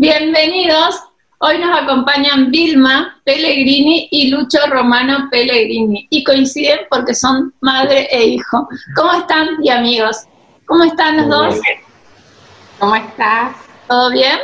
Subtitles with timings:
[0.00, 0.94] Bienvenidos.
[1.40, 8.26] Hoy nos acompañan Vilma Pellegrini y Lucho Romano Pellegrini y coinciden porque son madre e
[8.26, 8.68] hijo.
[8.94, 10.18] ¿Cómo están y amigos?
[10.66, 11.60] ¿Cómo están los dos?
[12.78, 13.56] ¿Cómo estás?
[13.88, 14.38] ¿Todo bien?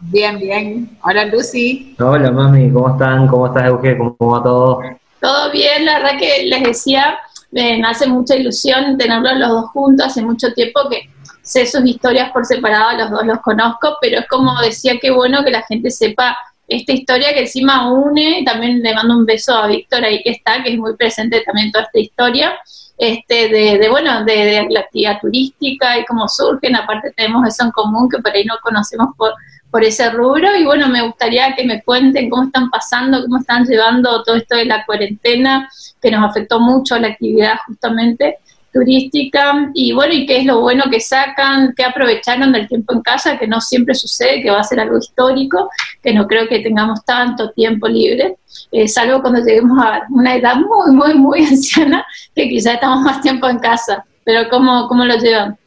[0.00, 0.98] Bien, bien.
[1.02, 1.94] Hola Lucy.
[2.00, 3.28] Hola mami, ¿cómo están?
[3.28, 3.98] ¿Cómo estás Euge?
[3.98, 4.80] ¿Cómo va todo?
[5.20, 7.18] Todo bien, la verdad que les decía,
[7.50, 11.10] me hace mucha ilusión tenerlos los dos juntos, hace mucho tiempo que
[11.48, 15.42] sé sus historias por separado, los dos los conozco, pero es como decía, qué bueno
[15.44, 16.36] que la gente sepa
[16.68, 20.62] esta historia que encima une, también le mando un beso a Víctor ahí que está,
[20.62, 22.58] que es muy presente también toda esta historia,
[22.98, 28.10] este, de, bueno, de, la actividad turística y cómo surgen, aparte tenemos eso en común
[28.10, 29.32] que por ahí no conocemos por,
[29.70, 30.54] por ese rubro.
[30.54, 34.56] Y bueno, me gustaría que me cuenten cómo están pasando, cómo están llevando todo esto
[34.56, 35.70] de la cuarentena,
[36.02, 38.38] que nos afectó mucho la actividad justamente
[38.72, 43.02] turística y bueno, y qué es lo bueno que sacan, que aprovecharon del tiempo en
[43.02, 45.70] casa, que no siempre sucede, que va a ser algo histórico,
[46.02, 48.36] que no creo que tengamos tanto tiempo libre,
[48.72, 53.20] eh, salvo cuando lleguemos a una edad muy, muy, muy anciana, que quizá estamos más
[53.20, 55.58] tiempo en casa, pero ¿cómo, cómo lo llevan?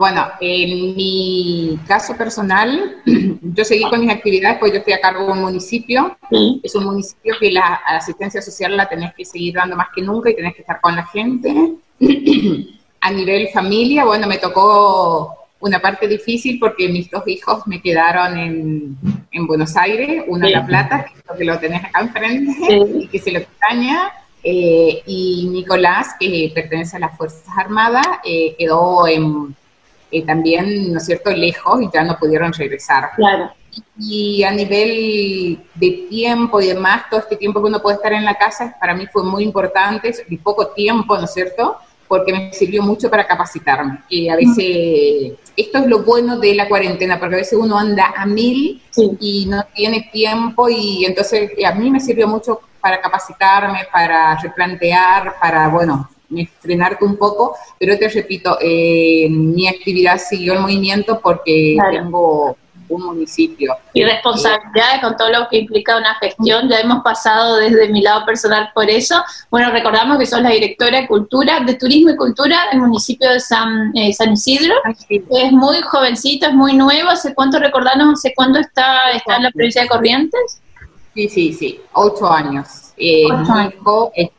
[0.00, 5.26] Bueno, en mi caso personal, yo seguí con mis actividades, pues yo estoy a cargo
[5.26, 6.16] de un municipio.
[6.62, 10.30] Es un municipio que la, asistencia social la tenés que seguir dando más que nunca
[10.30, 11.54] y tenés que estar con la gente.
[13.00, 18.38] a nivel familia, bueno, me tocó una parte difícil porque mis dos hijos me quedaron
[18.38, 18.96] en,
[19.30, 21.06] en Buenos Aires, uno en La Plata,
[21.36, 22.52] que, lo tenés acá enfrente
[23.00, 24.10] y que se lo extraña,
[24.42, 29.54] eh, y Nicolás, que pertenece a las Fuerzas Armadas, eh, quedó en
[30.10, 33.10] eh, también, ¿no es cierto?, lejos y ya no pudieron regresar.
[33.14, 33.50] Claro.
[33.98, 38.24] Y a nivel de tiempo y demás, todo este tiempo que uno puede estar en
[38.24, 41.76] la casa, para mí fue muy importante, y poco tiempo, ¿no es cierto?,
[42.10, 44.00] porque me sirvió mucho para capacitarme.
[44.08, 48.12] Y a veces, esto es lo bueno de la cuarentena, porque a veces uno anda
[48.16, 48.82] a mil
[49.20, 55.36] y no tiene tiempo, y entonces a mí me sirvió mucho para capacitarme, para replantear,
[55.40, 56.10] para, bueno,
[56.58, 62.56] frenarte un poco, pero te repito, eh, mi actividad siguió el movimiento porque tengo
[62.90, 63.74] un municipio.
[63.94, 68.26] Y responsabilidades con todo lo que implica una gestión, ya hemos pasado desde mi lado
[68.26, 69.22] personal por eso.
[69.50, 73.40] Bueno, recordamos que sos la directora de Cultura, de Turismo y Cultura del municipio de
[73.40, 74.74] San, eh, San Isidro.
[75.08, 77.08] Es muy jovencito, es muy nuevo.
[77.08, 80.60] ¿Hace cuánto recordarnos, hace cuándo está, está en la provincia de Corrientes?
[81.14, 82.92] Sí, sí, sí, ocho años.
[82.96, 83.24] Eh,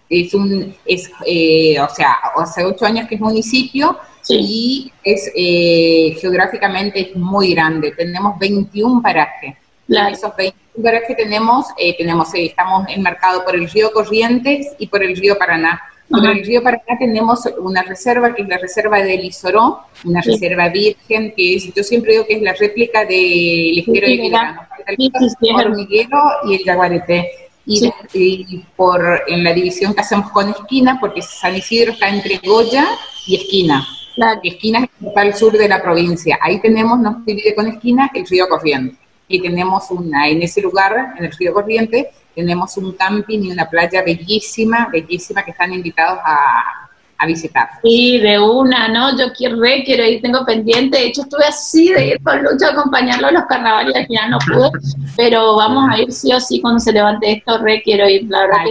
[0.10, 3.98] es, un, es, eh, o sea, hace ocho años que es municipio
[4.40, 7.92] y es eh, geográficamente es muy grande.
[7.92, 9.56] Tenemos 21 parajes.
[9.88, 15.16] esos 21 parajes tenemos, eh, tenemos estamos enmarcados por el río Corrientes y por el
[15.16, 15.82] río Paraná.
[16.10, 20.68] Por el río Paraná tenemos una reserva que es la reserva del Isoró, una reserva
[20.68, 24.62] virgen, que es, yo siempre digo que es la réplica del estero de Quilano.
[24.88, 27.30] El hormiguero y el yaguareté
[27.66, 32.88] y, por en la división que hacemos con esquina, porque San Isidro está entre Goya
[33.28, 33.88] y Esquina.
[34.16, 36.38] La Esquina es el sur de la provincia.
[36.42, 38.98] Ahí tenemos, nos divide con Esquina, el río Corriente.
[39.28, 43.70] Y tenemos una, en ese lugar, en el río Corriente, tenemos un camping y una
[43.70, 46.90] playa bellísima, bellísima, que están invitados a,
[47.22, 47.70] a visitar.
[47.84, 49.18] Sí, de una, ¿no?
[49.18, 50.98] Yo quiero, quiero ir, tengo pendiente.
[50.98, 54.32] De hecho, estuve así de ir con Lucho a acompañarlo a los carnavales, al final
[54.32, 54.72] no pude,
[55.16, 58.42] pero vamos a ir sí o sí cuando se levante esto, re quiero ir, la
[58.42, 58.66] verdad.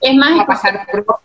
[0.00, 1.20] es más, a pasar por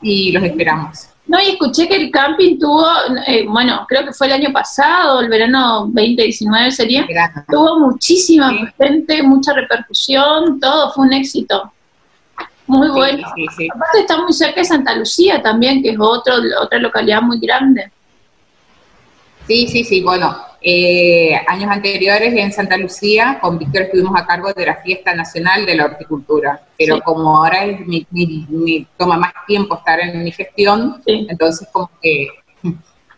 [0.00, 1.11] y los esperamos.
[1.26, 2.84] No, y escuché que el camping tuvo,
[3.26, 7.06] eh, bueno, creo que fue el año pasado, el verano 2019 sería,
[7.48, 11.72] tuvo muchísima gente, mucha repercusión, todo fue un éxito.
[12.66, 13.26] Muy bueno.
[13.26, 17.90] Aparte está muy cerca de Santa Lucía también, que es otro, otra localidad muy grande.
[19.46, 20.00] Sí, sí, sí.
[20.00, 25.14] Bueno, eh, años anteriores en Santa Lucía, con Víctor estuvimos a cargo de la Fiesta
[25.14, 30.30] Nacional de la Horticultura, pero como ahora es mi, toma más tiempo estar en mi
[30.30, 32.28] gestión, entonces como que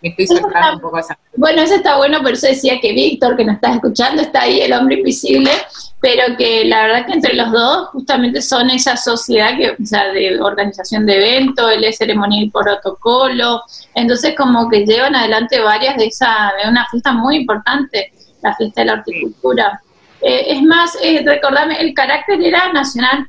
[0.05, 1.19] me estoy soltando un poco esa.
[1.35, 4.61] Bueno, eso está bueno, por eso decía que Víctor, que nos estás escuchando, está ahí,
[4.61, 5.51] el hombre invisible,
[5.99, 10.13] pero que la verdad que entre los dos justamente son esa sociedad que, o sea,
[10.13, 13.63] de organización de eventos, él es ceremonial y protocolo,
[13.95, 18.13] entonces como que llevan adelante varias de esa, de una fiesta muy importante,
[18.43, 19.81] la fiesta de la horticultura.
[20.21, 23.27] Eh, es más, eh, recordame, el carácter era nacional.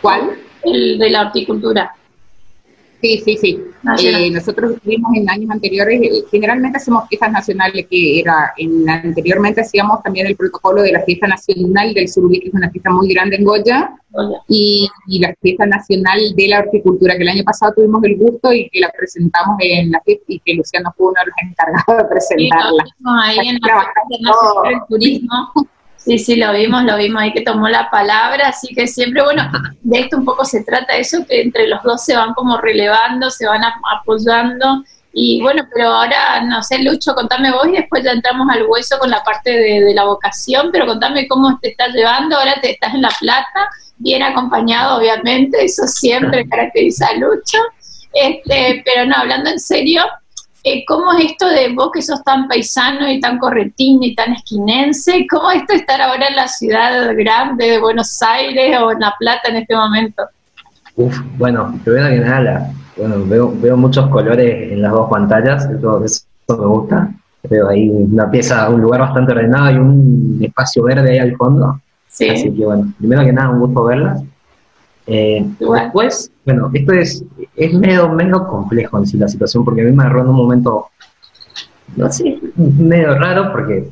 [0.00, 0.38] ¿Cuál?
[0.64, 1.94] El de la horticultura.
[3.00, 3.58] Sí, sí, sí.
[4.02, 9.62] Eh, nosotros tuvimos en años anteriores, eh, generalmente hacemos fiestas nacionales, que era, en, anteriormente
[9.62, 13.08] hacíamos también el protocolo de la fiesta nacional del Surubí, que es una fiesta muy
[13.08, 13.90] grande en Goya,
[14.48, 14.88] y,
[15.18, 18.80] la fiesta nacional de la horticultura, que el año pasado tuvimos el gusto y que
[18.80, 22.84] la presentamos en la fiesta, y que Luciano fue uno de los encargados de presentarla.
[22.84, 25.52] Sí, ahí en la fiesta del turismo.
[26.04, 29.50] Sí, sí, lo vimos, lo vimos ahí que tomó la palabra, así que siempre, bueno,
[29.82, 33.30] de esto un poco se trata eso, que entre los dos se van como relevando,
[33.30, 34.82] se van apoyando,
[35.12, 38.98] y bueno, pero ahora, no sé, Lucho, contame vos y después ya entramos al hueso
[38.98, 42.94] con la parte de, la vocación, pero contame cómo te estás llevando, ahora te estás
[42.94, 43.68] en La Plata,
[43.98, 47.58] bien acompañado, obviamente, eso siempre caracteriza a Lucho,
[48.12, 50.04] este, pero no, hablando en serio,
[50.64, 54.32] eh, ¿cómo es esto de vos que sos tan paisano y tan correntino y tan
[54.32, 55.26] esquinense?
[55.30, 59.00] ¿Cómo es esto de estar ahora en la ciudad grande de Buenos Aires o en
[59.00, 60.22] La Plata en este momento?
[60.96, 66.04] Uf, bueno, primero que nada, bueno, veo, veo muchos colores en las dos pantallas, eso,
[66.04, 67.10] eso me gusta.
[67.48, 71.80] Veo ahí una pieza, un lugar bastante ordenado y un espacio verde ahí al fondo.
[72.08, 72.28] Sí.
[72.28, 74.22] Así que bueno, primero que nada, un gusto verlas.
[75.06, 77.24] Eh, después, bueno, esto es,
[77.60, 80.36] es medio, medio complejo en sí la situación, porque a mí me agarró en un
[80.36, 80.86] momento,
[81.96, 83.90] no sé, medio raro, porque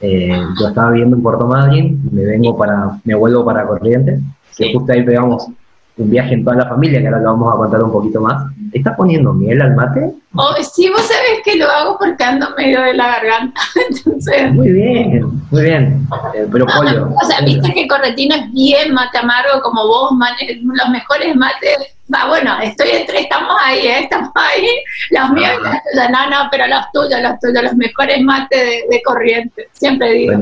[0.00, 4.20] eh, yo estaba viviendo en Puerto Madryn, me vengo para, me vuelvo para Corrientes,
[4.56, 5.48] que justo ahí pegamos
[5.96, 8.44] un viaje en toda la familia, que ahora lo vamos a contar un poquito más.
[8.72, 10.14] ¿Estás poniendo miel al mate?
[10.36, 13.60] Oh, sí, vos sabés que lo hago porque ando medio de la garganta.
[13.90, 14.52] Entonces...
[14.52, 16.06] Muy bien, muy bien.
[16.34, 17.08] Eh, pero pollo.
[17.20, 21.97] O sea, viste que Corretino es bien mate amargo, como vos, los mejores mates.
[22.12, 24.00] Va, bueno, estoy entre, estamos ahí, ¿eh?
[24.04, 24.66] estamos ahí.
[25.10, 26.08] Los míos, ah.
[26.10, 29.68] no, no, pero los tuyos, los tuyos, los mejores mates de, corriente.
[29.72, 30.32] Siempre digo.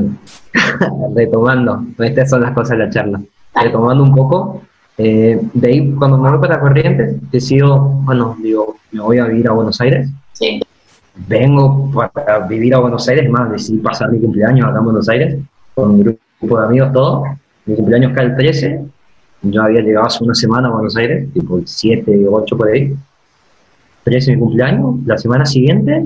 [1.15, 3.21] retomando, estas son las cosas de la charla.
[3.53, 4.61] Retomando un poco,
[4.97, 9.47] eh, de ahí, cuando me voy para Corrientes, decido, bueno, digo, me voy a vivir
[9.47, 10.09] a Buenos Aires.
[10.33, 10.59] Sí.
[11.27, 15.37] Vengo para vivir a Buenos Aires, más decidí pasar mi cumpleaños acá en Buenos Aires,
[15.73, 17.27] con un grupo de amigos todos.
[17.65, 18.85] Mi cumpleaños cae el 13,
[19.41, 22.95] yo había llegado hace una semana a Buenos Aires, tipo 7, 8 por ahí.
[24.03, 26.05] 13 mi cumpleaños, la semana siguiente,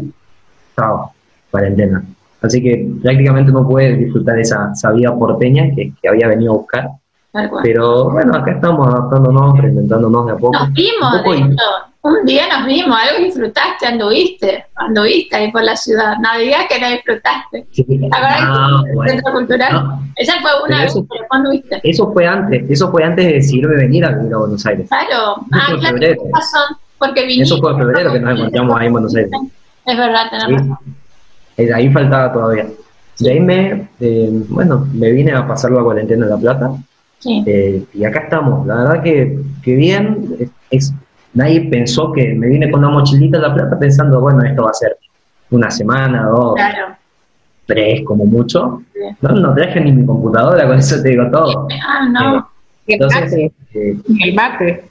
[0.69, 1.11] estaba
[1.49, 2.03] cuarentena.
[2.41, 6.57] Así que prácticamente no pude disfrutar esa, esa vida porteña que, que había venido a
[6.57, 6.89] buscar
[7.63, 10.59] pero bueno, acá estamos adaptándonos, reinventándonos de a poco.
[10.59, 11.57] Nos vimos, un,
[12.03, 16.17] un día nos vimos, algo disfrutaste, anduviste, anduviste ahí por la ciudad.
[16.19, 17.65] Navidad que no disfrutaste.
[17.71, 17.85] Sí.
[18.11, 19.99] Ah, Centro Cultural.
[20.15, 21.79] Esa fue una vez, pero ¿cuándo viste?
[21.83, 24.87] Eso fue antes, eso fue antes de decidirme venir a vivir a Buenos Aires.
[24.89, 26.21] Claro, ah, claro, febrero.
[26.33, 27.53] Razón, porque viniste.
[27.53, 29.31] Eso fue en febrero que nos encontramos ahí en Buenos Aires.
[29.85, 30.77] Es verdad, tenés razón.
[31.57, 32.67] Eh, ahí faltaba todavía.
[33.19, 36.71] De ahí me, eh, bueno, me vine a pasar la cuarentena en La Plata
[37.45, 40.93] eh, y acá estamos, la verdad que, que bien, es,
[41.33, 44.69] nadie pensó que me vine con una mochilita de la plata pensando, bueno, esto va
[44.69, 44.97] a ser
[45.49, 46.59] una semana, dos,
[47.65, 48.81] tres como mucho.
[49.21, 51.67] No, no traje ni mi computadora, con eso te digo todo.
[51.87, 52.37] Ah, no.
[52.87, 54.85] Eh, entonces, eh, el mate.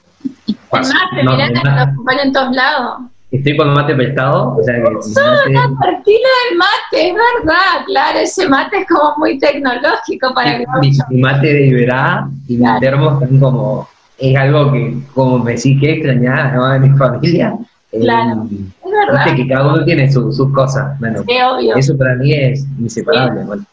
[0.47, 3.01] El mate, mirá, lo acompañan en todos lados.
[3.31, 4.57] Estoy con mate prestado.
[4.57, 5.75] O sea, que mate...
[5.79, 10.91] partida del mate, es verdad, claro, ese mate es como muy tecnológico para que mi,
[11.09, 13.87] mi, mate de Iberá y mi termo están como,
[14.21, 16.69] es algo que como me sí que extrañar ¿no?
[16.69, 17.55] de mi familia.
[17.91, 19.35] Claro, eh, es verdad.
[19.35, 20.97] que cada uno tiene sus cosas.
[20.99, 21.75] Bueno, sí, obvio.
[21.75, 23.43] Eso para mí es inseparable.
[23.43, 23.63] Bueno,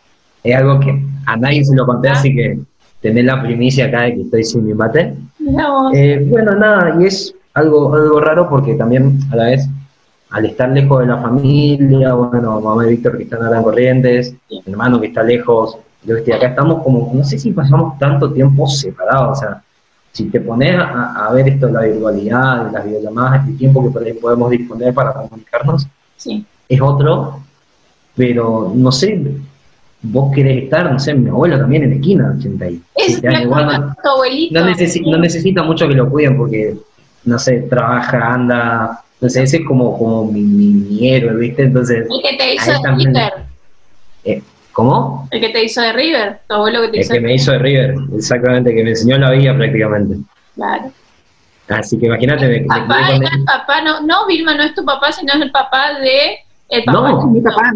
[0.42, 2.58] es algo que a nadie se lo conté, así que
[3.00, 5.14] tener la primicia acá de que estoy sin mi mate.
[5.94, 9.68] Eh, bueno, nada, y es algo, algo raro porque también a la vez,
[10.30, 14.34] al estar lejos de la familia, bueno, mamá y Víctor que están acá en Corrientes,
[14.50, 18.32] mi hermano que está lejos, yo estoy acá, estamos como, no sé si pasamos tanto
[18.32, 19.62] tiempo separados, o sea,
[20.18, 24.50] si te pones a, ver esto de la virtualidad, las videollamadas, el tiempo que podemos
[24.50, 25.86] disponer para comunicarnos,
[26.68, 27.40] es otro,
[28.16, 29.24] pero no sé,
[30.02, 32.82] vos querés estar, no sé, mi abuelo también en la esquina, 80 y
[34.50, 34.60] no,
[35.12, 36.76] no, necesita mucho que lo cuiden porque
[37.24, 41.62] no sé, trabaja, anda, no sé, ese es como, como mi, mi, héroe, ¿viste?
[41.62, 42.08] Entonces...
[42.10, 42.72] El que te hizo.
[44.24, 44.42] Eh,
[44.78, 45.26] ¿Cómo?
[45.32, 47.12] El que te hizo de River, tu abuelo que te hizo.
[47.12, 50.18] El que me hizo de River, exactamente, que me enseñó la vida prácticamente.
[50.54, 50.92] Claro.
[51.68, 52.46] Así que imagínate.
[52.46, 55.50] Me, papá, me el papá, no, no, Vilma no es tu papá, sino es el
[55.50, 56.38] papá de.
[56.68, 57.72] El papá no, mi papá.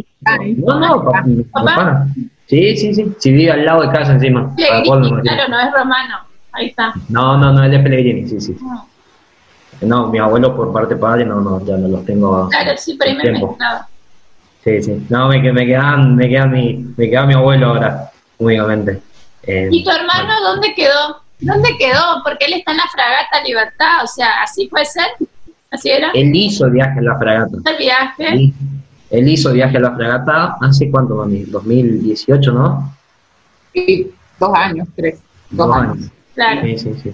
[0.59, 2.07] No, no, papá, mi papá.
[2.47, 3.13] Sí, sí, sí.
[3.19, 4.55] Sí, vive al lado de casa encima.
[4.57, 6.19] claro, no es romano.
[6.53, 6.95] Ahí está.
[7.09, 8.57] No, no, no, él es Pellegrini, sí, sí.
[8.61, 8.87] No.
[9.81, 12.49] No, mi abuelo por parte padre no, no, ya no los tengo.
[12.49, 13.41] Claro, sí, pero me
[14.65, 15.07] Sí, sí.
[15.09, 19.01] No, me, me, quedan, me, queda mi, me queda mi abuelo ahora, únicamente.
[19.43, 21.21] Eh, ¿Y tu hermano dónde quedó?
[21.41, 22.23] ¿Dónde quedó?
[22.23, 25.07] Porque él está en la fragata Libertad, o sea, ¿así puede ser?
[25.71, 26.11] ¿Así era?
[26.15, 27.57] Él hizo el viaje a la fragata.
[27.69, 28.53] ¿El viaje?
[29.11, 31.45] Él, hizo el viaje a la fragata hace cuánto, mami?
[31.45, 32.95] 2018, ¿no?
[33.75, 35.19] Sí, dos años, tres.
[35.51, 36.11] Dos, años.
[36.35, 36.61] Claro.
[36.63, 37.13] Sí, sí, sí.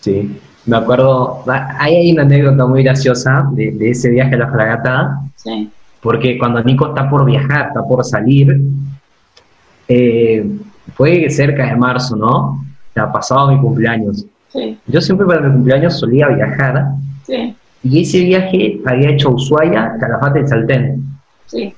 [0.00, 1.44] Sí, me acuerdo,
[1.78, 5.20] ahí hay una anécdota muy graciosa de, de ese viaje a la fragata.
[5.36, 5.70] Sí.
[6.02, 8.60] Porque cuando Nico está por viajar, está por salir,
[9.88, 10.44] eh,
[10.94, 12.64] fue cerca de marzo, ¿no?
[12.92, 14.26] Sea, pasado mi cumpleaños.
[14.48, 14.78] Sí.
[14.86, 16.88] Yo siempre para mi cumpleaños solía viajar.
[17.22, 17.54] Sí.
[17.84, 20.98] Y ese viaje había hecho Ushuaia, Calafate y.
[21.46, 21.74] Sí.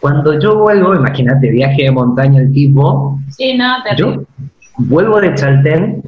[0.00, 3.18] Cuando yo vuelvo, imagínate, viaje de montaña el tipo.
[3.30, 4.24] Sí, no, Yo
[4.76, 6.02] vuelvo de Chaltén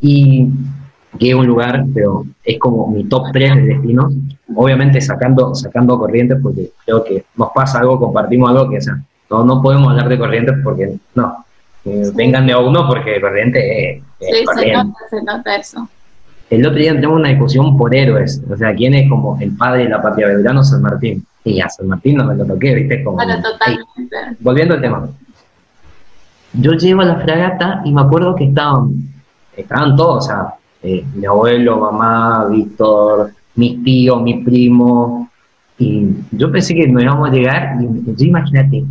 [0.00, 0.48] y
[1.18, 4.12] llego a un lugar, pero es como mi top 3 de destinos.
[4.54, 9.00] Obviamente sacando, sacando corrientes, porque creo que nos pasa algo, compartimos algo que, o sea,
[9.30, 11.44] no, no podemos hablar de corrientes porque no.
[11.84, 15.88] Eh, vengan de a uno porque corriente es, sí, Se, nota, se nota eso.
[16.50, 19.84] El otro día entramos una discusión por héroes, o sea, quién es como el padre
[19.84, 21.26] de la patria Belgrano, San Martín.
[21.42, 23.04] Y a San Martín no me lo toqué, ¿viste?
[23.04, 24.16] Como, bueno, totalmente.
[24.40, 25.08] volviendo al tema.
[26.54, 28.92] Yo llego a la fragata y me acuerdo que estaban,
[29.56, 30.54] estaban todos, o sea,
[30.84, 35.30] eh, mi abuelo, mamá, Víctor, mis tíos, mi primo,
[35.78, 38.84] y yo pensé que no íbamos a llegar, y yo imagínate,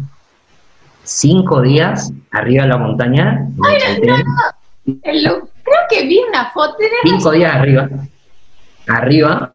[1.04, 3.48] cinco días arriba de la montaña.
[3.64, 5.48] Ay, no, no.
[5.64, 7.90] creo que vi una foto de Cinco días arriba.
[8.88, 9.54] Arriba.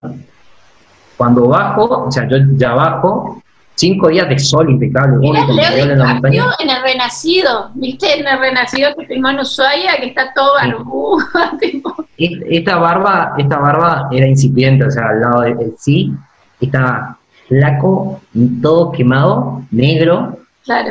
[1.17, 3.43] Cuando bajo, o sea, yo ya bajo,
[3.79, 5.19] cinco días de sol impecable.
[5.19, 6.47] Mira, Leo en, la montaña.
[6.59, 8.21] en el Renacido, ¿viste?
[8.21, 11.25] En el Renacido que tengo en Ushuaia, que está todo barbudo.
[12.19, 16.13] Esta barba, esta barba era incipiente, o sea, al lado del sí,
[16.61, 17.17] estaba
[17.47, 18.21] flaco,
[18.61, 20.37] todo quemado, negro,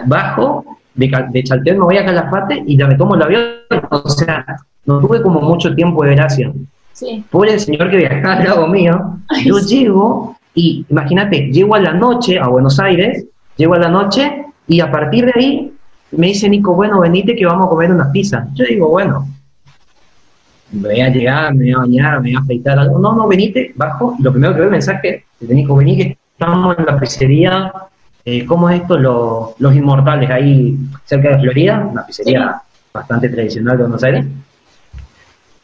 [0.06, 0.66] Bajo
[0.96, 3.44] de, de Chaltén me voy a Calafate y ya me tomo el avión.
[3.92, 4.44] O sea,
[4.86, 6.52] no tuve como mucho tiempo de gracia.
[6.94, 7.24] Sí.
[7.30, 11.94] Por el señor que viajaba al lado mío, yo llego y imagínate, llego a la
[11.94, 15.74] noche a Buenos Aires, llego a la noche y a partir de ahí
[16.12, 18.48] me dice Nico, bueno, venite que vamos a comer unas pizzas.
[18.56, 19.28] Yo digo, bueno,
[20.72, 22.98] me voy a llegar, me voy a bañar, me voy a afeitar algo.
[22.98, 24.16] No, no, venite, bajo.
[24.18, 27.72] Y lo primero que veo el mensaje de Nico, vení que estamos en la pizzería
[28.30, 28.98] eh, ¿cómo es esto?
[28.98, 32.62] Los, Inmortales, ahí cerca de Florida, una pizzería
[32.94, 34.26] bastante tradicional de Buenos Aires.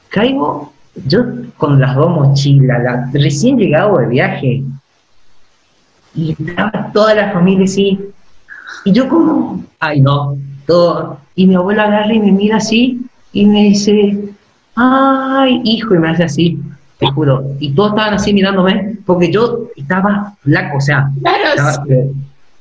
[0.07, 0.71] Caigo
[1.05, 1.25] yo
[1.57, 4.63] con las dos mochilas, recién llegado de viaje,
[6.15, 7.99] y estaba toda la familia así,
[8.85, 13.01] y yo como, ay no, todo, y mi abuela agarra y me mira así,
[13.31, 14.19] y me dice,
[14.75, 16.59] ay, hijo, y me hace así,
[16.99, 21.09] te juro, y todos estaban así mirándome, porque yo estaba flaco, o sea,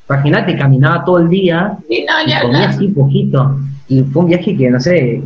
[0.08, 2.04] imagínate, caminaba todo el día y
[2.40, 3.58] comía así poquito.
[3.88, 5.22] Y fue un viaje que, no sé,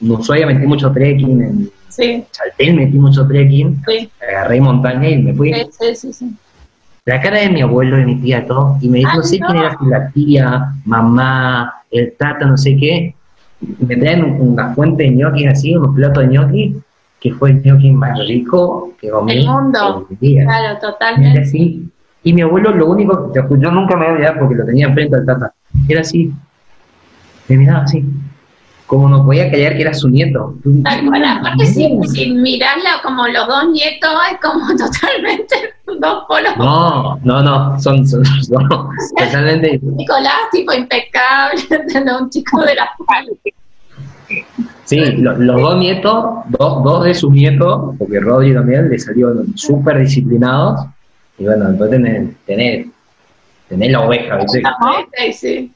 [0.00, 2.24] en Ushuaia metí mucho trekking, en sí.
[2.30, 3.82] Chaltén metí mucho trekking,
[4.20, 5.52] agarré montaña y me fui.
[7.04, 9.56] La cara de mi abuelo, de mi tía, todo, y me dijo, no sé quién
[9.56, 13.14] era la tía, mamá, el tata, no sé qué.
[13.80, 16.76] Me traen una fuente de ñoquis así, unos platos de ñoquis,
[17.18, 19.32] que fue el ñoqui más rico que comí.
[19.32, 20.06] El mundo.
[20.20, 21.40] Claro, totalmente.
[21.40, 21.90] Así,
[22.22, 25.52] y mi abuelo, lo único, yo nunca me había porque lo tenía enfrente al tata,
[25.88, 26.32] era así.
[27.48, 28.04] Me miraba así.
[28.92, 30.54] Como no podía callar que era su nieto.
[30.84, 35.56] Tal cual, aparte, si, si mirarla como los dos nietos, es como totalmente
[35.98, 36.54] dos polos.
[36.58, 38.22] No, no, no, son, son,
[39.16, 39.80] totalmente.
[39.82, 41.62] Nicolás, tipo impecable,
[42.20, 42.90] un chico de la
[44.84, 50.00] Sí, los dos nietos, dos, dos de sus nietos, porque Rodri también le salieron súper
[50.00, 50.84] disciplinados
[51.38, 52.84] y bueno, después tener, tener,
[53.70, 54.62] tener la oveja, ¿viste?
[55.32, 55.72] Sí.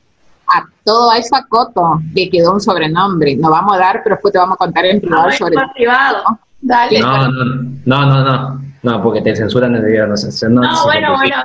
[0.49, 3.37] A todo eso acoto que quedó un sobrenombre.
[3.37, 6.25] No vamos a dar, pero después te vamos a contar en privado sobre privado.
[6.61, 7.01] Dale.
[7.01, 7.45] No, no,
[7.85, 10.07] no, no, no, no, porque te censuran el video.
[10.07, 11.37] No, no, no bueno, bueno.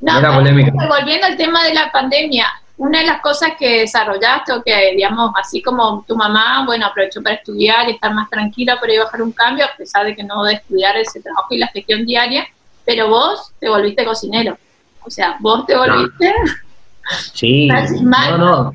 [0.00, 0.72] No, polémica.
[0.72, 2.46] Volviendo al tema de la pandemia,
[2.80, 7.22] una de las cosas que desarrollaste o que, digamos, así como tu mamá, bueno, aprovechó
[7.22, 10.16] para estudiar y estar más tranquila, pero iba a bajar un cambio, a pesar de
[10.16, 12.46] que no de estudiar ese trabajo y la gestión diaria,
[12.86, 14.56] pero vos te volviste cocinero.
[15.04, 16.34] O sea, vos te volviste.
[17.32, 17.68] Sí,
[18.02, 18.72] no, no,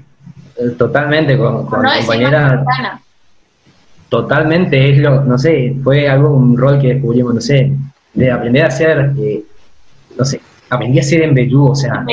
[0.57, 2.63] eh, totalmente, con, con compañera.
[4.09, 7.73] Totalmente, es lo, no sé, fue algo, un rol que descubrimos, no sé,
[8.13, 9.43] de aprender a hacer, eh,
[10.17, 10.39] no sé,
[10.69, 12.05] aprendí a hacer en Bellú, o sea,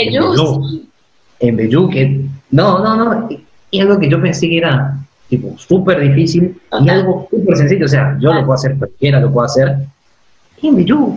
[1.39, 3.29] en Bellú, que, no, no, no,
[3.71, 4.97] y algo que yo pensé que era,
[5.29, 9.31] tipo, súper difícil, y algo súper sencillo, o sea, yo lo puedo hacer, cualquiera lo
[9.31, 9.77] puedo hacer,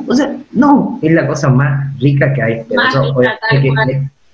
[0.08, 2.62] o sea, no, es la cosa más rica que hay.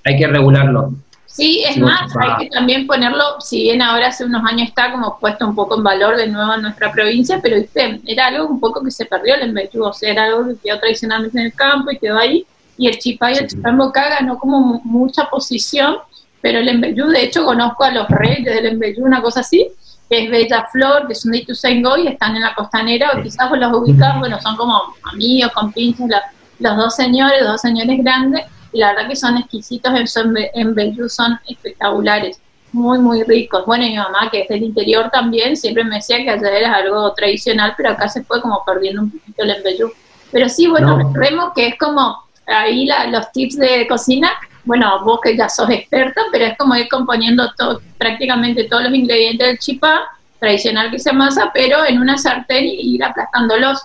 [0.04, 0.94] Hay, que, regularlo.
[1.26, 5.18] Sí, es más, hay que también ponerlo, si bien ahora hace unos años está como
[5.20, 7.56] puesto un poco en valor de nuevo en nuestra provincia, pero
[8.06, 10.80] era algo un poco que se perdió el embellú, o sea, era algo que quedó
[10.80, 12.46] tradicionalmente en el campo y quedó ahí,
[12.78, 15.98] y el chipá y el chipá en boca ganó como mucha posición,
[16.42, 19.72] pero el embellú, de hecho, conozco a los reyes del embellú, una cosa así,
[20.10, 23.50] que es Bella Flor, que son de Ituzaingó y están en la costanera, o quizás
[23.50, 24.82] vos los ubicás, bueno, son como
[25.14, 26.08] amigos, con pinches,
[26.60, 31.10] los dos señores, dos señores grandes, y la verdad que son exquisitos en, en Bellú,
[31.10, 32.40] son espectaculares,
[32.72, 33.66] muy, muy ricos.
[33.66, 37.14] Bueno, mi mamá, que es del interior también, siempre me decía que allá era algo
[37.14, 39.92] tradicional, pero acá se fue como perdiendo un poquito el embellú.
[40.32, 44.32] Pero sí, bueno, vemos que es como ahí los tips de cocina,
[44.64, 48.94] bueno, vos que ya sos experto, pero es como ir componiendo todo, prácticamente todos los
[48.94, 50.04] ingredientes del chipá,
[50.40, 53.84] tradicional que se amasa, pero en una sartén y ir aplastándolos.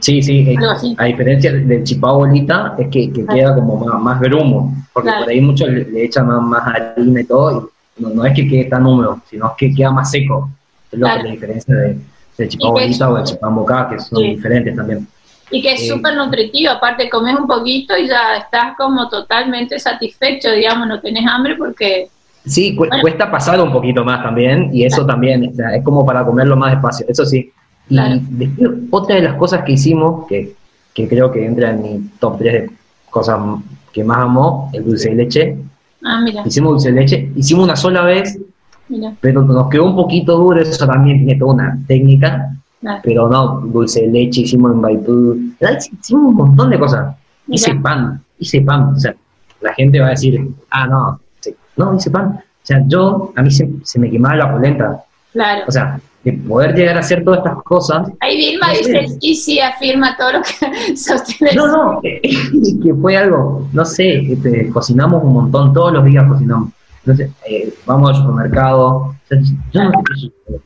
[0.00, 0.56] Sí, sí, eh,
[0.96, 5.68] a diferencia del chipá bolita, es que, queda como más, grumo, porque por ahí muchos
[5.68, 9.52] le, echan más, harina y todo, y no, es que quede tan húmedo, sino es
[9.58, 10.50] que queda más seco.
[10.92, 14.76] Es lo que la diferencia de, chipá bolita o del chipá boca, que son diferentes
[14.76, 15.06] también.
[15.50, 19.78] Y que es eh, súper nutritivo, aparte comes un poquito y ya estás como totalmente
[19.78, 22.08] satisfecho, digamos, no tenés hambre porque...
[22.46, 26.72] Sí, cuesta pasar un poquito más también, y eso también, es como para comerlo más
[26.72, 27.52] despacio, eso sí
[27.88, 27.96] y
[28.30, 30.54] después, otra de las cosas que hicimos, que,
[30.94, 32.70] creo que entra en mi top 3 de
[33.08, 33.38] cosas
[33.92, 35.56] que más amo, el dulce de leche.
[36.04, 36.42] Ah, mira.
[36.44, 38.38] Hicimos dulce de leche, hicimos una sola vez,
[39.20, 42.52] pero nos quedó un poquito duro, eso también tiene toda una técnica,
[43.02, 45.38] pero no, dulce de leche, hicimos en Baitú,
[46.00, 47.16] hicimos un montón de cosas.
[47.46, 49.14] Hice pan, hice pan, o sea,
[49.60, 51.20] la gente va a decir, ah, no,
[51.76, 52.26] no, hice pan.
[52.28, 55.02] O sea, yo, a mí se, se me quemaba la polenta.
[55.32, 55.64] Claro.
[55.66, 58.08] O sea, de poder llegar a hacer todas estas cosas.
[58.20, 61.54] Ahí Vilma dice, y sí afirma todo lo que sostiene.
[61.54, 66.70] No, no, que fue algo, no sé, este, cocinamos un montón, todos los días cocinamos.
[67.00, 69.14] Entonces, eh, vamos al supermercado.
[69.72, 69.92] yo, no,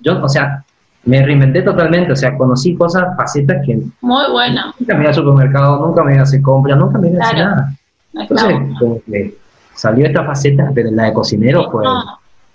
[0.00, 0.64] yo, o sea,
[1.04, 3.80] me reinventé totalmente, o sea, conocí cosas, facetas que...
[4.00, 4.75] Muy bueno.
[4.78, 7.26] Nunca me iba al supermercado, nunca me iba a hacer compras, nunca me iba a
[7.26, 7.75] hacer nada.
[8.14, 9.35] Entonces, como que
[9.75, 11.85] salió esta faceta, pero la de cocinero fue...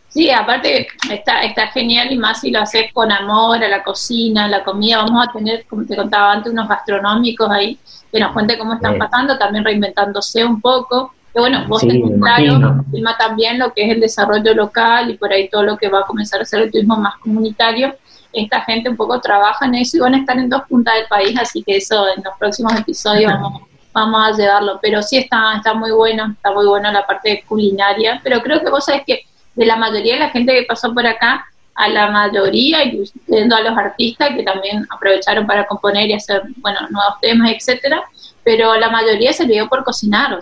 [0.09, 4.45] Sí, aparte está, está genial y más si lo haces con amor a la cocina,
[4.45, 5.03] a la comida.
[5.03, 7.77] Vamos a tener, como te contaba antes, unos gastronómicos ahí
[8.11, 11.13] que nos cuente cómo están pasando, también reinventándose un poco.
[11.33, 12.83] Que bueno, vos tenés claro,
[13.19, 16.05] también lo que es el desarrollo local y por ahí todo lo que va a
[16.05, 17.95] comenzar a ser el turismo más comunitario.
[18.31, 21.07] Esta gente un poco trabaja en eso y van a estar en dos puntas del
[21.07, 23.61] país, así que eso en los próximos episodios vamos,
[23.93, 24.79] vamos a llevarlo.
[24.81, 28.21] Pero sí está, está muy bueno, está muy bueno la parte culinaria.
[28.23, 29.25] Pero creo que vos sabés que
[29.57, 33.61] de la mayoría de la gente que pasó por acá, a la mayoría, incluyendo a
[33.61, 38.03] los artistas que también aprovecharon para componer y hacer, bueno, nuevos temas, etcétera,
[38.43, 40.39] pero la mayoría se dio por cocinar.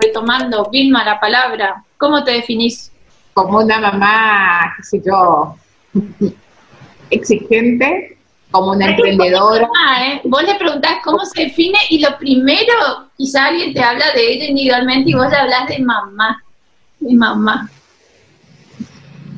[0.00, 2.90] Retomando, Vilma, la palabra, ¿cómo te definís?
[3.32, 5.54] Como una mamá, qué sé yo,
[7.10, 8.18] exigente,
[8.50, 9.68] como una emprendedora.
[10.00, 10.20] ¿eh?
[10.24, 14.44] Vos le preguntás cómo se define y lo primero, quizá alguien te habla de ella
[14.46, 16.42] individualmente y vos le hablas de mamá
[17.00, 17.70] mi mamá.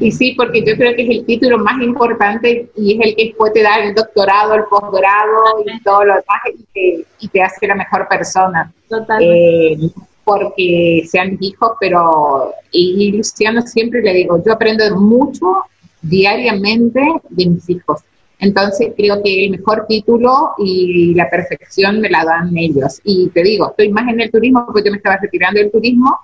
[0.00, 3.24] Y sí, porque yo creo que es el título más importante y es el que
[3.26, 7.42] después te da el doctorado, el posgrado y todo lo demás y te, y te
[7.42, 8.72] hace la mejor persona.
[8.88, 9.72] Totalmente.
[9.72, 9.90] Eh,
[10.22, 15.64] porque sean hijos, pero y Luciano siempre le digo, yo aprendo mucho
[16.02, 18.02] diariamente de mis hijos.
[18.38, 23.00] Entonces creo que el mejor título y la perfección me la dan ellos.
[23.04, 26.16] Y te digo, estoy más en el turismo porque yo me estaba retirando del turismo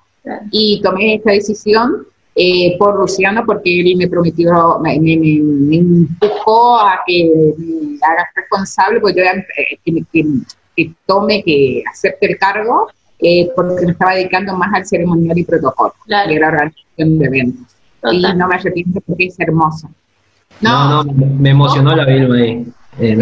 [0.51, 2.07] y tomé esta decisión
[2.37, 8.99] eh, por Luciano porque él me prometió, me, me, empujó a que me haga responsable,
[8.99, 10.03] pues yo eh, que,
[10.75, 15.45] que, tome, que acepte el cargo, eh, porque me estaba dedicando más al ceremonial y
[15.45, 16.29] protocolo, claro.
[16.29, 17.75] que la organización de eventos.
[18.11, 19.89] Y no me arrepiento porque es hermoso.
[20.59, 22.65] No, no, me emocionó la Vilma ahí.
[22.99, 23.15] sí,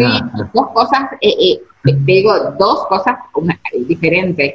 [0.52, 3.16] dos cosas, te digo, dos cosas
[3.86, 4.54] diferentes.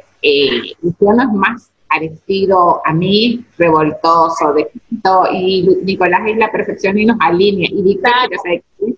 [0.81, 4.69] Luciano es más parecido a mí, revoltoso, de,
[5.33, 7.69] y Nicolás es la perfección y nos alinea.
[7.71, 8.93] Y dice que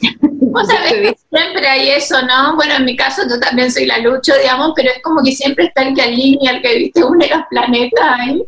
[0.20, 2.56] Vos sabés que siempre hay eso, ¿no?
[2.56, 5.66] Bueno, en mi caso yo también soy la lucho, digamos, pero es como que siempre
[5.66, 8.42] está el que alinea, el que viste une los planetas ahí.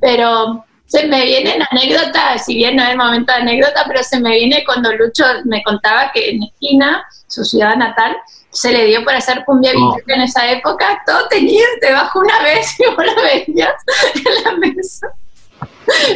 [0.00, 4.30] Pero se me vienen anécdotas, si bien no es momento de anécdota, pero se me
[4.30, 8.16] viene cuando Lucho me contaba que en Esquina, su ciudad natal,
[8.58, 9.96] se le dio por hacer cumbia oh.
[10.08, 13.74] en esa época, todo tenía debajo una vez y vos lo veías
[14.14, 15.14] en la mesa.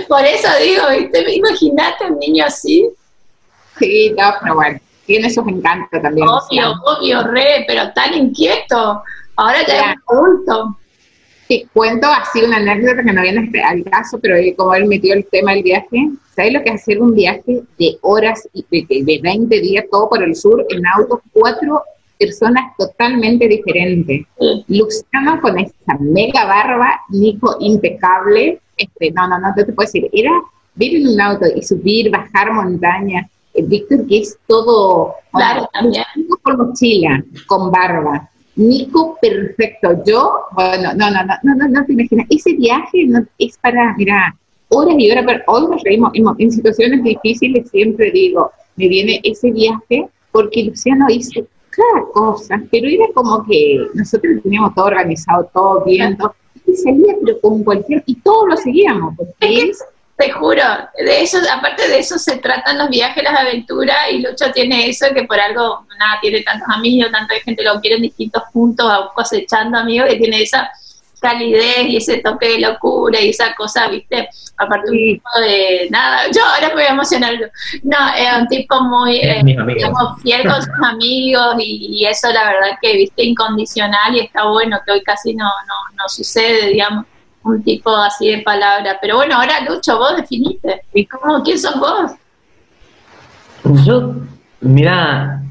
[0.09, 1.35] Por eso digo, ¿viste?
[1.35, 2.91] Imagínate un niño así.
[3.79, 6.27] Sí, no, pero bueno, tiene sus encantos también.
[6.27, 9.05] Obvio, obvio, re, pero tan inquieto.
[9.37, 10.77] Ahora ya es adulto.
[11.47, 15.25] te cuento así una anécdota que no viene al caso, pero como él metió el
[15.27, 19.61] tema del viaje, ¿sabes lo que es hacer un viaje de horas, de, de 20
[19.61, 21.85] días, todo por el sur, en auto, cuatro
[22.19, 24.27] personas totalmente diferentes.
[24.69, 30.33] Luciano con esa mega barba, Nico impecable, este, no, no, no, te puedo decir, era
[30.75, 36.05] ver en un auto y subir, bajar montaña, eh, Víctor que es todo, claro, también.
[36.43, 41.93] con mochila, con barba, Nico perfecto, yo, bueno, no, no, no, no, no, no te
[41.93, 44.35] imaginas, ese viaje no, es para, mira,
[44.69, 49.21] horas y horas, pero hoy nos reímos, en, en situaciones difíciles siempre digo, me viene
[49.23, 55.51] ese viaje porque Luciano hizo cada cosa, pero era como que nosotros teníamos todo organizado,
[55.53, 56.35] todo viendo,
[56.67, 59.73] y salía pero con cualquier, y todos lo seguíamos, porque
[60.17, 60.63] te juro,
[60.99, 65.07] de eso, aparte de eso se tratan los viajes, las aventuras, y Lucho tiene eso
[65.15, 69.79] que por algo, nada, tiene tantos amigos, tanta gente lo quiere en distintos puntos, cosechando
[69.79, 70.71] amigos, que tiene esa
[71.23, 76.25] calidez y ese toque de locura y esa cosa, viste, aparte un tipo de nada,
[76.35, 77.33] yo ahora me voy a emocionar,
[77.83, 82.79] no, es un tipo muy, eh, digamos, fiel con sus amigos y, eso la verdad
[82.83, 87.07] que, viste, incondicional y está bueno que hoy casi no, no, no sucede, digamos,
[87.45, 91.79] un tipo así de palabra, pero bueno, ahora Lucho, vos definiste, ¿y cómo, quién sos
[91.79, 92.13] vos?
[93.85, 94.15] Yo,
[94.61, 95.43] mira,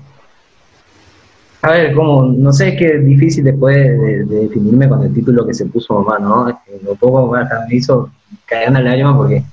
[1.64, 5.46] a ver, como, no sé, es que es difícil después de, definirme con el título
[5.46, 6.50] que se puso mamá, ¿no?
[6.50, 8.10] Este, lo poco me hizo
[8.46, 9.44] caer en la lágrima porque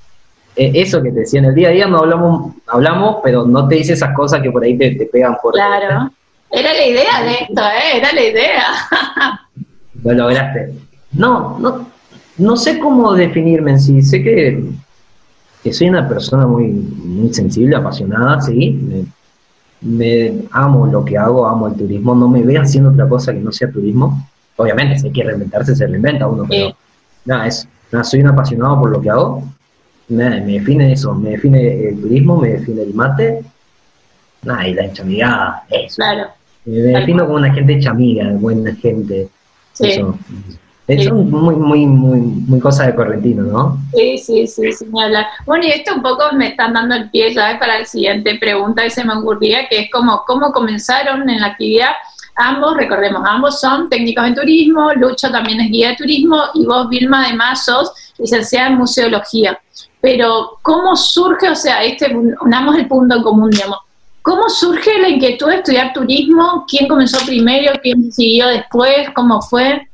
[0.55, 3.67] eh, eso que te decía en el día a día no hablamos, hablamos, pero no
[3.67, 6.11] te dice esas cosas que por ahí te, pegan por Claro,
[6.51, 7.97] era la idea de esto, ¿eh?
[7.97, 8.63] Era la idea.
[10.03, 10.73] lo lograste.
[11.11, 11.87] No, no,
[12.39, 14.63] no sé cómo definirme en sí, sé que,
[15.63, 19.05] que soy una persona muy, muy sensible, apasionada, sí,
[19.81, 23.39] me amo lo que hago, amo el turismo, no me veo haciendo otra cosa que
[23.39, 24.27] no sea turismo.
[24.57, 26.75] Obviamente, si hay que reinventarse, se reinventa uno, pero
[27.25, 29.43] nada, es, nada, soy un apasionado por lo que hago,
[30.09, 33.41] me define eso, me define el turismo, me define el mate,
[34.43, 35.95] nada, y la hecha amiga, eso.
[35.95, 36.27] Claro.
[36.65, 39.29] Me, defino como una gente hecha amiga, buena gente.
[39.79, 40.17] Eso.
[40.89, 43.77] Es muy, muy, muy, muy cosa de correntino, ¿no?
[43.93, 45.27] Sí, sí, sí, sin hablar.
[45.45, 48.81] Bueno, y esto un poco me están dando el pie ya para la siguiente pregunta
[48.81, 51.91] que se me ocurría, que es como, ¿cómo comenzaron en la actividad?
[52.35, 56.89] Ambos, recordemos, ambos son técnicos en turismo, Lucho también es guía de turismo y vos,
[56.89, 59.59] Vilma, además sos licenciada en museología.
[60.01, 63.77] Pero, ¿cómo surge, o sea, este, unamos el punto en común, digamos,
[64.23, 66.65] ¿cómo surge la inquietud de estudiar turismo?
[66.67, 67.73] ¿Quién comenzó primero?
[67.83, 69.09] ¿Quién siguió después?
[69.13, 69.88] ¿Cómo fue?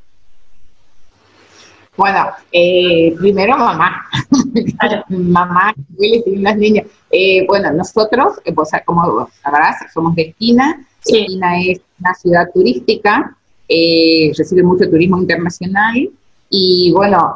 [1.96, 4.04] Bueno, eh, primero mamá.
[5.08, 6.86] mamá, tienen las niñas.
[7.10, 8.54] Eh, bueno, nosotros, eh,
[8.84, 10.86] como sabrás, somos de Esquina.
[11.04, 13.36] Esquina es una ciudad turística,
[13.68, 16.10] recibe mucho turismo internacional.
[16.50, 17.34] Y bueno,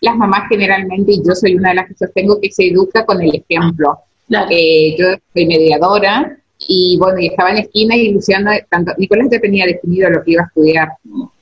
[0.00, 3.20] las mamás generalmente, y yo soy una de las que sostengo, que se educa con
[3.20, 3.98] el ejemplo.
[4.28, 9.40] yo soy mediadora, y bueno, y estaba en la esquina y Luciano, tanto, Nicolás ya
[9.40, 10.88] tenía definido lo que iba a estudiar.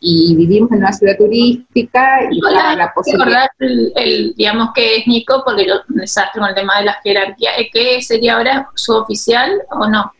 [0.00, 3.46] Y vivimos en una ciudad turística y Nicolás, la posibilidad.
[3.58, 7.50] El, el, digamos que es Nico, porque yo desastre con el tema de la jerarquía,
[7.72, 10.12] ¿qué sería ahora su oficial o no?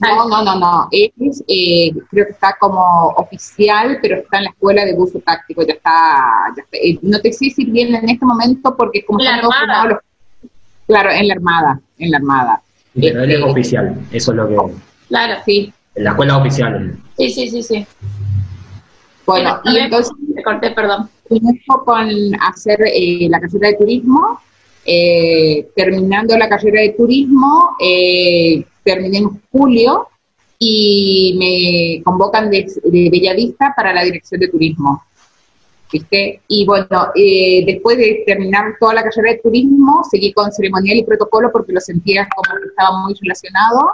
[0.00, 0.88] No, no, no, no.
[0.90, 5.62] Es, eh, creo que está como oficial, pero está en la escuela de buzo táctico,
[5.62, 5.92] ya está.
[6.56, 10.00] Ya eh, no te sé decir bien en este momento porque como la armada.
[10.86, 12.62] claro, en la armada, en la armada.
[12.94, 14.56] Pero él es oficial, eso es lo que.
[15.08, 15.72] Claro, sí.
[15.94, 16.96] En la escuela oficial.
[17.16, 17.86] Sí, sí, sí, sí.
[19.26, 20.12] Bueno, y entonces.
[20.34, 21.08] Te corté, perdón.
[21.84, 22.08] con
[22.40, 24.40] hacer eh, la carrera de turismo.
[24.84, 30.08] Eh, terminando la carrera de turismo, eh, terminé en julio
[30.58, 35.04] y me convocan de, de Bellavista para la dirección de turismo.
[35.92, 36.40] ¿Viste?
[36.48, 41.04] Y bueno, eh, después de terminar toda la carrera de turismo, seguí con ceremonial y
[41.04, 43.92] protocolo porque lo sentía como que estaba muy relacionado.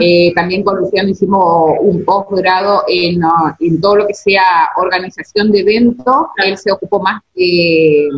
[0.00, 5.52] Eh, también con Luciano hicimos un posgrado en, uh, en todo lo que sea organización
[5.52, 6.26] de eventos.
[6.44, 8.08] Él se ocupó más de,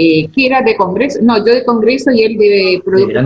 [0.00, 3.24] eh, que era de congreso, no, yo de congreso y él de productos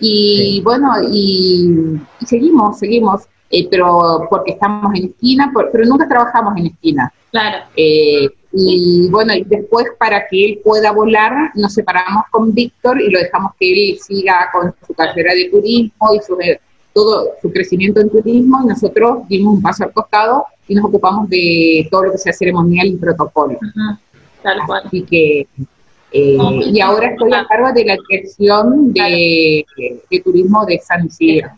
[0.00, 6.66] Y bueno, y, seguimos, seguimos, eh, pero porque estamos en esquina, pero nunca trabajamos en
[6.66, 7.12] esquina.
[7.30, 7.64] Claro.
[7.76, 13.10] Eh, y bueno, y después para que él pueda volar, nos separamos con Víctor y
[13.10, 16.36] lo dejamos que él siga con su carrera de turismo y su,
[16.94, 21.28] todo su crecimiento en turismo, y nosotros dimos un paso al costado y nos ocupamos
[21.28, 23.58] de todo lo que sea ceremonial y protocolo.
[24.42, 24.82] Tal cual.
[24.86, 25.46] Así que,
[26.12, 26.38] eh,
[26.72, 29.64] y ahora estoy a cargo de la dirección de,
[30.24, 31.50] turismo de San Isidro.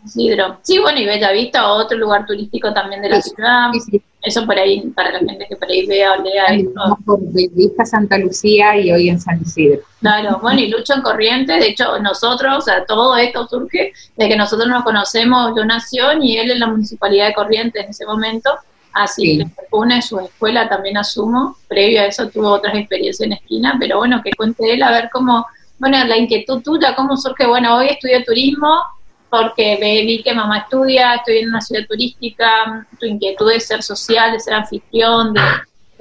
[0.61, 3.71] Sí, bueno, y Bellavista, otro lugar turístico también de la ciudad.
[3.73, 6.97] Sí, sí eso por ahí, para la gente que por ahí vea o lea esto.
[7.05, 9.81] Por vista Santa Lucía y hoy en San Isidro.
[9.99, 14.29] Claro, bueno, y Lucho en Corrientes, de hecho, nosotros, o sea, todo esto surge de
[14.29, 18.05] que nosotros nos conocemos, yo nación y él en la Municipalidad de Corrientes en ese
[18.05, 18.51] momento,
[18.93, 23.77] así que une su escuela también asumo, previo a eso tuvo otras experiencias en esquina,
[23.79, 25.45] pero bueno, que cuente él a ver cómo,
[25.79, 28.81] bueno, la inquietud tuya, cómo surge, bueno, hoy estudio turismo,
[29.29, 34.33] porque vi que mamá estudia, estoy en una ciudad turística, tu inquietud de ser social,
[34.33, 35.41] de ser anfitrión, de,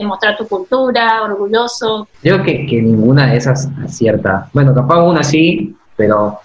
[0.05, 2.09] mostrar tu cultura, orgulloso.
[2.23, 4.49] Creo que, que, ninguna de esas acierta.
[4.53, 6.41] Bueno, capaz una sí, pero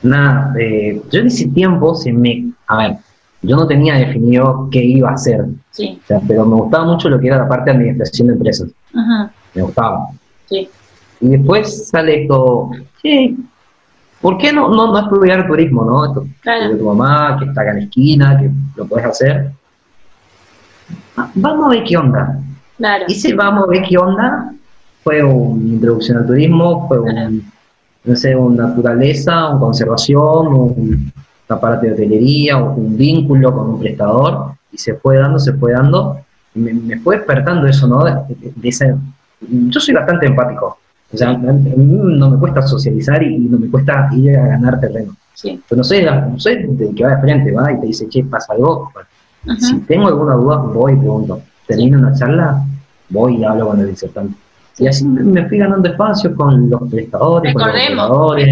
[0.00, 2.52] nada, eh, yo en ese tiempo se me...
[2.68, 2.96] A ver,
[3.42, 6.00] yo no tenía definido qué iba a hacer, sí.
[6.26, 8.70] pero me gustaba mucho lo que era la parte de administración de empresas.
[9.54, 10.08] Me gustaba.
[10.46, 10.68] Sí.
[11.20, 12.70] Y después sale todo,
[13.02, 13.36] sí,
[14.24, 16.06] ¿Por qué no, no, no estudiar turismo, no?
[16.06, 16.24] Esto,
[16.70, 19.50] de tu mamá, que está acá en la esquina, que lo puedes hacer.
[21.14, 22.40] Ah, vamos a ver qué onda.
[22.78, 23.04] Claro.
[23.06, 24.50] Y si vamos a ver qué onda,
[25.02, 27.52] fue una introducción al turismo, fue un,
[28.04, 31.12] no sé, una naturaleza, una conservación, un,
[31.46, 35.72] una parte de hotelería, un vínculo con un prestador, y se fue dando, se fue
[35.72, 36.20] dando,
[36.54, 38.04] me, me fue despertando eso, ¿no?
[38.04, 38.94] de ese,
[39.40, 40.78] yo soy bastante empático,
[41.12, 45.16] o sea, no me cuesta socializar y, no me cuesta ir a ganar terreno.
[45.34, 45.60] Sí.
[45.68, 48.24] Pero no sé, no sé de que va de frente, va y te dice, che,
[48.24, 48.90] pasa algo.
[49.58, 51.40] Si tengo alguna duda, voy y pregunto.
[51.66, 52.64] Termino una charla,
[53.10, 54.34] voy y hablo con el disertante.
[54.76, 57.54] Y así me fui ganando espacio con los prestadores.
[57.54, 58.08] Recordemos,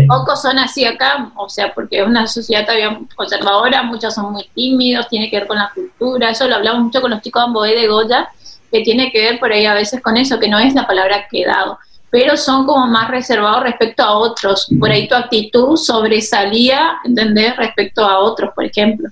[0.07, 4.49] pocos son así acá, o sea, porque es una sociedad todavía conservadora, muchos son muy
[4.55, 7.47] tímidos, tiene que ver con la cultura, eso lo hablamos mucho con los chicos de
[7.47, 8.29] Amboé de Goya,
[8.71, 11.27] que tiene que ver por ahí a veces con eso, que no es la palabra
[11.31, 11.79] quedado
[12.13, 14.69] pero son como más reservados respecto a otros.
[14.79, 17.57] Por ahí tu actitud sobresalía, ¿entendés?
[17.57, 19.09] Respecto a otros, por ejemplo.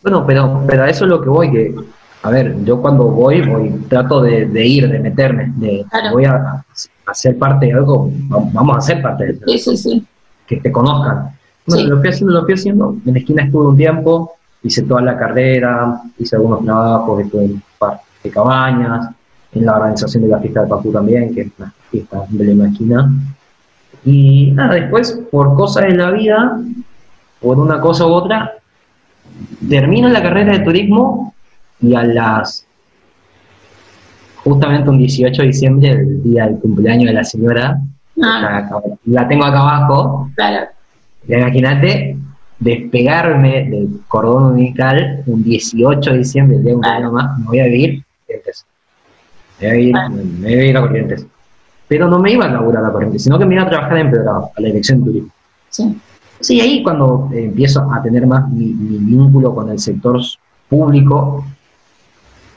[0.00, 1.74] Bueno, pero, pero a eso es lo que voy, que,
[2.22, 6.64] a ver, yo cuando voy, voy trato de, ir, de meterme, de voy a,
[7.06, 9.44] hacer parte de algo, vamos a hacer parte de eso.
[9.46, 10.06] Sí, sí, sí.
[10.46, 11.30] Que te conozcan.
[11.66, 14.32] Bueno, lo fui haciendo, lo fui haciendo, en la esquina estuve un tiempo,
[14.62, 19.10] hice toda la carrera, hice algunos trabajos, estuve en par de cabañas,
[19.52, 22.68] en la organización de la fiesta de Pacu también, que es una fiesta de la
[22.68, 23.12] esquina.
[24.04, 26.60] Y nada, después, por cosas de la vida,
[27.40, 28.52] por una cosa u otra,
[29.68, 31.34] termino la carrera de turismo
[31.82, 32.66] y a las
[34.36, 37.80] justamente un 18 de diciembre, el día del cumpleaños de la señora,
[38.22, 38.88] ah.
[39.04, 40.30] la, tengo acá abajo.
[40.34, 40.66] Claro.
[41.28, 42.16] Imagínate
[42.58, 47.46] despegarme del cordón umbilical un 18 de diciembre, el día de un año más, me
[47.46, 48.04] voy a vivir.
[48.28, 48.66] Entonces,
[49.60, 51.26] me iba a ir, a Corrientes.
[51.88, 54.06] Pero no me iba a laburar a Corrientes, sino que me iba a trabajar en
[54.06, 55.30] Empedrado, a la dirección de turismo.
[55.70, 56.00] Sí.
[56.42, 60.20] Sí, ahí cuando empiezo a tener más mi, vínculo con el sector
[60.68, 61.44] público,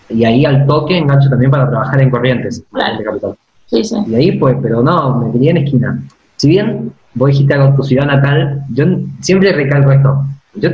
[0.10, 3.04] y ahí al toque engancho también para trabajar en Corrientes, claro.
[3.04, 3.36] capital.
[3.68, 3.96] Sí, sí.
[4.08, 6.00] Y ahí pues, pero no, me quería en esquina.
[6.38, 8.86] Si bien vos dijiste a tu ciudad natal, yo
[9.22, 10.24] siempre recalco esto.
[10.56, 10.70] Yo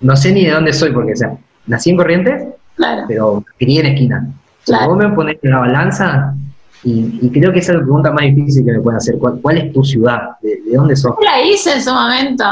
[0.00, 3.04] no sé ni de dónde soy, porque, o sea, nací en Corrientes, claro.
[3.08, 4.28] pero quería en esquina.
[4.64, 4.90] Claro.
[4.90, 6.34] Vos me pones en la balanza,
[6.84, 9.16] y, creo que esa es la pregunta más difícil que me pueden hacer.
[9.18, 10.30] ¿Cuál, es tu ciudad?
[10.42, 11.14] ¿De, dónde sos?
[11.22, 12.44] la hice en su momento.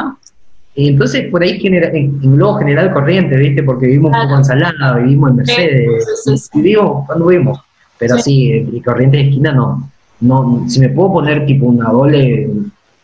[0.74, 3.62] Y entonces, por ahí genera, en, globo general corriente, ¿viste?
[3.62, 7.60] Porque vivimos un poco en Salada, vivimos en Mercedes, vivimos cuando vivimos.
[7.98, 9.90] Pero sí, y corriente de esquina no.
[10.20, 10.64] no.
[10.68, 12.48] Si me puedo poner tipo una doble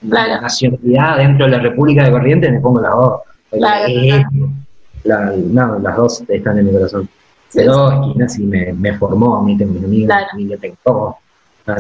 [0.01, 3.21] nacionalidad dentro de la República de Corrientes, me pongo las dos.
[3.51, 3.85] Claro,
[5.05, 7.09] la, no, las dos están en mi corazón.
[7.53, 10.27] Pero Esquina sí me, me formó, a mí tengo mis amigos, claro.
[10.31, 11.17] familia tengo todo.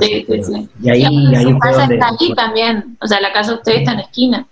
[0.00, 0.68] Sí, sí, sí.
[0.82, 3.56] Y ahí, y ahí fue casa donde, está allí también, o sea, la casa de
[3.58, 4.46] ustedes está en la esquina.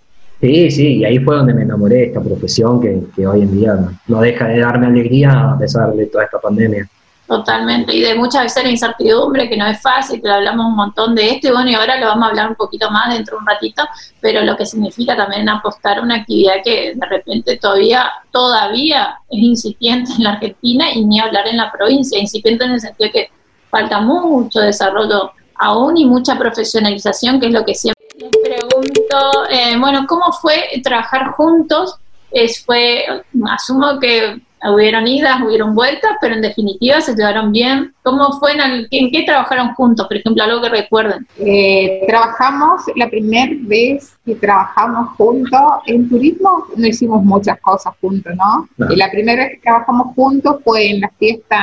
[0.45, 3.79] Sí, sí, y ahí fue donde me enamoré de esta profesión que, hoy en día
[4.05, 6.87] no deja de darme alegría a pesar de toda esta pandemia.
[7.25, 11.15] Totalmente, y de muchas veces la incertidumbre, que no es fácil, que hablamos un montón
[11.15, 13.41] de esto, y bueno, y ahora lo vamos a hablar un poquito más dentro de
[13.41, 13.81] un ratito,
[14.21, 19.39] pero lo que significa también apostar a una actividad que de repente todavía, todavía es
[19.39, 23.29] incipiente en la Argentina y ni hablar en la provincia, incipiente en el sentido que
[23.71, 29.17] falta mucho desarrollo aún y mucha profesionalización, que es lo que siempre les pregunto,
[29.49, 31.97] eh, bueno, ¿cómo fue trabajar juntos?
[32.31, 33.05] Es, fue,
[33.49, 34.41] asumo que
[34.73, 37.93] hubieron idas, hubieron vueltas, pero en definitiva se llevaron bien.
[38.03, 38.53] ¿Cómo fue?
[38.53, 40.07] En, ¿En qué trabajaron juntos?
[40.07, 41.27] Por ejemplo, algo que recuerden.
[41.37, 48.33] Eh, trabajamos, la primera vez que trabajamos juntos en turismo, no hicimos muchas cosas juntos,
[48.35, 48.67] ¿no?
[48.89, 51.57] Y la primera vez que trabajamos juntos fue en la fiesta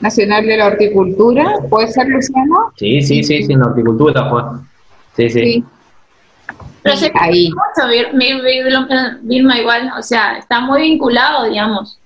[0.00, 2.72] nacional de la horticultura, ¿puede ser, Luciano?
[2.76, 4.42] Sí, sí, sí, sí en la horticultura fue.
[5.16, 5.30] Sí.
[5.30, 5.64] sí.
[6.82, 7.50] Pero se ahí.
[7.50, 7.88] mucho
[9.22, 11.98] Vilma igual, o sea, está muy vinculado, digamos.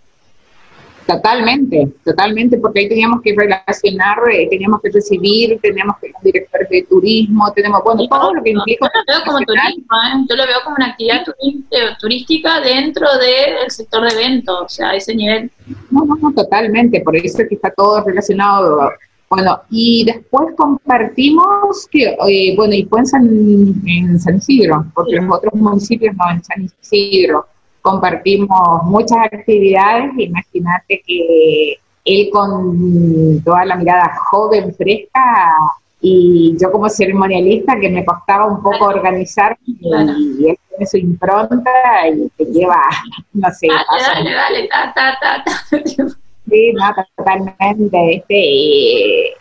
[1.07, 6.68] Totalmente, totalmente, porque ahí teníamos que relacionar, eh, teníamos que recibir, teníamos que los directores
[6.70, 8.87] de turismo, tenemos, bueno, todo lo que implica.
[8.94, 10.27] Yo lo veo como turismo, ¿eh?
[10.29, 11.25] yo lo veo como una actividad
[11.99, 15.51] turística dentro del sector de eventos, o sea, a ese nivel.
[15.90, 18.92] No, no, no, totalmente, por eso es que está todo relacionado.
[19.31, 23.27] Bueno, y después compartimos que, eh, bueno, y fue en San,
[23.87, 27.47] en San Isidro, porque los otros municipios no, en San Isidro.
[27.81, 35.55] Compartimos muchas actividades, imagínate que él con toda la mirada joven, fresca,
[36.01, 39.79] y yo como ceremonialista que me costaba un poco organizar y,
[40.49, 41.71] él tiene su impronta
[42.09, 42.83] y te lleva,
[43.33, 43.69] no sé.
[43.69, 45.45] Dale, dale, ta, ta, ta,
[46.51, 48.17] Sí, no, totalmente.
[48.17, 49.35] Este,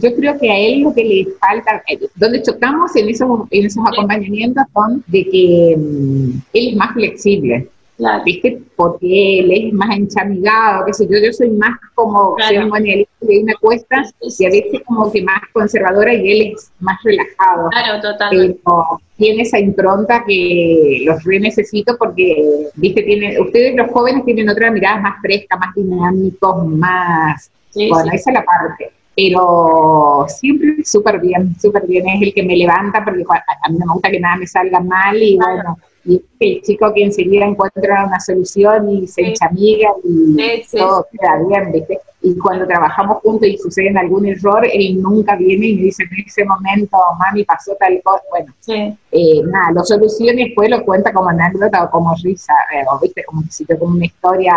[0.00, 3.66] yo creo que a él lo que le falta, eh, donde chocamos en esos, en
[3.66, 7.68] esos acompañamientos son de que mm, él es más flexible.
[7.98, 8.22] Claro.
[8.24, 8.62] ¿Viste?
[8.76, 12.54] Porque él es más enchamigado, qué sé yo, yo soy más como claro.
[12.54, 16.96] ceremonialista y me cuesta, y a veces como que más conservadora y él es más
[17.02, 17.68] relajado.
[17.70, 18.60] Claro, totalmente.
[18.64, 24.48] Pero tiene esa impronta que los re necesito porque, viste, tiene, ustedes los jóvenes tienen
[24.48, 27.50] otra mirada más fresca, más dinámicos, más...
[27.74, 32.56] bueno, esa es la parte pero siempre súper bien, súper bien, es el que me
[32.56, 35.76] levanta porque a, mí no me gusta que nada me salga mal y bueno,
[36.08, 41.38] y el chico que enseguida encuentra una solución y se echa amiga y todo queda
[41.46, 42.00] bien, ¿viste?
[42.22, 46.24] Y cuando trabajamos juntos y sucede algún error, él nunca viene y me dice en
[46.26, 48.22] ese momento, mami, pasó tal cosa.
[48.30, 52.84] Bueno, eh, nada, lo soluciona y después lo cuenta como anécdota o como risa, eh,
[52.90, 54.54] o viste, como si como una historia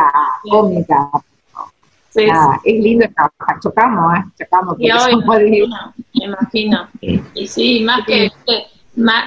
[0.50, 1.10] cómica,
[2.14, 2.26] Sí,
[2.66, 4.24] Es lindo trabajar, chocamos, ¿eh?
[4.38, 4.76] Chocamos.
[4.80, 5.16] Y hoy,
[6.14, 6.88] me imagino,
[7.34, 8.30] Y sí, más que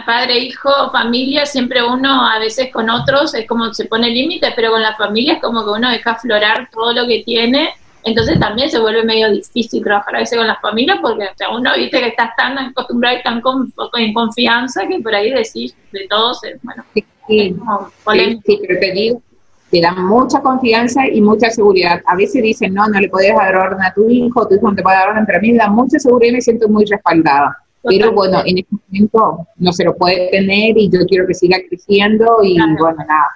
[0.06, 4.70] padre, hijo, familia, siempre uno a veces con otros es como se pone límites, pero
[4.70, 7.70] con la familia es como que uno deja aflorar todo lo que tiene.
[8.02, 12.00] Entonces también se vuelve medio difícil trabajar a veces con la familia porque uno viste
[12.00, 16.40] que estás tan acostumbrado y tan con, en confianza que por ahí decís de todos,
[16.62, 17.56] bueno, sí, sí,
[18.44, 19.22] sí, pero te digo,
[19.70, 22.02] te dan mucha confianza y mucha seguridad.
[22.06, 24.74] A veces dicen, no, no le podés dar orden a tu hijo, tu hijo no
[24.74, 26.84] te puede dar orden, pero a mí me da mucha seguridad y me siento muy
[26.84, 27.63] respaldada.
[27.86, 31.58] Pero bueno, en este momento no se lo puede tener y yo quiero que siga
[31.68, 33.28] creciendo y bueno, nada.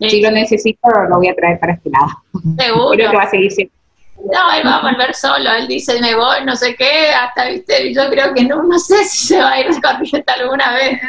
[0.00, 2.08] Si lo necesito, lo voy a traer para este lado.
[2.58, 2.90] Seguro.
[2.90, 3.72] Creo que va a seguir siendo
[4.24, 7.92] no, él va a volver solo, él dice, me voy, no sé qué, hasta, viste,
[7.92, 9.66] yo creo que no, no sé si se va a ir
[10.12, 11.00] de alguna vez.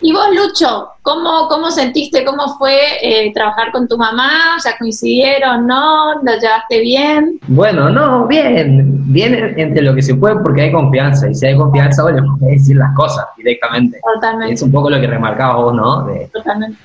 [0.00, 4.30] Y vos, Lucho, ¿cómo, cómo sentiste, cómo fue eh, trabajar con tu mamá?
[4.64, 6.14] ¿Ya coincidieron, no?
[6.22, 7.40] ¿Lo llevaste bien?
[7.48, 11.56] Bueno, no, bien, bien entre lo que se puede porque hay confianza, y si hay
[11.56, 14.00] confianza, bueno, puedes decir las cosas directamente.
[14.14, 14.54] Totalmente.
[14.54, 16.06] Es un poco lo que remarcabas vos, ¿no?
[16.32, 16.78] Totalmente.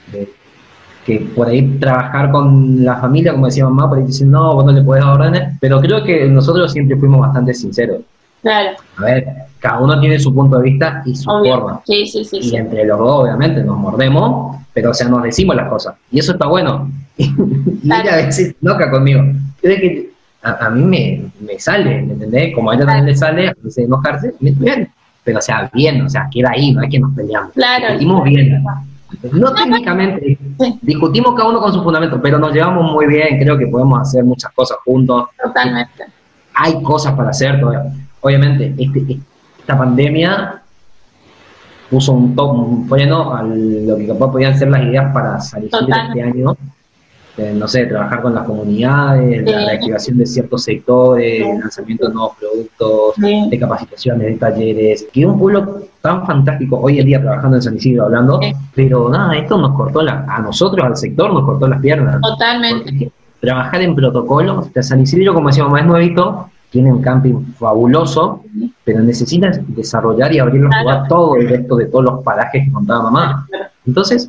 [1.05, 4.65] que por ahí trabajar con la familia, como decía mamá, por ahí dicen, no, vos
[4.65, 8.01] no le podés dar órdenes, pero creo que nosotros siempre fuimos bastante sinceros.
[8.43, 8.77] Claro.
[8.97, 9.25] A ver,
[9.59, 11.81] cada uno tiene su punto de vista y su forma.
[11.87, 15.55] Sí, sí, sí, y entre los dos, obviamente, nos mordemos, pero o sea, nos decimos
[15.55, 15.95] las cosas.
[16.11, 16.91] Y eso está bueno.
[17.17, 17.31] y
[17.85, 19.23] ella a veces loca conmigo.
[19.61, 20.11] Es que
[20.43, 22.53] a, mí me, me, sale, ¿me entendés?
[22.53, 24.89] Como a ella también le sale, a veces enojarse, bien.
[25.23, 27.53] Pero o sea, bien, o sea, queda ahí, no es que nos peleamos.
[27.53, 27.97] Claro.
[27.97, 28.63] Discutimos bien.
[29.31, 30.37] No técnicamente,
[30.81, 34.25] discutimos cada uno con su fundamento, pero nos llevamos muy bien, creo que podemos hacer
[34.25, 35.29] muchas cosas juntos.
[35.41, 36.03] Totalmente.
[36.55, 37.93] Hay cosas para hacer todavía.
[38.23, 39.19] Obviamente, este,
[39.59, 40.61] esta pandemia
[41.89, 45.69] puso un, top, un freno a lo que capaz podían ser las ideas para salir
[45.71, 46.55] este año.
[47.55, 52.37] no sé, trabajar con las comunidades, la reactivación de ciertos sectores, el lanzamiento de nuevos
[52.39, 55.05] productos, de capacitaciones, de talleres.
[55.11, 58.39] Que un pueblo tan fantástico hoy en día trabajando en San Isidro hablando,
[58.73, 62.21] pero nada, esto nos cortó la, a nosotros, al sector, nos cortó las piernas.
[62.21, 63.11] Totalmente.
[63.41, 68.43] trabajar en protocolos, de San Isidro, como decíamos, es nuevito, tiene un camping fabuloso,
[68.83, 71.05] pero necesitas desarrollar y abrir los claro.
[71.07, 73.47] todo el resto de todos los parajes que contaba mamá.
[73.85, 74.27] Entonces,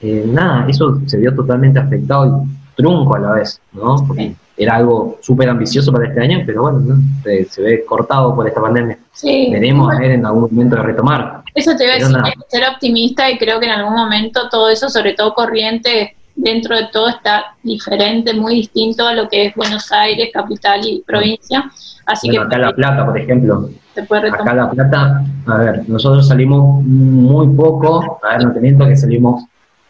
[0.00, 3.96] eh, nada, eso se vio totalmente afectado y trunco a la vez, ¿no?
[4.08, 8.62] Porque era algo súper ambicioso para este año, pero bueno, se, ve cortado por esta
[8.62, 8.98] pandemia.
[9.12, 9.50] Sí.
[9.52, 11.42] Veremos a ver en algún momento de retomar.
[11.54, 12.16] Eso te iba a decir,
[12.48, 16.88] ser optimista y creo que en algún momento todo eso, sobre todo corriente, dentro de
[16.92, 21.70] todo está diferente, muy distinto a lo que es Buenos Aires, capital y provincia.
[22.06, 23.70] Así que acá La Plata, por ejemplo.
[23.96, 28.96] acá La Plata, a ver, nosotros salimos muy poco, a ver, no te miento que
[28.96, 29.44] salimos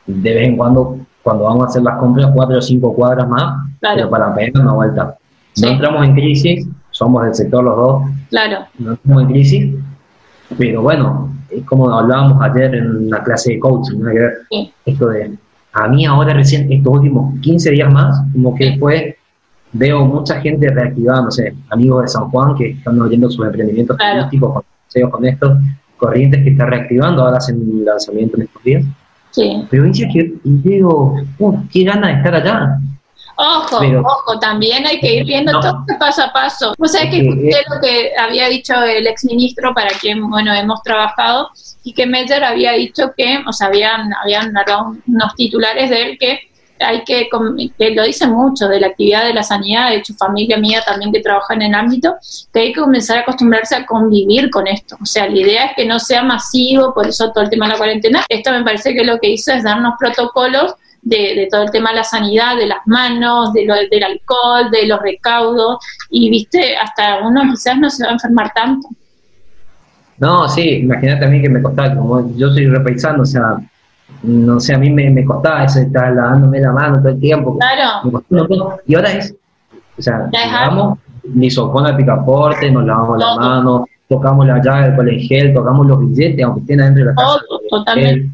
[0.07, 3.67] de vez en cuando, cuando vamos a hacer las compras, cuatro o cinco cuadras más,
[3.81, 5.17] pero para pegar una vuelta.
[5.61, 8.03] No entramos en crisis, somos del sector los dos.
[8.31, 8.67] Claro.
[8.79, 9.75] No entramos en crisis,
[10.59, 14.11] pero bueno, es como hablábamos ayer en la clase de coaching, ¿no?
[14.85, 15.37] esto de
[15.73, 19.15] a mí ahora recién, estos últimos 15 días más, como que después
[19.73, 23.97] veo mucha gente reactivada, no sé, amigos de San Juan que están abriendo sus emprendimientos
[23.97, 24.53] turísticos
[24.93, 25.59] con, con estos,
[26.03, 28.85] corrientes que están reactivando, ahora hacen lanzamiento en estos días.
[29.31, 29.65] Sí.
[29.71, 31.15] Pero dice que, y digo,
[31.73, 32.81] qué gana de estar allá.
[33.37, 36.75] Ojo, ojo, también hay que ir viendo todo paso a paso.
[36.79, 41.51] O sea, que escuché lo que había dicho el exministro para quien, bueno, hemos trabajado,
[41.85, 46.19] y que Meyer había dicho que, o sea, habían, habían narrado unos titulares de él
[46.19, 46.53] que
[46.85, 47.29] hay que,
[47.79, 51.13] que lo dice mucho de la actividad de la sanidad, de hecho familia mía también
[51.13, 52.17] que trabaja en el ámbito,
[52.53, 54.97] que hay que comenzar a acostumbrarse a convivir con esto.
[55.01, 57.73] O sea, la idea es que no sea masivo, por eso todo el tema de
[57.73, 58.25] la cuarentena.
[58.29, 61.97] Esto me parece que lo que hizo es darnos protocolos de, todo el tema de
[61.97, 65.79] la sanidad, de las manos, de lo, del alcohol, de los recaudos,
[66.11, 68.89] y viste, hasta uno quizás no se va a enfermar tanto.
[70.19, 73.57] No, sí, imagínate a mí que me costaba, como yo soy repaisando, o sea,
[74.23, 77.59] no sé, a mí me, me costaba eso, estar lavándome la mano todo el tiempo.
[77.59, 78.23] Claro.
[78.87, 79.35] y ahora es,
[79.99, 84.97] o sea, llegamos, ni sopón al picaporte, nos lavamos la mano, tocamos la llave del
[84.97, 87.41] colegio, tocamos los billetes, aunque estén adentro de la casa.
[87.69, 88.31] totalmente.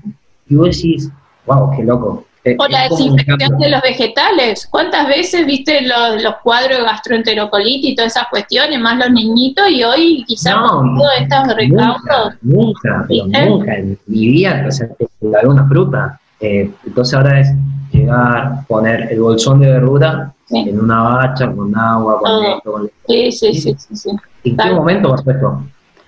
[0.51, 1.11] Y vos decís,
[1.47, 2.28] wow, qué loco.
[2.45, 4.67] Eh, o la desinfección de los vegetales.
[4.71, 9.69] ¿Cuántas veces viste los, los cuadros de gastroenterocolitis y todas esas cuestiones, más los niñitos,
[9.71, 12.35] y hoy quizás no, todos estos recaudos?
[12.43, 13.07] Nunca,
[13.47, 14.89] nunca, en mi vida, o sea,
[15.21, 16.21] una fruta.
[16.41, 17.49] Eh, entonces ahora es
[17.93, 23.33] llegar, poner el bolsón de verdura en una bacha con agua, con esto, con Sí,
[23.33, 24.11] sí, sí, sí,
[24.45, 25.63] ¿En qué momento vas a esto?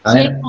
[0.05, 0.41] A ver,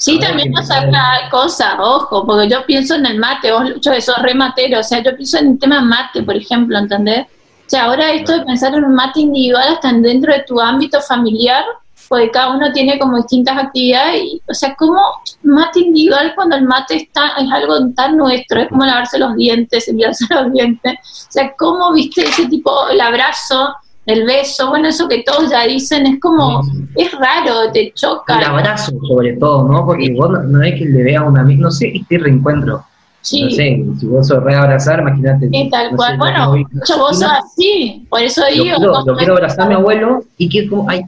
[0.00, 4.14] Sí, también nos saca cosas, ojo, porque yo pienso en el mate, vos Lucho, eso
[4.22, 7.26] re matero, o sea, yo pienso en el tema mate, por ejemplo, ¿entendés?
[7.26, 11.02] O sea, ahora esto de pensar en un mate individual hasta dentro de tu ámbito
[11.02, 11.66] familiar,
[12.08, 15.02] porque cada uno tiene como distintas actividades, y, o sea, como
[15.42, 19.86] mate individual cuando el mate está, es algo tan nuestro, es como lavarse los dientes,
[19.86, 23.74] enviarse los dientes, o sea, ¿cómo viste ese tipo, el abrazo?
[24.10, 26.62] El beso, bueno, eso que todos ya dicen, es como,
[26.96, 28.38] es raro, te choca.
[28.38, 29.86] El abrazo, sobre todo, ¿no?
[29.86, 32.84] Porque vos no, es que le vea a un amigo, no sé, este reencuentro.
[33.22, 33.44] Sí.
[33.44, 35.50] No sé, si vos sos reabrazar, imagínate.
[35.70, 36.16] Tal cual.
[36.18, 38.64] bueno, yo vos sos así, por eso digo.
[38.64, 41.02] Yo quiero, abrazar a mi abuelo y que como, ay,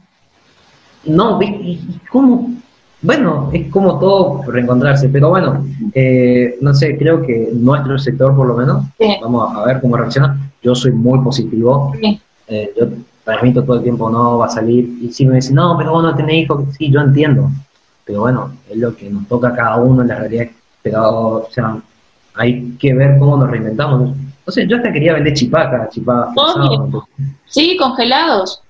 [1.05, 1.39] no,
[2.11, 2.53] ¿cómo?
[3.01, 8.47] Bueno, es como todo reencontrarse, pero bueno, eh, no sé, creo que nuestro sector por
[8.47, 8.85] lo menos,
[9.21, 10.51] vamos a ver cómo reacciona.
[10.61, 11.93] Yo soy muy positivo.
[11.99, 12.87] Sí eh, yo
[13.23, 16.03] transmito todo el tiempo, no, va a salir, y si me dicen, no, pero vos
[16.03, 17.49] no tenés hijos, sí, yo entiendo,
[18.05, 20.47] pero bueno, es lo que nos toca a cada uno en la realidad,
[20.81, 21.77] pero, o sea,
[22.35, 24.15] hay que ver cómo nos reinventamos.
[24.47, 26.33] Sea, yo hasta quería vender chipacas, chipacas.
[27.45, 28.61] Sí, congelados.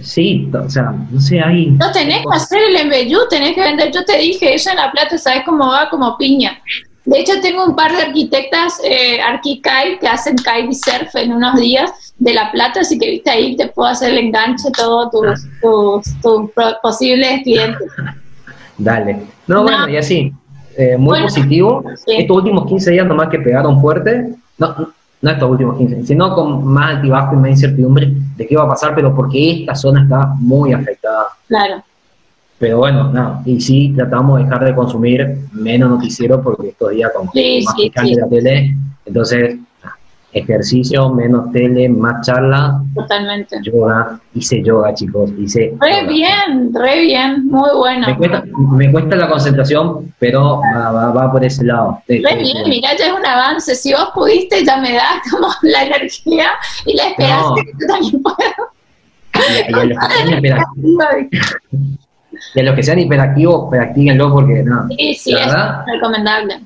[0.00, 1.70] Sí, o sea, no sé, ahí...
[1.70, 4.90] No tenés que hacer el embellú, tenés que vender, yo te dije, eso en La
[4.90, 5.88] Plata, ¿sabes cómo va?
[5.88, 6.60] Como piña.
[7.04, 9.20] De hecho, tengo un par de arquitectas, eh,
[10.00, 13.88] que hacen surf en unos días, de La Plata, así que viste ahí te puedo
[13.88, 16.50] hacer el enganche todos tus, tus,
[16.82, 17.88] posibles clientes.
[18.78, 19.22] Dale.
[19.46, 20.32] No, bueno, y así,
[20.76, 21.84] eh, muy positivo.
[22.06, 26.64] Estos últimos 15 días nomás que pegaron fuerte, no, no estos últimos 15, sino con
[26.64, 30.34] más altibajo y más incertidumbre de qué va a pasar, pero porque esta zona está
[30.38, 31.26] muy afectada.
[31.48, 31.82] Claro.
[32.58, 37.10] Pero bueno, no, y sí tratamos de dejar de consumir menos noticiero porque estos días
[37.14, 38.14] como sí, más sí, sí.
[38.14, 39.56] la tele, entonces
[40.34, 42.82] ejercicio, menos tele, más charla.
[42.94, 43.58] Totalmente.
[43.62, 45.74] Yoga, hice yoga, chicos, hice.
[45.80, 48.06] Re bien, re bien, muy bueno.
[48.72, 52.02] Me cuesta, la concentración, pero va, por ese lado.
[52.08, 53.74] Re bien, mirá, ya es un avance.
[53.74, 56.48] Si vos pudiste, ya me da como la energía
[56.84, 58.74] y la esperanza que yo también puedo.
[59.68, 61.30] Y, a, los que sean
[62.54, 64.88] y a los que sean hiperactivos, practíquenlo porque no.
[64.88, 65.52] Sí, sí, es
[65.86, 66.60] recomendable.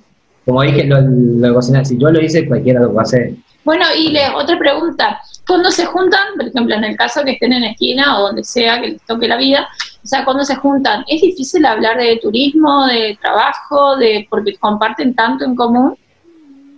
[0.44, 3.34] Como dije, lo, lo, si yo lo hice, cualquiera lo va a hacer.
[3.64, 7.52] Bueno, y le, otra pregunta, cuando se juntan, por ejemplo, en el caso que estén
[7.52, 9.68] en esquina o donde sea que les toque la vida,
[10.02, 15.14] o sea, cuando se juntan, ¿es difícil hablar de turismo, de trabajo, de porque comparten
[15.14, 15.96] tanto en común?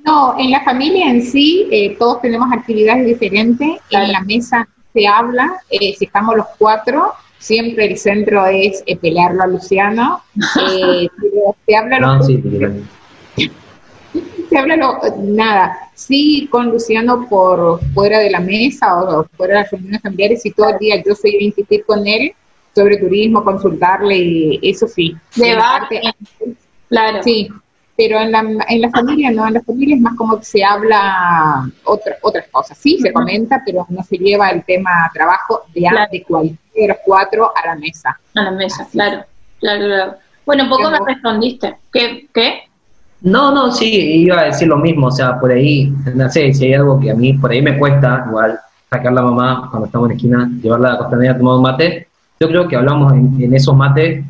[0.04, 5.06] No, en la familia en sí, eh, todos tenemos actividades diferentes, en la mesa se
[5.06, 10.22] habla, eh, si estamos los cuatro, siempre el centro es eh, pelearlo a Luciano,
[11.66, 12.00] se habla...
[12.00, 12.42] No, sí,
[14.50, 14.76] se habla
[15.18, 20.44] nada, sí con Luciano por fuera de la mesa o fuera de las reuniones familiares
[20.44, 22.32] y todo el día yo soy a insistir con él
[22.74, 25.16] sobre turismo, consultarle y eso sí.
[25.36, 26.00] Debate.
[26.88, 27.22] Claro.
[27.22, 27.48] Sí,
[27.96, 30.64] pero en la, en la familia no, en la familia es más como que se
[30.64, 32.76] habla otra, otras cosas.
[32.76, 36.96] Sí, se comenta, pero no se lleva el tema trabajo de, de cualquiera de los
[37.04, 38.18] cuatro a la mesa.
[38.34, 39.24] A la mesa, claro,
[39.60, 40.14] claro, claro.
[40.44, 41.76] Bueno, poco me respondiste.
[41.92, 42.26] ¿Qué?
[42.32, 42.69] ¿Qué?
[43.22, 43.86] No, no, sí,
[44.22, 47.10] iba a decir lo mismo, o sea, por ahí, no sé, si hay algo que
[47.10, 48.58] a mí por ahí me cuesta, igual,
[48.88, 51.62] sacar la mamá cuando estamos en la esquina, llevarla a la costanera a tomar un
[51.62, 52.08] mate,
[52.40, 54.24] yo creo que hablamos en, esos mates,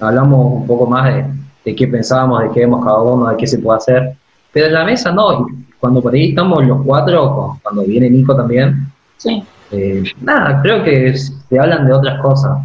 [0.00, 1.24] hablamos un poco más
[1.64, 4.16] de, qué pensábamos, de qué vemos cada uno, de qué se puede hacer,
[4.52, 5.46] pero en la mesa no,
[5.78, 8.88] cuando por ahí estamos los cuatro, cuando viene Nico también,
[9.18, 9.42] sí.
[9.70, 12.58] Eh, nada, creo que se hablan de otras cosas,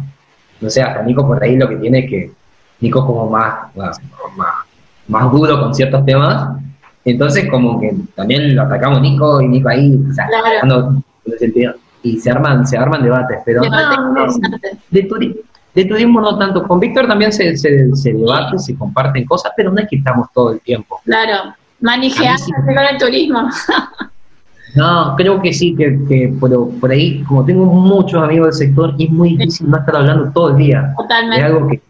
[0.60, 2.32] no sé, hasta Nico por ahí lo que tiene es que
[2.80, 4.00] Nico como más, más,
[4.36, 4.54] más,
[5.08, 6.58] duro con ciertos temas,
[7.04, 10.28] entonces como que también lo atacamos Nico y Nico ahí, o sea,
[12.02, 13.62] y se arman, se arman debates, pero
[14.90, 15.02] de,
[15.74, 19.70] de, turismo no tanto, con Víctor también se, se, se debate, se comparten cosas, pero
[19.72, 21.00] no es que estamos todo el tiempo.
[21.04, 23.48] Claro, manejar con el turismo.
[24.74, 28.94] No, creo que sí, que, que pero por ahí, como tengo muchos amigos del sector,
[28.98, 30.94] es muy difícil no estar hablando todo el día.
[30.96, 31.38] Totalmente.
[31.38, 31.80] Es algo que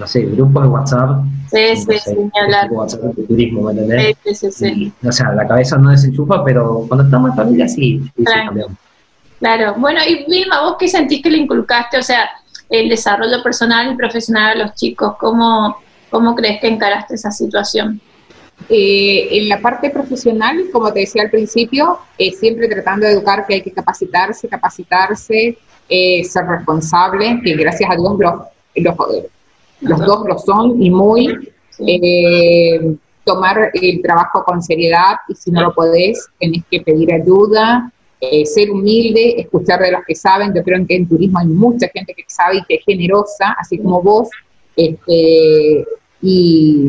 [0.00, 1.10] no sé, grupos de WhatsApp.
[1.50, 2.72] Sí, sí, sí, hablar.
[2.72, 4.16] WhatsApp de turismo, ¿me entendés?
[4.24, 4.92] Sí, sí, sí.
[5.06, 8.68] o sea, la cabeza no desenchufa, pero cuando estamos en familia sí, sí claro.
[9.38, 11.98] Claro, bueno, y Vilma, ¿vos qué sentís que le inculcaste?
[11.98, 12.28] O sea,
[12.68, 15.76] el desarrollo personal y profesional a los chicos, ¿cómo,
[16.10, 18.00] cómo crees que encaraste esa situación?
[18.68, 23.46] Eh, en la parte profesional, como te decía al principio, eh, siempre tratando de educar
[23.46, 28.34] que hay que capacitarse, capacitarse, eh, ser responsable, que gracias a Dios los,
[28.76, 28.96] los
[29.80, 31.50] los dos lo son y muy.
[31.86, 37.92] Eh, tomar el trabajo con seriedad y si no lo podés, tenés que pedir ayuda,
[38.20, 40.52] eh, ser humilde, escuchar de los que saben.
[40.54, 43.78] Yo creo que en turismo hay mucha gente que sabe y que es generosa, así
[43.78, 44.28] como vos.
[44.76, 45.84] Este,
[46.22, 46.88] y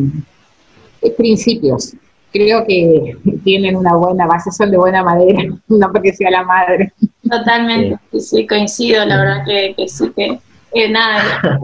[1.02, 1.94] eh, principios.
[2.34, 6.94] Creo que tienen una buena base, son de buena madera, no porque sea la madre.
[7.30, 11.60] Totalmente, sí, coincido, la verdad que, sí, que nada,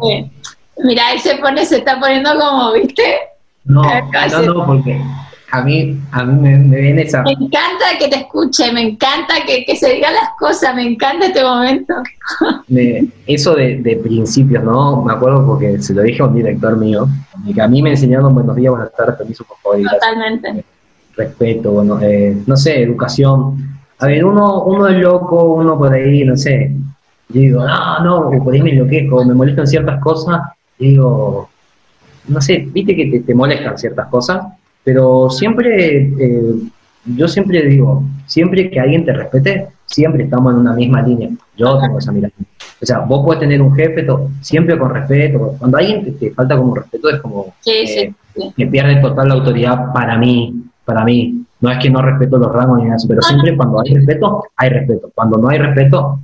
[0.84, 3.20] Mira, él se pone, se está poniendo como, ¿viste?
[3.66, 5.02] No, no, no, porque
[5.52, 7.24] a mí, a mí me, viene esa...
[7.24, 11.44] Me encanta que te escuche, me encanta que, se digan las cosas, me encanta este
[11.44, 11.94] momento.
[13.28, 15.04] eso de, principios, ¿no?
[15.04, 17.08] Me acuerdo porque se lo dije a un director mío,
[17.54, 19.82] que a mí me enseñaron buenos días, buenas tardes, permiso, por favor.
[19.90, 20.66] Totalmente.
[21.16, 23.80] Respeto, bueno, eh, no sé, educación.
[24.00, 26.72] A ver, uno, uno es loco, uno por ahí, no sé.
[27.30, 30.40] Yo digo, no, no, por ahí me enloquezco, me molestan ciertas cosas
[30.78, 31.50] digo,
[32.28, 34.46] no sé, viste que te, molestan ciertas cosas,
[34.84, 36.56] pero siempre, eh,
[37.06, 41.30] yo siempre digo, siempre que alguien te respete, siempre estamos en una misma línea.
[41.56, 42.34] Yo tengo esa mirada.
[42.80, 44.06] O sea, vos puedes tener un jefe,
[44.42, 45.56] siempre con respeto.
[45.58, 48.14] Cuando alguien te, falta como respeto, es como eh,
[48.56, 51.44] que pierde total la autoridad para mí, para mí.
[51.60, 54.70] No es que no respeto los rangos ni nada, pero siempre cuando hay respeto, hay
[54.70, 55.12] respeto.
[55.16, 56.20] Cuando no hay respeto,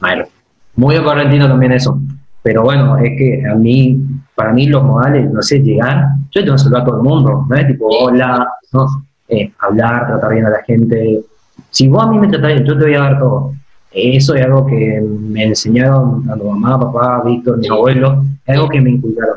[0.00, 0.38] no hay respeto.
[0.76, 2.00] Muy correntino también eso.
[2.48, 4.00] Pero bueno, es que a mí,
[4.34, 7.44] para mí los modales, no sé, llegar, yo tengo que saludar a todo el mundo,
[7.46, 7.66] ¿no es?
[7.66, 8.86] Tipo, hola, ¿no?
[9.28, 11.20] Eh, hablar, tratar bien a la gente.
[11.68, 13.52] Si vos a mí me tratás bien, yo te voy a dar todo.
[13.92, 18.80] Eso es algo que me enseñaron a mamá, papá, Víctor, mi abuelo, es algo que
[18.80, 19.36] me inculcaron.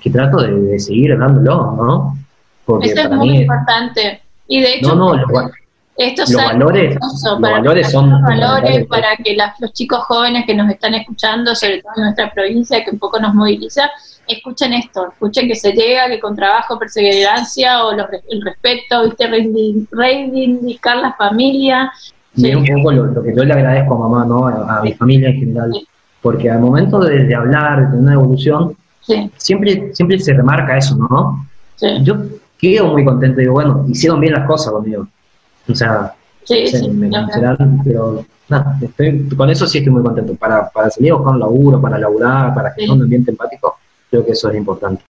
[0.00, 2.18] Que trato de, seguir dándolo, ¿no?
[2.64, 4.20] Porque Eso es muy importante.
[4.48, 5.50] Y de hecho, no, no,
[5.98, 10.70] estos los valores, los valores son los valores para que los chicos jóvenes que nos
[10.70, 13.90] están escuchando, sobre todo en nuestra provincia, que un poco nos moviliza,
[14.28, 20.98] escuchen esto, escuchen que se llega, que con trabajo, perseverancia o el respeto, viste, reivindicar
[20.98, 21.90] la familia.
[22.36, 24.46] Y un poco lo, que yo le agradezco a mamá, ¿no?
[24.46, 25.72] a, mi familia en general,
[26.22, 28.76] porque al momento de, hablar, de tener una evolución,
[29.36, 31.44] siempre, siempre se remarca eso, ¿no?
[32.02, 32.14] Yo
[32.56, 35.08] quedo muy contento, digo, bueno, hicieron bien las cosas conmigo
[35.68, 36.14] o sea,
[36.44, 37.10] sí, sí, me
[37.84, 40.34] pero nada, estoy, con eso sí estoy muy contento.
[40.34, 43.76] Para, para salir a buscar un laburo, para laburar, para que sea un ambiente empático,
[44.10, 45.02] creo que eso es importante.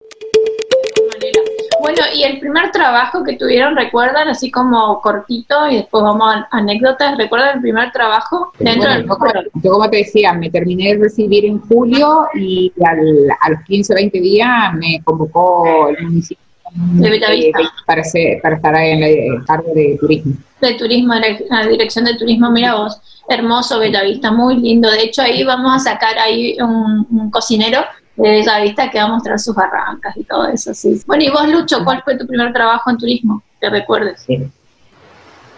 [1.81, 4.29] Bueno, y el primer trabajo que tuvieron, ¿recuerdan?
[4.29, 7.17] Así como cortito y después vamos a anécdotas.
[7.17, 11.61] ¿Recuerdan el primer trabajo dentro del yo, como te decía, me terminé de recibir en
[11.61, 16.46] julio y al, a los 15 o 20 días me convocó el municipio
[16.77, 17.59] de Bellavista.
[17.87, 18.03] para,
[18.43, 20.35] para estar en el cargo de turismo.
[20.61, 24.91] De turismo, la dirección de turismo, mira vos, hermoso Bellavista, muy lindo.
[24.91, 27.81] De hecho, ahí vamos a sacar ahí un, cocinero
[28.17, 30.73] de Bellavista que va a mostrar sus barrancas y todo eso.
[30.75, 31.01] Sí.
[31.07, 33.43] Bueno, y vos, Lucho, ¿cuál fue tu primer trabajo en turismo?
[33.61, 34.25] ¿Te recuerdes?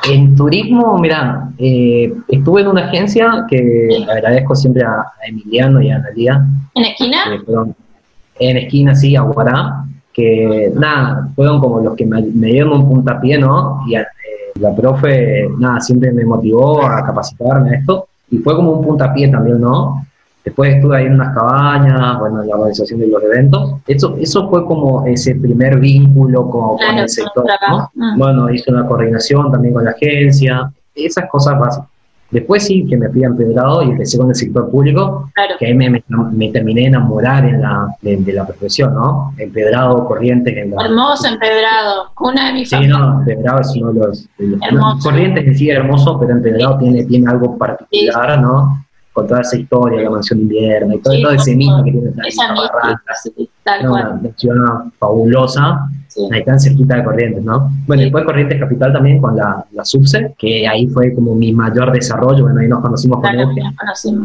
[0.08, 5.96] En turismo, mira, eh, estuve en una agencia que agradezco siempre a, Emiliano y a
[5.96, 6.44] Analia.
[6.74, 7.18] ¿En esquina?
[8.40, 9.84] en esquina, sí, a Guará
[10.18, 13.84] que nada, fueron como los que me, dieron un puntapié, ¿no?
[13.86, 14.04] Y eh,
[14.58, 19.28] la profe, nada, siempre me motivó a capacitarme a esto, y fue como un puntapié
[19.28, 20.04] también, ¿no?
[20.44, 23.74] Después estuve ahí en unas cabañas, bueno, en la organización de los eventos.
[23.86, 27.88] Eso, eso fue como ese primer vínculo con, el sector, ¿no?
[27.94, 28.18] Mm.
[28.18, 31.88] Bueno, hice una coordinación también con la agencia, esas cosas básicas.
[32.30, 35.74] Después sí que me fui a empedrado y empecé con el sector público, que ahí
[35.74, 39.32] me, me, terminé de enamorar en la, de, la profesión, ¿no?
[39.38, 40.54] Empedrado, Corrientes.
[40.54, 44.28] En la, hermoso Empedrado, una de mis Sí, no, Empedrado es uno de los...
[45.02, 48.84] Corrientes en sí hermoso, pero Empedrado tiene, tiene algo particular, ¿no?
[49.14, 52.10] Con toda esa historia, la mansión de invierno y todo, todo ese mismo que tiene
[52.26, 52.54] esa,
[53.64, 55.88] esa Una ciudad fabulosa
[56.32, 57.70] ahí tan cerquita de Corrientes, ¿no?
[57.86, 61.92] Bueno, después Corrientes Capital también con la, la Subse, que ahí fue como mi mayor
[61.92, 63.48] desarrollo, bueno, ahí nos conocimos con él.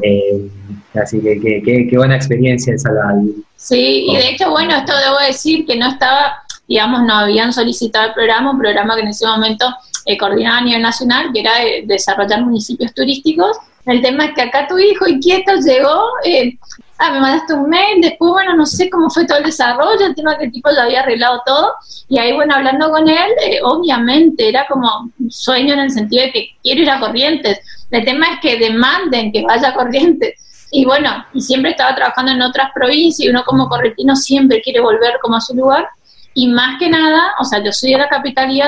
[0.02, 0.50] Eh,
[0.96, 2.92] así que qué buena experiencia esa.
[2.92, 3.22] La,
[3.56, 6.34] sí, y de hecho, bueno, esto debo decir que no estaba,
[6.68, 9.66] digamos, no habían solicitado el programa, un programa que en ese momento
[10.06, 11.52] eh, coordinaba a nivel nacional, que era
[11.86, 13.58] desarrollar municipios turísticos.
[13.86, 16.58] El tema es que acá tu hijo inquieto llegó, eh,
[16.98, 20.16] ah, me mandaste un mail, después, bueno, no sé cómo fue todo el desarrollo, el
[20.16, 21.74] tema que el tipo ya había arreglado todo,
[22.08, 26.24] y ahí, bueno, hablando con él, eh, obviamente era como un sueño en el sentido
[26.24, 27.60] de que quiero ir a Corrientes.
[27.92, 30.68] El tema es que demanden que vaya a Corrientes.
[30.72, 34.80] Y bueno, y siempre estaba trabajando en otras provincias y uno como correntino siempre quiere
[34.80, 35.88] volver como a su lugar.
[36.34, 38.60] Y más que nada, o sea, yo soy de la capital y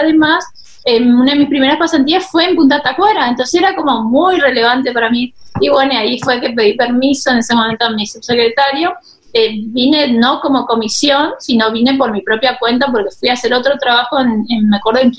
[0.85, 4.91] además una de mis primeras pasantías fue en Punta Tacuara, entonces era como muy relevante
[4.91, 5.33] para mí.
[5.59, 8.93] Y bueno, ahí fue que pedí permiso en ese momento a mi subsecretario.
[9.33, 13.53] Eh, vine no como comisión, sino vine por mi propia cuenta porque fui a hacer
[13.53, 15.11] otro trabajo, en, me acuerdo, en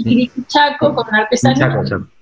[0.46, 1.78] Chaco, con una artesanía.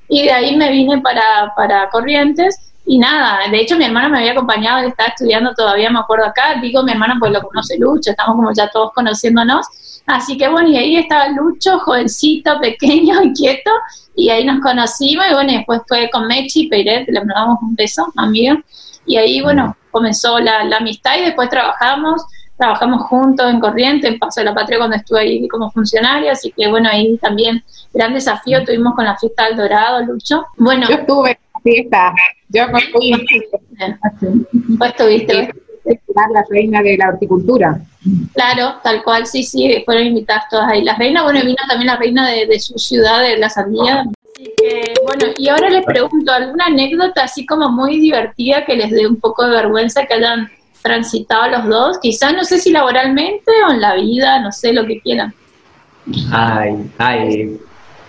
[0.08, 2.72] Y de ahí me vine para, para Corrientes.
[2.86, 6.26] Y nada, de hecho mi hermana me había acompañado, él estaba estudiando todavía, me acuerdo
[6.26, 10.48] acá, digo mi hermana pues lo conoce Lucho, estamos como ya todos conociéndonos, Así que
[10.48, 13.70] bueno, y ahí estaba Lucho, jovencito, pequeño, inquieto,
[14.14, 18.12] y ahí nos conocimos, y bueno, después fue con Mechi Peiret, le mandamos un beso,
[18.16, 18.56] amigo,
[19.06, 22.22] y ahí bueno, comenzó la, amistad y después trabajamos,
[22.58, 26.52] trabajamos juntos en Corriente, en Paso de la Patria cuando estuve ahí como funcionaria, así
[26.54, 30.44] que bueno, ahí también gran desafío tuvimos con la fiesta del Dorado, Lucho.
[30.56, 30.86] Bueno.
[30.88, 32.14] Yo estuve en la fiesta,
[32.48, 33.26] yo me fui.
[34.52, 35.54] Vos estuviste
[35.84, 37.80] la reina de la horticultura.
[38.32, 40.84] Claro, tal cual, sí, sí, fueron invitadas todas ahí.
[40.84, 44.04] La reina, bueno, vino también la reina de, su ciudad, de la sandía.
[44.34, 48.90] Así que, bueno, y ahora les pregunto, ¿alguna anécdota así como muy divertida que les
[48.90, 50.48] dé un poco de vergüenza que hayan
[50.82, 51.98] transitado los dos?
[52.00, 55.32] Quizás, no sé si laboralmente o en la vida, no sé, lo que quieran.
[56.30, 57.58] Ay, ay,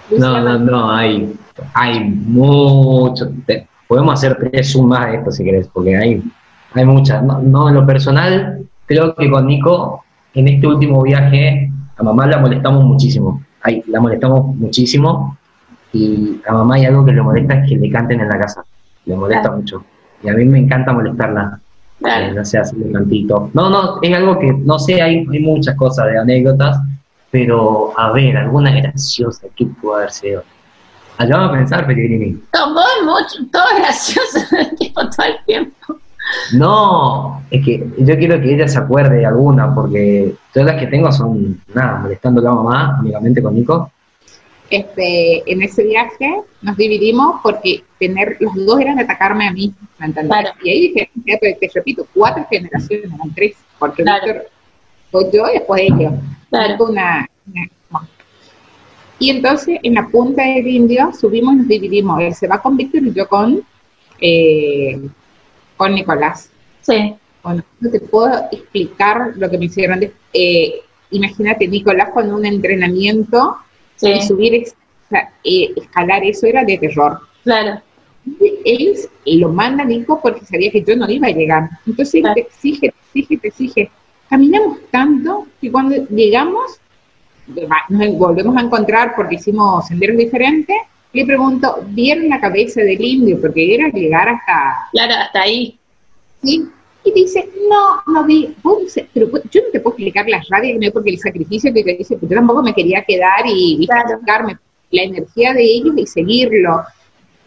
[0.10, 1.34] no, no, no, hay,
[1.74, 3.32] hay mucho.
[3.88, 6.22] Podemos hacer tres más de esto si querés, porque hay
[6.76, 7.24] hay muchas.
[7.24, 10.04] No, en lo personal, creo que con Nico,
[10.34, 13.42] en este último viaje, a mamá la molestamos muchísimo.
[13.62, 15.38] Ay, la molestamos muchísimo.
[15.94, 18.64] Y a mamá hay algo que le molesta es que le canten en la casa.
[19.06, 19.84] Le molesta mucho.
[20.22, 21.60] Y a mí me encanta molestarla.
[22.02, 23.50] Eh, no sé, hacerle cantito.
[23.54, 26.78] No, no, es algo que, no sé, hay, hay muchas cosas de anécdotas,
[27.32, 30.44] pero a ver, alguna graciosa, ¿qué puede haber sido?
[31.18, 32.38] Allá vamos a pensar, Pellegrini.
[32.52, 34.40] Con vos mucho, todo gracioso
[34.94, 35.98] todo el tiempo.
[36.54, 40.88] No, es que yo quiero que ella se acuerde de alguna, porque todas las que
[40.88, 43.92] tengo son, nada, molestando a la mamá, amigamente con Nico.
[44.70, 50.08] Este, en ese viaje nos dividimos porque tener, los dos eran atacarme a mí, ¿me
[50.08, 50.38] entendés?
[50.64, 51.10] Y ahí dije,
[51.60, 54.44] te, repito, cuatro generaciones, eran tres, porque Víctor,
[55.12, 56.14] yo y después ellos.
[56.80, 57.28] Una,
[59.20, 62.20] y entonces en la punta del indio subimos y nos dividimos.
[62.22, 63.62] Él se va con Víctor y yo con
[64.20, 65.00] eh,
[65.78, 66.50] con Nicolás.
[66.82, 67.16] Sí.
[67.44, 70.12] Bueno, no te puedo explicar lo que me hicieron.
[70.34, 73.58] Eh, imagínate, Nicolás con un entrenamiento
[74.02, 77.20] y subir, eh, escalar eso era de terror.
[77.44, 77.82] Claro.
[78.66, 78.96] Él
[79.26, 81.70] lo manda a Nico porque sabía que yo no iba a llegar.
[81.86, 83.92] Entonces te exige, te exige, te exige.
[84.30, 86.80] Caminamos tanto que cuando llegamos,
[87.90, 90.76] nos volvemos a encontrar porque hicimos senderos diferentes
[91.16, 93.39] le pregunto, ¿vieron la cabeza del indio?
[93.39, 94.89] Porque era llegar hasta...
[94.91, 95.80] Claro, hasta ahí.
[96.43, 96.66] ¿Sí?
[97.05, 98.53] Y dice, no, no vi,
[99.13, 102.18] pero yo no te puedo explicar las radias, no porque el sacrificio que te dice,
[102.18, 103.88] pues yo tampoco me quería quedar y,
[104.91, 106.82] la energía de ellos y seguirlo.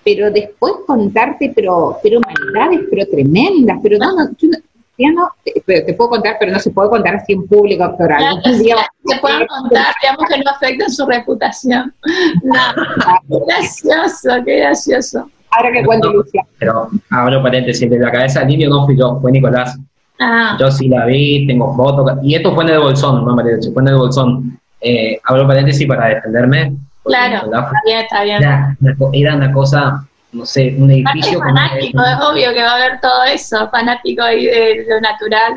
[0.05, 4.59] Pero después contarte, pero, pero humanidades, pero tremendas, pero no, no, yo no,
[5.07, 8.19] no, te, puedo contar, pero no se puede contar así en público, doctora.
[8.43, 11.95] se pueden contar, digamos que no afecten su reputación.
[12.43, 15.31] No, gracioso, qué gracioso.
[15.51, 16.45] Ahora que cuento, Lucia.
[16.59, 19.79] Pero abro paréntesis, de la cabeza del niño no fui yo, fue Nicolás.
[20.21, 20.57] Ah.
[20.59, 23.83] Yo sí la vi, tengo fotos, y esto fue en el bolsón, no me fue
[23.83, 24.61] en el bolsón.
[24.81, 26.75] Eh, abro paréntesis para defenderme.
[27.05, 28.43] Claro, está bien, está bien.
[28.43, 28.77] Era,
[29.13, 31.41] era una cosa no sé, un edificio.
[31.41, 35.55] fanático, es obvio que va a haber todo eso, fanático ahí de lo natural.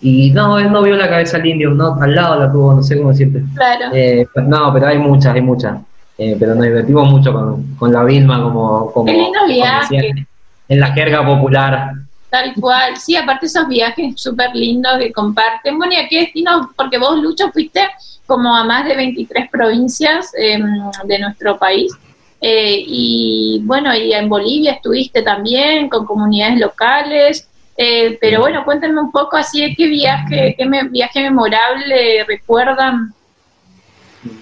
[0.00, 2.82] Y no, él no vio la cabeza al indio, no, al lado la tuvo, no
[2.82, 3.42] sé cómo decirte.
[3.54, 3.86] Claro.
[3.92, 5.80] Eh, no, pero hay muchas, hay muchas.
[6.16, 11.92] Eh, pero nos divertimos mucho con, con la Vilma, como, como, en la jerga popular.
[12.30, 15.78] Tal cual, sí, aparte esos viajes súper lindos que comparten.
[15.78, 16.70] Bueno, ¿y a qué destino?
[16.76, 17.80] Porque vos, Lucho, fuiste
[18.26, 20.62] como a más de 23 provincias em,
[21.04, 21.92] de nuestro país.
[22.40, 27.48] Eh, y bueno, y en Bolivia estuviste también con comunidades locales.
[27.76, 33.14] Eh, pero bueno, cuéntenme un poco así de qué viaje, qué me, viaje memorable recuerdan,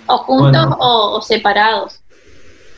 [0.07, 2.01] o juntos o, separados.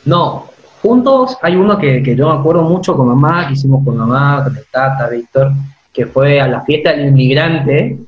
[0.04, 0.46] No,
[0.82, 4.42] juntos hay uno que, que, yo me acuerdo mucho con mamá, que hicimos con mamá,
[4.42, 5.52] con el Tata, Víctor,
[5.92, 7.98] que fue a la fiesta del inmigrante,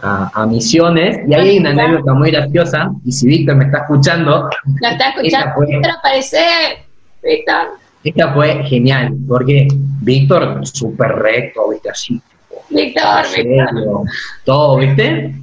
[0.00, 4.48] a, Misiones, y ahí hay una anécdota muy graciosa, y si Víctor me está escuchando...
[4.80, 6.38] La está escuchando, Víctor aparece,
[7.22, 7.78] Víctor.
[8.04, 9.68] Esta fue genial, porque
[10.02, 11.90] Víctor, súper recto, ¿viste?
[11.90, 12.20] Así.
[12.70, 14.02] Víctor, Víctor.
[14.44, 15.34] Todo, ¿viste?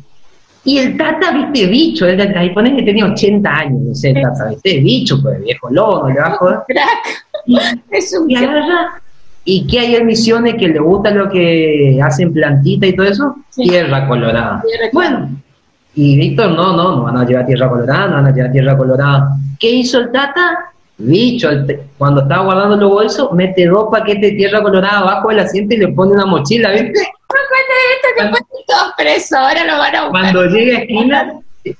[0.65, 1.67] Y el Tata, ¿viste?
[1.67, 4.79] Bicho, el, ahí pones que tenía 80 años, no sé, Tata, ¿viste?
[4.79, 6.63] Bicho, pues, viejo lobo, le bajo.
[7.45, 7.57] Y,
[7.91, 9.01] es un y agarra,
[9.45, 13.35] ¿Y qué hay en Misiones que le gusta lo que hacen plantita y todo eso?
[13.55, 14.63] Tierra colorada.
[14.93, 15.29] bueno,
[15.95, 18.77] y Víctor, no, no, no van a llevar tierra colorada, no van a llevar tierra
[18.77, 19.29] colorada.
[19.59, 20.71] ¿Qué hizo el Tata?
[20.97, 21.49] Bicho,
[21.97, 25.79] cuando estaba guardando los bolsos, mete dos paquetes de tierra colorada abajo del asiento y
[25.79, 27.07] le pone una mochila, ¿viste?
[28.15, 28.37] Cuando,
[28.67, 30.21] todos presos, ahora lo van a buscar.
[30.21, 31.33] Cuando llega a esquina,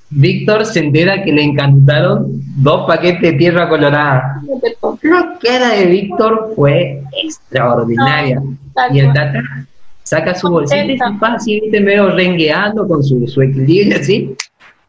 [0.10, 2.26] Víctor se entera que le encantaron
[2.58, 4.42] dos paquetes de tierra colorada.
[5.02, 8.42] La cara de Víctor fue extraordinaria.
[8.92, 9.42] y el Tata
[10.04, 14.36] saca su bolsita y se pasa así, viste, medio rengueando con su, su equilibrio así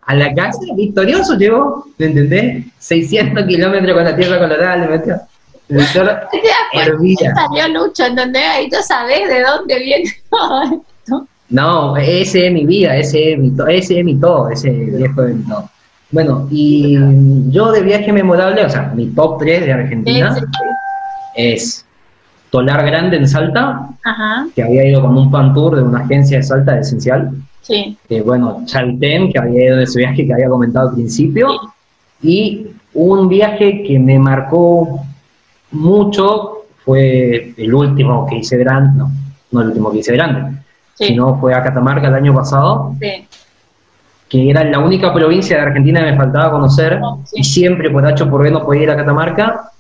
[0.07, 2.65] a la casa victorioso llegó, ¿me entendés?
[2.79, 5.17] 600 kilómetros con la tierra colorada le metió.
[6.73, 7.35] hervía.
[7.35, 8.45] salió Lucho, ¿entendés?
[8.51, 10.85] Ahí tú sabes de dónde viene todo.
[11.51, 15.35] No, ese es mi vida, ese es mi, ese es mi todo, ese viejo de
[15.35, 15.69] mi todo.
[16.11, 16.97] Bueno, y
[17.51, 20.37] yo de viaje memorable, o sea, mi top 3 de Argentina
[21.35, 21.85] es
[22.51, 23.89] Tolar Grande en Salta,
[24.55, 27.33] que había ido con un fan tour de una agencia de Salta de Esencial.
[27.63, 27.97] Sí.
[28.09, 31.49] Eh, bueno, Chaltén, que había ido de ese viaje que había comentado al principio,
[32.23, 35.05] y un viaje que me marcó
[35.73, 39.11] mucho fue el último que hice grande, no,
[39.51, 40.59] no el último que hice grande,
[40.95, 42.95] sino fue a Catamarca el año pasado,
[44.29, 48.07] que era la única provincia de Argentina que me faltaba conocer, oh, y siempre por
[48.07, 49.71] H por B no podía ir a Catamarca,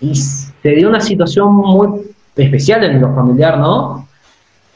[0.00, 2.02] y se dio una situación muy
[2.36, 4.06] especial en lo familiar, ¿no?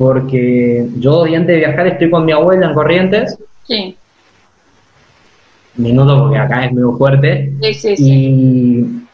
[0.01, 3.39] porque yo antes de viajar estoy con mi abuela en Corrientes.
[3.69, 3.95] Sí.
[5.75, 7.53] Minuto porque acá es muy fuerte.
[7.61, 8.09] Sí, sí, sí.
[8.09, 9.05] Y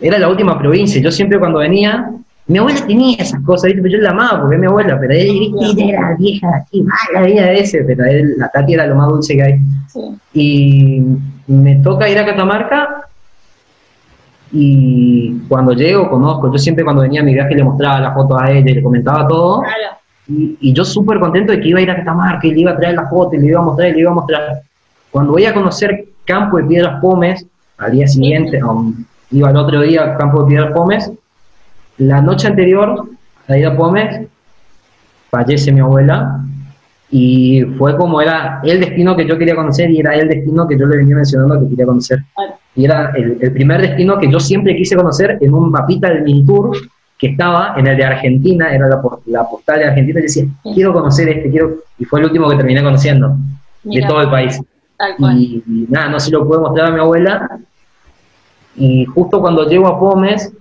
[0.00, 1.02] era la última provincia.
[1.02, 2.12] Yo siempre cuando venía,
[2.46, 5.88] mi abuela tenía esas cosas, pero yo la amaba porque es mi abuela, pero ella
[5.88, 9.42] era vieja, así mala vida ese, pero él, la Tati era lo más dulce que
[9.42, 9.60] hay.
[9.88, 10.00] Sí.
[10.34, 11.02] Y
[11.46, 13.06] me toca ir a Catamarca
[14.52, 18.40] y cuando llego conozco, yo siempre cuando venía a mi viaje le mostraba las fotos
[18.40, 19.60] a ella y le comentaba todo.
[19.62, 19.96] Claro.
[20.28, 22.76] Y, yo súper contento de que iba a ir a Catamarca y le iba a
[22.76, 24.62] traer la foto y le iba a mostrar y le iba a mostrar.
[25.10, 27.44] Cuando voy a conocer Campo de Piedras Pómez,
[27.78, 31.10] al día siguiente, um, iba el otro día a Campo de Piedras Pómez,
[31.98, 33.08] la noche anterior
[33.48, 34.28] a ir a Pómez,
[35.30, 36.40] fallece mi abuela
[37.10, 40.78] y fue como era el destino que yo quería conocer y era el destino que
[40.78, 42.20] yo le venía mencionando que quería conocer.
[42.74, 46.22] Y era el, el primer destino que yo siempre quise conocer en un mapita del
[46.22, 46.76] Mintour
[47.22, 50.92] que estaba en el de Argentina, era la, la postal de Argentina, y decía, quiero
[50.92, 53.36] conocer este, quiero, y fue el último que terminé conociendo,
[53.84, 54.60] de todo el país.
[55.20, 57.60] Y, nada, no se lo pude mostrar a mi abuela,
[58.74, 60.52] y justo cuando llego a Pómez,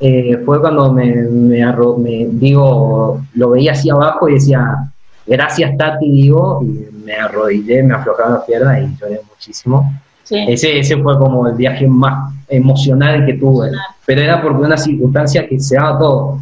[0.00, 4.92] eh, fue cuando me, me, digo, lo veía así abajo y decía,
[5.26, 9.92] gracias Tati, digo, y me arrodillé, me aflojaron las piernas y lloré muchísimo.
[10.30, 13.70] Ese, ese fue como el viaje más emocional que tuve,
[14.04, 16.40] pero era porque una circunstancia que se daba todo.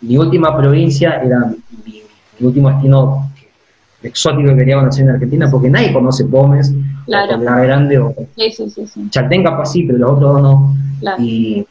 [0.00, 1.52] Mi última provincia era
[1.84, 2.02] mi,
[2.40, 3.30] último destino
[4.02, 6.72] exótico que quería conocer en Argentina, porque nadie conoce Pómez,
[7.06, 7.38] claro.
[7.38, 8.14] La Grande o
[9.08, 10.76] Chaltén capaz sí, pero los otros no.
[11.18, 11.66] Y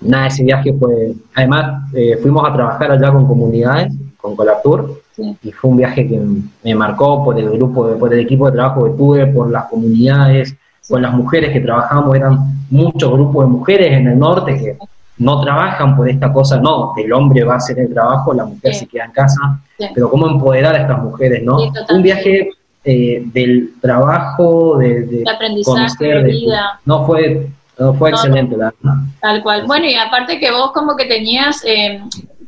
[0.00, 5.00] nada, ese viaje fue, además eh, fuimos a trabajar allá con comunidades, con Colaptour,
[5.42, 6.20] y fue un viaje que
[6.64, 10.54] me marcó por el grupo, por el equipo de trabajo que tuve, por las comunidades,
[10.88, 12.38] con las mujeres que trabajamos, eran
[12.70, 14.78] muchos grupos de mujeres en el norte que
[15.18, 18.74] no trabajan por esta cosa, no, el hombre va a hacer el trabajo, la mujer
[18.74, 19.60] se queda en casa,
[19.94, 21.58] pero cómo empoderar a estas mujeres, ¿no?
[21.90, 22.50] Un viaje
[22.82, 26.80] eh, del trabajo, de, de aprendizaje, de vida.
[26.86, 27.50] no fue,
[27.98, 28.74] fue excelente, la
[29.20, 29.66] Tal cual.
[29.66, 32.00] Bueno, y aparte que vos como que tenías eh,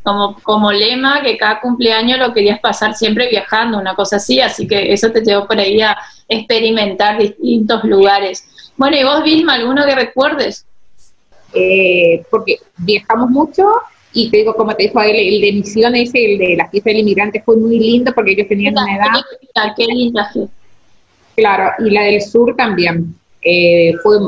[0.03, 4.67] como, como lema que cada cumpleaños lo querías pasar siempre viajando, una cosa así, así
[4.67, 5.97] que eso te llevó por ahí a
[6.29, 8.45] experimentar distintos lugares.
[8.77, 10.67] Bueno, ¿y vos, Vilma, alguno que recuerdes?
[11.55, 13.65] Eh, porque viajamos mucho
[14.13, 17.01] y te digo, como te dijo él, el de Misiones, el de la fiesta del
[17.01, 19.75] inmigrante fue muy lindo porque ellos tenían una edad.
[19.77, 20.31] Qué linda
[21.35, 23.15] Claro, y la del sur también.
[23.45, 24.19] Eh, fue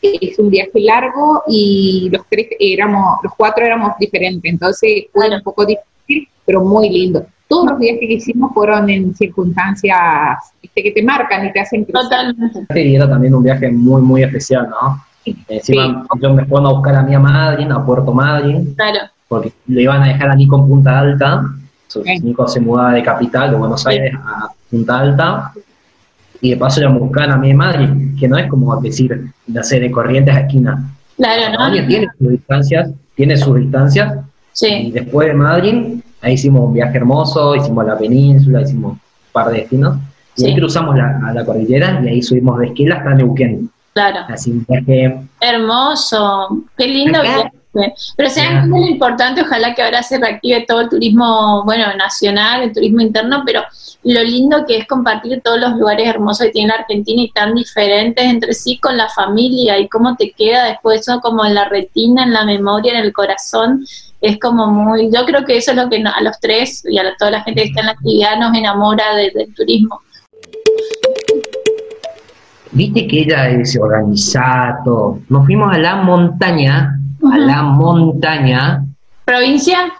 [0.00, 5.42] es un viaje largo y los tres éramos, los cuatro éramos diferentes, entonces fue un
[5.42, 7.26] poco difícil, pero muy lindo.
[7.46, 10.38] Todos los viajes que hicimos fueron en circunstancias
[10.74, 12.82] que te marcan y te hacen Totalmente.
[12.82, 15.04] Y era también un viaje muy, muy especial, ¿no?
[15.48, 18.98] Encima, yo me fueron a buscar a mi madre a Puerto Madryn, claro.
[19.28, 21.42] porque lo iban a dejar aquí con Punta Alta.
[22.22, 25.52] Nico se mudaba de capital, de Buenos Aires a Punta Alta,
[26.44, 27.88] y de paso iban a buscar a mi madre,
[28.20, 29.30] que no es como decir,
[29.62, 30.90] sé, de Corrientes a esquina.
[31.16, 31.86] Claro, ¿no?
[31.86, 34.18] Tiene sus distancias, tiene sus distancias,
[34.52, 34.68] sí.
[34.88, 39.00] y después de Madrid, ahí hicimos un viaje hermoso, hicimos la península, hicimos un
[39.32, 39.96] par de destinos,
[40.36, 43.70] y ahí cruzamos la, la cordillera y ahí subimos de Esquila hasta Neuquén.
[43.94, 44.18] Claro.
[44.28, 45.20] Así un viaje.
[45.40, 47.52] Hermoso, qué lindo viaje.
[48.16, 52.72] Pero sea muy importante, ojalá que ahora se reactive todo el turismo, bueno, nacional, el
[52.72, 53.62] turismo interno, pero
[54.04, 57.54] lo lindo que es compartir todos los lugares hermosos que tiene la Argentina y tan
[57.54, 61.68] diferentes entre sí con la familia y cómo te queda después eso como en la
[61.68, 63.84] retina, en la memoria, en el corazón.
[64.20, 67.14] Es como muy, yo creo que eso es lo que a los tres y a
[67.18, 70.00] toda la gente que está en la actividad nos enamora del turismo
[72.74, 75.20] viste que ella es organizada, todo.
[75.28, 76.98] Nos fuimos a la montaña,
[77.32, 78.84] a la montaña.
[79.24, 79.92] ¿Provincia?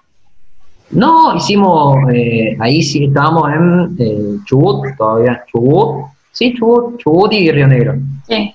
[0.90, 7.50] No, hicimos, eh, ahí sí estábamos en eh, Chubut, todavía Chubut, sí, Chubut, Chubut y
[7.50, 7.96] Río Negro.
[8.28, 8.54] Sí.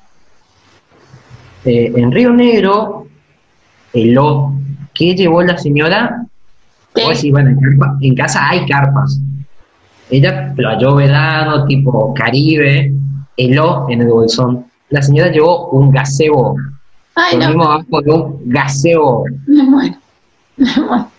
[1.66, 3.08] Eh, en Río Negro,
[3.94, 4.54] lo
[4.94, 6.26] que llevó la señora,
[7.14, 7.32] sí.
[7.32, 7.58] bueno,
[8.00, 9.20] en, casa hay carpas.
[10.10, 12.94] Ella playó verano, tipo Caribe,
[13.36, 14.66] heló en el bolsón.
[14.90, 16.56] La señora llevó un gaseo.
[17.22, 17.64] Ay, no.
[17.64, 19.24] abajo de un gaseo.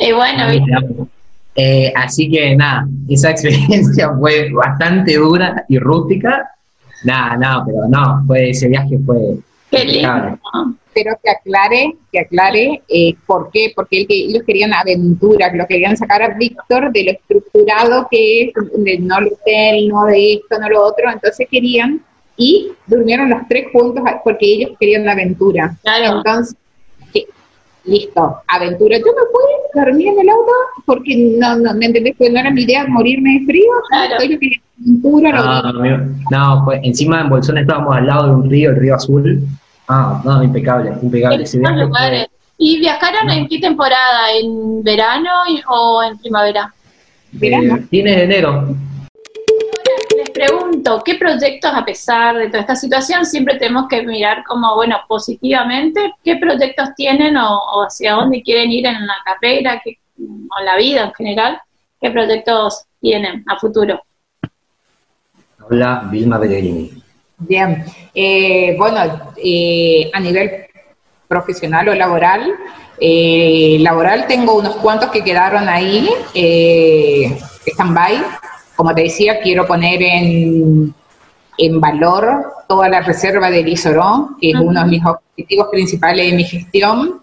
[0.00, 0.44] Y bueno,
[1.54, 6.50] eh, así que nada, esa experiencia fue bastante dura y rústica.
[7.04, 9.36] Nada, nada, pero no, fue, ese viaje fue.
[9.70, 10.38] Qué lindo.
[10.92, 16.22] Pero que aclare, que aclare eh, por qué, porque ellos querían aventuras, lo querían sacar
[16.22, 20.68] a Víctor de lo estructurado que es, de no el hotel, no de esto, no
[20.68, 22.02] lo otro, entonces querían,
[22.40, 25.76] y durmieron los tres juntos porque ellos querían la aventura.
[25.82, 26.18] Claro.
[26.18, 26.56] Entonces,
[27.84, 28.96] listo, aventura.
[28.98, 30.52] Yo me fui, dormir en el auto
[30.86, 32.16] porque no, no, ¿me entendés?
[32.16, 33.70] que no era mi idea morirme de frío.
[33.90, 34.24] Claro.
[34.24, 35.32] Yo quería aventura.
[35.32, 39.46] No, no, pues encima en Bolsón estábamos al lado de un río, el río Azul,
[39.92, 41.44] Ah, no, impecable, impecable.
[42.56, 44.30] ¿Y viajaron en qué temporada?
[44.40, 45.30] ¿En verano
[45.68, 46.72] o en primavera?
[47.32, 47.76] ¿Verano?
[47.90, 48.76] Eh, de enero.
[51.04, 56.14] ¿Qué proyectos, a pesar de toda esta situación, siempre tenemos que mirar como, bueno, positivamente,
[56.24, 61.04] qué proyectos tienen o, hacia dónde quieren ir en la carrera o en la vida
[61.04, 61.60] en general?
[62.00, 64.02] ¿Qué proyectos tienen a futuro?
[65.68, 66.90] Hola, Vilma Bellerini.
[67.38, 70.66] Bien, eh, bueno, eh, a nivel
[71.28, 72.54] profesional o laboral,
[73.02, 78.22] eh, laboral tengo unos cuantos que quedaron ahí, eh, stand-by.
[78.80, 80.94] Como te decía, quiero poner en,
[81.58, 86.34] en valor toda la reserva del Isoró, que es uno de mis objetivos principales de
[86.34, 87.20] mi gestión.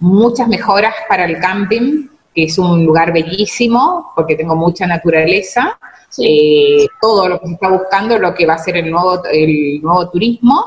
[0.00, 5.78] muchas mejoras para el camping, que es un lugar bellísimo, porque tengo mucha naturaleza.
[6.18, 9.80] Eh, todo lo que se está buscando, lo que va a ser el nuevo, el
[9.80, 10.64] nuevo turismo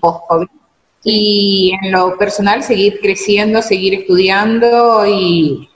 [0.00, 0.46] post-COVID.
[1.02, 5.68] Y en lo personal, seguir creciendo, seguir estudiando y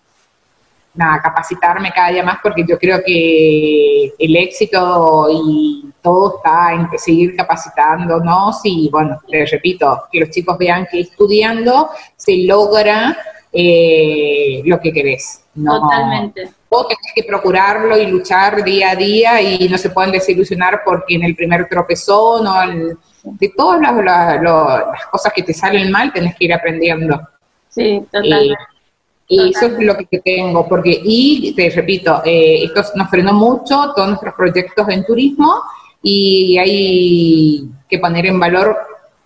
[0.97, 6.89] nada, capacitarme cada día más porque yo creo que el éxito y todo está en
[6.99, 13.17] seguir capacitándonos y bueno, les repito, que los chicos vean que estudiando se logra
[13.53, 15.43] eh, lo que querés.
[15.55, 16.51] Totalmente.
[16.69, 21.15] Vos tenés que procurarlo y luchar día a día y no se pueden desilusionar porque
[21.15, 26.45] en el primer tropezón o de todas las, cosas que te salen mal tenés que
[26.45, 27.21] ir aprendiendo.
[27.69, 28.76] Sí, totalmente.
[29.29, 33.93] Y eso es lo que tengo, porque, y te repito, eh, esto nos frenó mucho,
[33.95, 35.63] todos nuestros proyectos en turismo,
[36.03, 38.77] y hay que poner en valor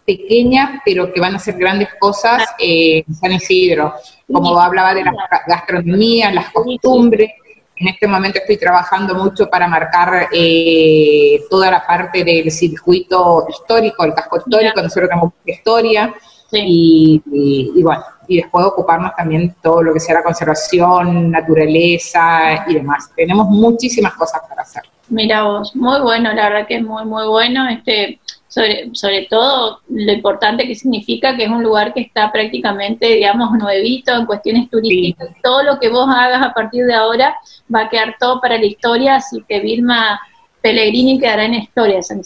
[0.07, 3.95] pequeñas, pero que van a ser grandes cosas en San Isidro.
[4.27, 5.13] Como hablaba de la
[5.47, 7.31] gastronomía, las costumbres,
[7.77, 14.05] en este momento estoy trabajando mucho para marcar eh, toda la parte del circuito histórico,
[14.05, 16.15] el casco histórico, nosotros tenemos historia,
[16.53, 22.75] y, y, bueno, y después ocuparnos también todo lo que sea la conservación, naturaleza y
[22.75, 23.11] demás.
[23.17, 24.85] Tenemos muchísimas cosas para hacer.
[25.09, 27.69] Mira vos, muy bueno, la verdad que es muy, muy bueno.
[27.69, 33.07] Este, sobre, sobre todo lo importante que significa que es un lugar que está prácticamente,
[33.07, 35.31] digamos, nuevito en cuestiones turísticas.
[35.43, 37.37] Todo lo que vos hagas a partir de ahora
[37.75, 40.21] va a quedar todo para la historia, así que Vilma
[40.63, 42.23] Pellegrini quedará en historia, San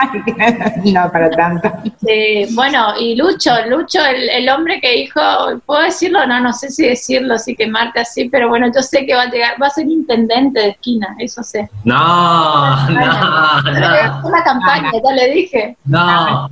[0.84, 1.72] no, para tanto.
[2.52, 5.20] bueno, y Lucho, Lucho, el, hombre que dijo,
[5.66, 6.26] ¿puedo decirlo?
[6.26, 9.22] No, no sé si decirlo, así que Marta sí, pero bueno, yo sé que va
[9.22, 11.68] a llegar, va a ser intendente de esquina, eso sé.
[11.84, 14.28] No, no, no.
[14.28, 15.76] Una campaña, ya le dije.
[15.84, 16.48] No.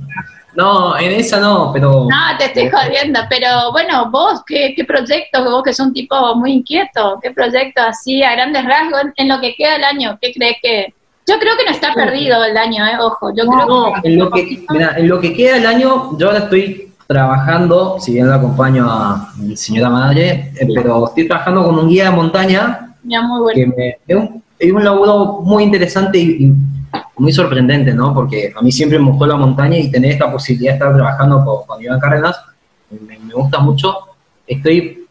[0.55, 2.07] No, en esa no, pero...
[2.09, 6.35] No, te estoy jodiendo, pero bueno, vos, ¿qué, qué proyectos, vos que sos un tipo
[6.35, 10.33] muy inquieto, qué proyectos así a grandes rasgos en lo que queda del año, qué
[10.33, 10.93] crees que,
[11.29, 12.97] yo creo que no está perdido el año, ¿eh?
[12.99, 13.29] ojo.
[13.35, 14.65] Yo creo no, en, lo que,
[14.97, 19.31] en lo que queda el año, yo ahora estoy trabajando, si bien lo acompaño a
[19.37, 22.95] mi señora madre, eh, pero estoy trabajando con un guía de montaña.
[23.03, 23.73] Ya, muy bueno.
[23.75, 26.53] Que es, un, es, un, laburo muy interesante y,
[27.17, 28.13] muy sorprendente, ¿no?
[28.13, 31.43] Porque a mí siempre me gustó la montaña y tener esta posibilidad de estar trabajando
[31.45, 32.39] con, con Iván Cárdenas
[32.89, 33.95] me, me gusta mucho.
[34.47, 35.05] Estoy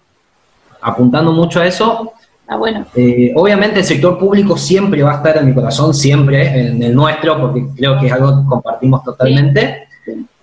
[0.81, 2.13] apuntando mucho a eso
[2.51, 2.87] Ah, bueno.
[2.95, 6.95] Eh, obviamente el sector público siempre va a estar en mi corazón, siempre, en el
[6.95, 9.87] nuestro, porque creo que es algo que compartimos totalmente.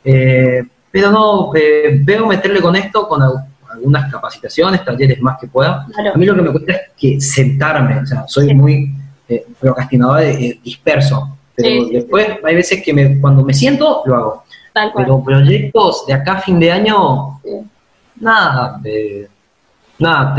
[0.03, 5.88] Eh, pero no, eh, veo meterle con esto, con algunas capacitaciones, talleres más que pueda.
[6.14, 8.93] A mí lo que me cuesta es que sentarme, o sea, soy muy
[9.60, 10.22] procrastinador,
[10.64, 11.38] disperso.
[11.56, 14.43] Pero después hay veces que me, cuando me siento, lo hago.
[14.95, 17.39] Pero proyectos de acá a fin de año,
[18.20, 18.80] nada,
[20.00, 20.36] nada,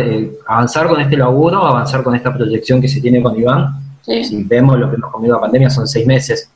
[0.47, 3.81] avanzar con este laburo, avanzar con esta proyección que se tiene con Iván.
[4.03, 6.51] Si vemos lo que hemos comido la pandemia, son seis meses.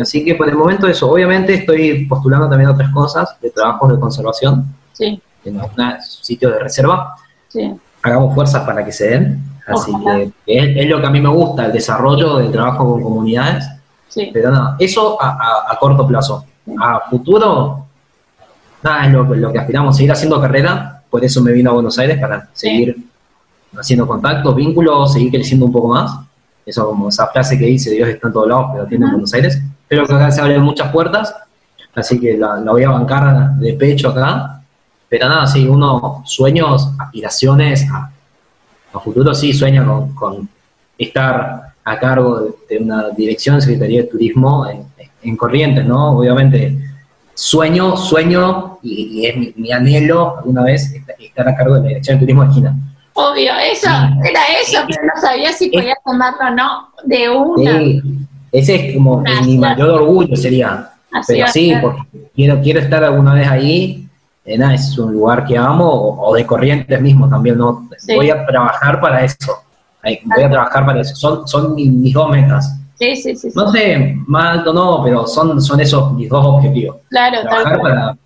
[0.00, 4.00] Así que por el momento eso, obviamente estoy postulando también otras cosas de trabajos de
[4.00, 4.66] conservación
[4.98, 7.16] en algunos sitios de reserva.
[8.02, 9.44] Hagamos fuerzas para que se den.
[9.66, 13.68] Así que es, lo que a mí me gusta, el desarrollo del trabajo con comunidades.
[14.32, 16.44] Pero nada, eso a, corto plazo.
[16.80, 17.86] A futuro,
[18.82, 21.98] nada, es lo, lo que aspiramos, seguir haciendo carrera, por eso me vino a Buenos
[21.98, 22.94] Aires para seguir
[23.74, 26.14] haciendo contactos, vínculos, seguir creciendo un poco más.
[26.66, 29.32] Eso como esa frase que dice, Dios está en todos lados, pero tiene en Buenos
[29.32, 29.58] Aires.
[29.80, 31.34] Espero que acá se abren muchas puertas,
[31.94, 34.60] así que la, voy a bancar de pecho acá.
[35.08, 38.10] Pero nada, sí, uno, sueños, aspiraciones a,
[39.02, 40.46] futuro, sí, sueña con,
[40.98, 44.84] estar a cargo de, una dirección de Secretaría de Turismo en,
[45.22, 46.18] en Corrientes, ¿no?
[46.18, 46.76] Obviamente
[47.36, 52.20] sueño, sueño, y, es mi, anhelo alguna vez estar a cargo de la Dirección de
[52.20, 52.76] Turismo de China.
[53.12, 53.88] Obvio, eso,
[54.24, 57.78] era eso, pero no sabía si podía tomarlo o no de una.
[57.78, 58.02] Sí,
[58.52, 60.90] ese es como mi mayor orgullo sería.
[61.26, 62.02] pero sí, porque
[62.34, 64.08] quiero, quiero estar alguna vez ahí,
[64.44, 67.88] eh, es un lugar que amo, o, de Corrientes mismo también, ¿no?
[68.14, 69.62] Voy a trabajar para eso,
[70.02, 73.48] voy a trabajar para eso, son, son mis, mis dos metas Sí, sí, sí.
[73.54, 76.96] No sé, más alto no, pero son, son esos mis dos objetivos.
[77.10, 78.16] Claro, Trabajar para,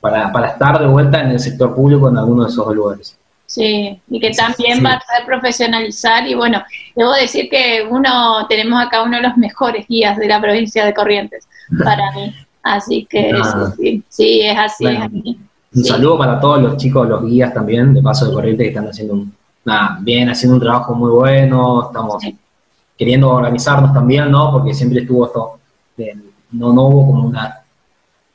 [0.00, 3.16] para, para estar de vuelta en el sector público en alguno de esos lugares.
[3.46, 6.62] Sí, y que también va a ser profesionalizar y bueno,
[6.96, 10.92] debo decir que uno, tenemos acá uno de los mejores guías de la provincia de
[10.92, 11.46] Corrientes,
[11.84, 12.34] para mí.
[12.62, 13.32] Así que
[13.76, 14.86] sí, sí, es así.
[15.72, 18.88] Un saludo para todos los chicos, los guías también de Paso de Corrientes que están
[18.88, 19.32] haciendo un,
[19.64, 22.24] nada, bien, haciendo un trabajo muy bueno, estamos
[22.96, 24.50] queriendo organizarnos también, ¿no?
[24.52, 25.58] Porque siempre estuvo esto,
[26.52, 27.62] no, no hubo como una,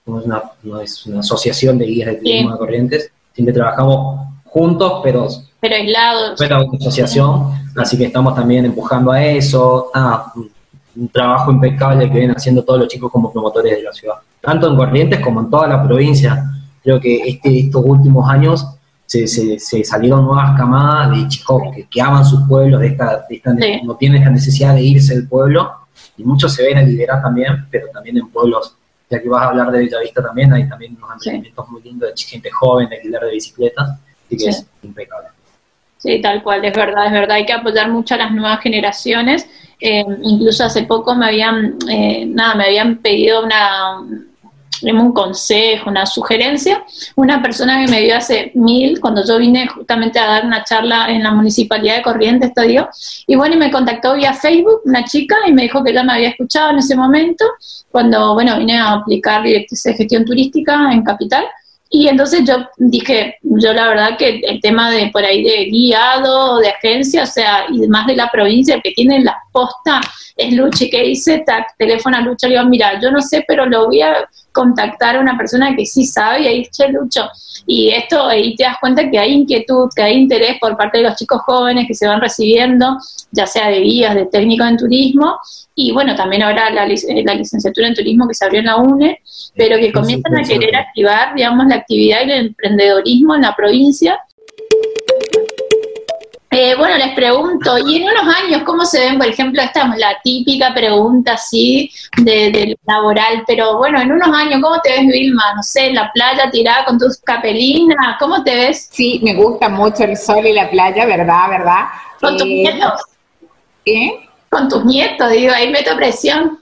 [0.06, 5.28] una, no es una asociación de guías de turismo de corrientes, siempre trabajamos juntos, pero,
[5.60, 6.36] pero aislados.
[6.38, 10.34] Pero una asociación, así que estamos también empujando a eso, ah,
[10.96, 14.68] un trabajo impecable que vienen haciendo todos los chicos como promotores de la ciudad, tanto
[14.68, 16.46] en Corrientes como en toda la provincia.
[16.84, 18.66] Creo que este, estos últimos años
[19.28, 23.26] se, se, salieron nuevas camadas de chicos que, aman sus pueblos, de esta,
[23.84, 25.70] no tienen esta necesidad de irse del pueblo,
[26.18, 28.74] y muchos se ven a liderar también, pero también en pueblos,
[29.10, 32.24] ya que vas a hablar de Bellavista también, hay también unos emprendimientos muy lindos de
[32.24, 33.90] gente joven, de alquiler de bicicletas,
[34.26, 35.28] así que es impecable.
[35.98, 39.46] Sí, tal cual, es verdad, es verdad, hay que apoyar mucho a las nuevas generaciones.
[39.80, 43.98] Eh, incluso hace poco me habían, eh, nada, me habían pedido una,
[44.82, 46.84] un consejo, una sugerencia,
[47.16, 51.10] una persona que me dio hace mil, cuando yo vine justamente a dar una charla
[51.10, 52.62] en la Municipalidad de Corrientes, te
[53.28, 56.14] y bueno, y me contactó vía Facebook una chica y me dijo que ya me
[56.14, 57.46] había escuchado en ese momento,
[57.92, 61.46] cuando, bueno, vine a aplicar directrices de gestión turística en Capital,
[61.94, 66.60] Y entonces yo dije, yo la verdad que el tema de por ahí de guiado,
[66.60, 70.00] de agencia, o sea, y más de la provincia, que tiene la posta
[70.38, 73.66] es Luchi, que dice, tac, teléfono a Lucho, le digo, mira, yo no sé, pero
[73.66, 77.30] lo voy a contactar a una persona que sí sabe, y ahí, che, Lucho,
[77.66, 81.06] y esto, ahí te das cuenta que hay inquietud, que hay interés por parte de
[81.06, 82.98] los chicos jóvenes que se van recibiendo,
[83.32, 85.38] ya sea de guías, de técnico en turismo,
[85.76, 89.22] y bueno, también ahora la, la licenciatura en turismo que se abrió en la UNE,
[89.56, 94.20] pero que comienzan a querer activar, digamos, la actividad y el emprendedorismo en la provincia.
[96.54, 99.18] Eh, bueno, les pregunto, y en unos años, ¿cómo se ven?
[99.18, 104.60] Por ejemplo, esta es la típica pregunta así de, laboral, pero bueno, en unos años,
[104.62, 105.54] ¿cómo te ves, Vilma?
[105.56, 108.90] No sé, en la playa tirada con tus capelinas, ¿cómo te ves?
[108.92, 111.50] Sí, me gusta mucho el sol y la playa, ¿verdad?
[111.50, 111.86] ¿Verdad?
[112.20, 113.02] Con tus eh, nietos.
[113.86, 114.30] ¿Qué?
[114.50, 116.60] Con tus nietos, digo, ahí meto presión.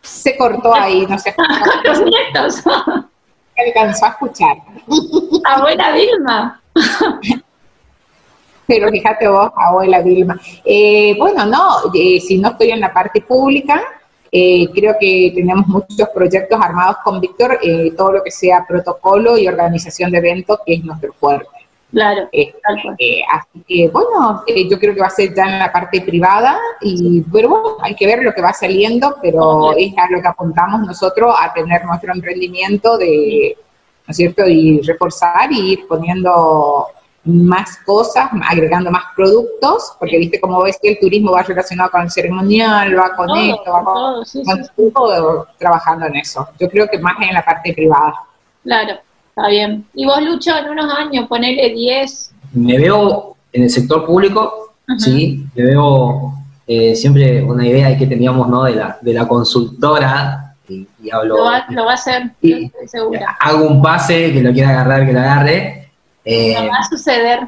[0.00, 1.34] Se cortó ahí, no sé.
[1.36, 2.62] con tus nietos.
[3.66, 4.58] Alcanzó a escuchar.
[5.44, 6.60] Abuela Vilma.
[8.66, 10.40] Pero fíjate vos, abuela Vilma.
[10.64, 13.82] Eh, bueno, no, eh, si no estoy en la parte pública,
[14.30, 17.58] eh, creo que tenemos muchos proyectos armados con Víctor,
[17.96, 21.48] todo lo que sea protocolo y organización de eventos, que es nuestro fuerte.
[21.92, 22.28] Claro.
[23.32, 27.20] así que, bueno, yo creo que va a ser ya en la parte privada, y
[27.32, 30.80] pero bueno, hay que ver lo que va saliendo, pero es a lo que apuntamos
[30.80, 33.56] nosotros a tener nuestro emprendimiento de,
[34.06, 36.88] ¿no es cierto?, y reforzar y ir poniendo
[37.24, 42.02] más cosas, agregando más productos, porque viste como ves que el turismo va relacionado con
[42.02, 46.46] el ceremonial, va con esto, va con, todo, trabajando en eso.
[46.60, 48.14] Yo creo que más en la parte privada.
[48.62, 48.94] Claro,
[49.28, 49.86] está bien.
[49.94, 52.34] ¿Y vos, Lucho, en unos años, ponele 10?
[52.52, 56.34] Me veo en el sector público, sí, me veo
[56.66, 58.64] eh, siempre una idea que teníamos, ¿no?
[58.64, 61.36] De la, de la consultora, y, hablo...
[61.36, 63.36] Lo va, lo va a hacer, estoy segura.
[63.40, 65.83] Hago un pase, que lo quiera agarrar, que lo agarre,
[66.24, 67.40] eh, va a suceder.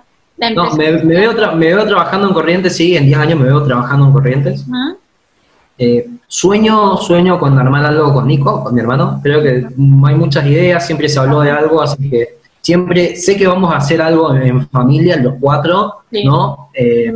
[0.55, 4.07] no, me, veo me veo trabajando en Corrientes, sí, en 10 años me veo trabajando
[4.07, 4.65] en Corrientes.
[5.79, 9.21] Eh, sueño, sueño con armar algo con Nico, con mi hermano.
[9.23, 13.47] Creo que hay muchas ideas, siempre se habló de algo, así que siempre sé que
[13.47, 16.71] vamos a hacer algo en familia, los cuatro, ¿no?
[16.75, 17.13] Eh,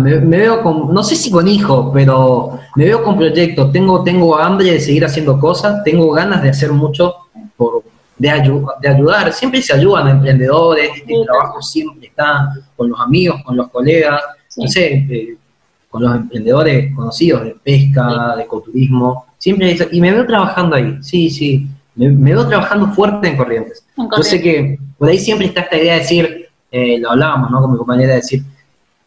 [0.00, 3.70] me, veo con, no sé si con hijos, pero me veo con proyectos.
[3.70, 7.14] Tengo, tengo hambre de seguir haciendo cosas, tengo ganas de hacer mucho
[7.56, 7.82] por,
[8.18, 8.28] de,
[8.80, 9.32] de ayudar.
[9.32, 14.20] Siempre se ayudan a emprendedores, el trabajo siempre está con los amigos, con los colegas,
[14.56, 15.36] no sé, eh,
[15.88, 19.26] con los emprendedores conocidos de pesca, de ecoturismo.
[19.38, 21.68] Siempre y me veo trabajando ahí, sí, sí.
[21.94, 23.84] Me, veo trabajando fuerte en Corrientes.
[23.96, 27.60] Yo sé que por ahí siempre está esta idea de decir, eh, lo hablábamos, ¿no?
[27.60, 28.42] Con mi compañera, de decir,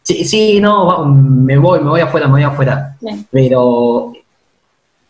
[0.02, 2.96] sí, sí, no, me voy, me voy afuera, me voy afuera.
[3.30, 4.12] Pero,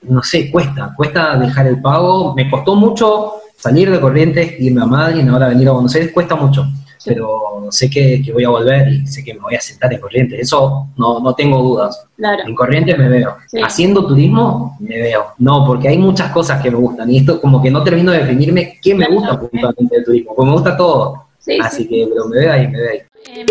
[0.03, 2.35] no sé, cuesta, cuesta dejar el pago.
[2.35, 6.37] Me costó mucho salir de Corrientes, irme a Madrid, ahora venir a Buenos Aires, cuesta
[6.37, 6.65] mucho.
[7.05, 10.41] Pero sé que, voy a volver y sé que me voy a sentar en Corrientes.
[10.41, 12.07] Eso no, no tengo dudas.
[12.19, 13.37] En Corrientes me veo.
[13.63, 15.29] Haciendo turismo me veo.
[15.39, 17.11] No, porque hay muchas cosas que me gustan.
[17.11, 20.35] Y esto como que no termino de definirme qué me gusta puntualmente del turismo.
[20.35, 21.25] Porque me gusta todo.
[21.63, 23.01] Así que pero me veo ahí, me veo ahí.
[23.27, 23.47] Em,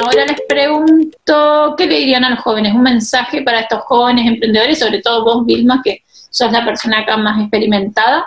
[0.00, 2.74] ahora les pregunto, ¿qué le dirían a los jóvenes?
[2.74, 7.16] Un mensaje para estos jóvenes emprendedores, sobre todo vos, Vilma, que sos la persona acá
[7.16, 8.24] más experimentada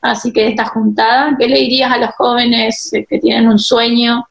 [0.00, 4.26] así que esta juntada, ¿qué le dirías a los jóvenes eh, que tienen un sueño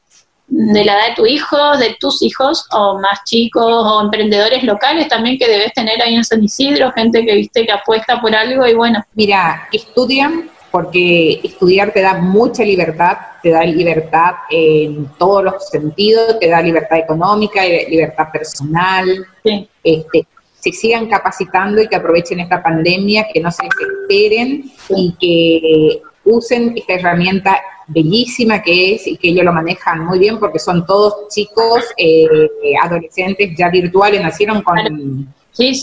[0.50, 5.06] de la edad de tu hijo, de tus hijos, o más chicos, o emprendedores locales
[5.08, 8.66] también que debes tener ahí en San Isidro, gente que viste que apuesta por algo
[8.66, 9.02] y bueno.
[9.14, 16.38] Mira, estudian porque estudiar te da mucha libertad, te da libertad en todos los sentidos,
[16.38, 19.06] te da libertad económica, libertad personal,
[19.44, 19.68] sí.
[19.82, 20.26] este,
[20.60, 26.74] se sigan capacitando y que aprovechen esta pandemia, que no se desesperen y que usen
[26.76, 31.28] esta herramienta bellísima que es y que ellos lo manejan muy bien porque son todos
[31.28, 32.48] chicos, eh,
[32.82, 34.76] adolescentes ya virtuales, nacieron con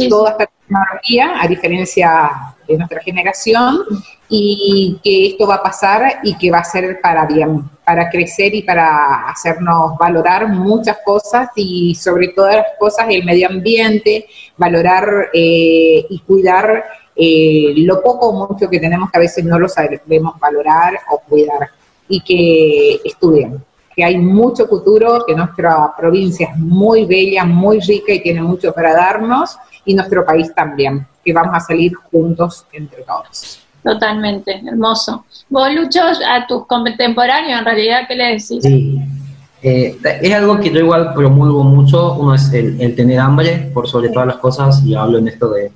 [0.10, 2.32] toda esta tecnología, a diferencia
[2.68, 3.80] de nuestra generación,
[4.30, 8.54] y que esto va a pasar y que va a ser para bien, para crecer
[8.54, 14.26] y para hacernos valorar muchas cosas y sobre todas las cosas el medio ambiente,
[14.58, 16.84] valorar eh, y cuidar
[17.16, 21.20] eh, lo poco o mucho que tenemos que a veces no lo sabemos valorar o
[21.20, 21.70] cuidar
[22.10, 23.64] y que estudien,
[23.96, 28.74] que hay mucho futuro, que nuestra provincia es muy bella, muy rica y tiene mucho
[28.74, 33.66] para darnos y nuestro país también, que vamos a salir juntos entre todos.
[33.88, 35.24] Totalmente, hermoso.
[35.50, 38.62] Vos, Lucho, a tus contemporáneos, en realidad, ¿qué le decís?
[38.62, 39.02] Sí,
[39.62, 42.16] eh, es algo que yo igual promulgo mucho.
[42.16, 45.72] Uno es el, tener hambre por sobre todas las cosas, y hablo en esto de,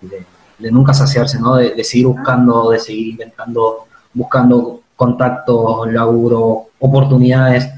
[0.00, 1.54] de, nunca saciarse, ¿no?
[1.54, 7.70] De, seguir buscando, de seguir inventando, buscando contacto, laburo, oportunidades.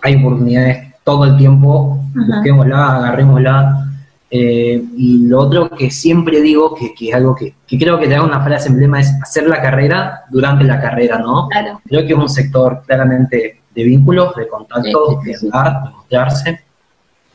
[0.00, 3.87] Hay oportunidades todo el tiempo, busquémosla, agarrémosla.
[4.30, 8.08] Eh, y lo otro que siempre digo, que, que es algo que, que, creo que
[8.08, 11.48] te da una frase emblema, es hacer la carrera durante la carrera, ¿no?
[11.84, 16.60] Creo que es un sector claramente de vínculos, de contactos, de hablar, de mostrarse.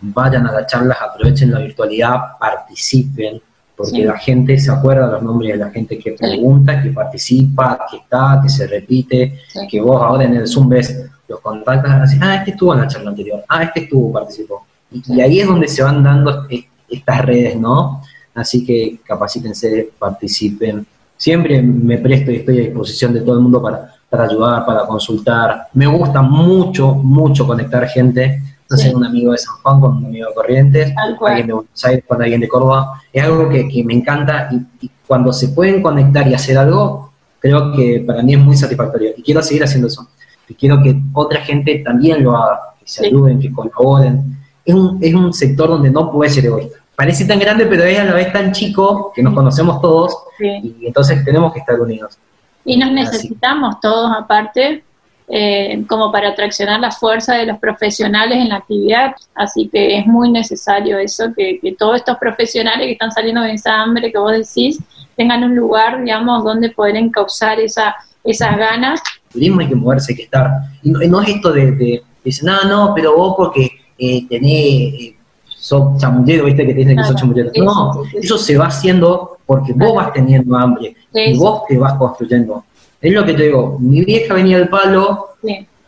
[0.01, 3.41] Vayan a las charlas, aprovechen la virtualidad, participen,
[3.75, 7.79] porque la gente se acuerda de los nombres de la gente que pregunta, que participa,
[7.89, 9.39] que está, que se repite,
[9.69, 12.87] que vos ahora en el Zoom ves los contactos, así, ah, este estuvo en la
[12.87, 14.65] charla anterior, ah, este estuvo, participó.
[14.91, 16.45] Y, ahí es donde se van dando
[16.93, 18.01] estas redes, ¿no?
[18.35, 20.85] Así que capacítense, participen.
[21.15, 24.85] Siempre me presto y estoy a disposición de todo el mundo para, para ayudar, para
[24.85, 25.67] consultar.
[25.73, 30.27] Me gusta mucho, mucho conectar gente no un amigo de San Juan con un amigo
[30.29, 33.01] de Corrientes, alguien de Buenos Aires con alguien de Córdoba.
[33.11, 38.03] Es algo que, me encanta y, cuando se pueden conectar y hacer algo, creo que
[38.05, 40.07] para mí es muy satisfactorio y quiero seguir haciendo eso.
[40.47, 44.37] Y quiero que otra gente también lo haga, que se ayuden, que colaboren.
[44.65, 46.77] Es un, es un sector donde no puede ser egoísta.
[46.95, 50.85] Parece tan grande, pero es a la vez tan chico que nos conocemos todos y
[50.85, 52.17] entonces tenemos que estar unidos.
[52.65, 54.83] Y nos necesitamos todos aparte
[55.29, 59.15] eh, como para atraccionar la fuerza de los profesionales en la actividad.
[59.33, 63.81] Así que es muy necesario eso, que, todos estos profesionales que están saliendo de esa
[63.81, 64.79] hambre que vos decís,
[65.15, 69.01] tengan un lugar, digamos, donde poder encauzar esa, esas ganas.
[69.31, 70.49] Turismo hay que moverse, hay que estar.
[70.83, 75.15] Y no, es esto de, de, decir, no, no, pero vos porque eh, tenés, eh,
[75.63, 77.49] sos chamullero, viste que te dicen que sos chamullero.
[77.55, 82.65] no, eso se va haciendo porque vos vas teniendo hambre y vos te vas construyendo.
[82.99, 85.35] Es lo que te digo, mi vieja venía del palo,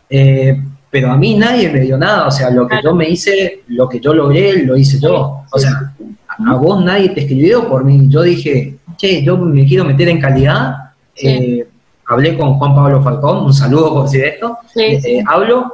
[0.08, 3.64] eh, pero a mí nadie me dio nada, o sea, lo que yo me hice,
[3.68, 5.42] lo que yo logré, lo hice yo.
[5.52, 5.92] O sea,
[6.28, 8.08] a, vos nadie te escribió por mí.
[8.08, 10.74] Yo dije, che, yo me quiero meter en calidad.
[11.16, 11.66] Eh,
[12.06, 14.56] hablé con Juan Pablo Falcón, un saludo por si esto.
[14.74, 15.70] Eh, hablo,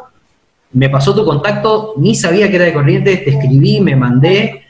[0.73, 4.65] me pasó tu contacto, ni sabía que era de Corrientes, te escribí, me mandé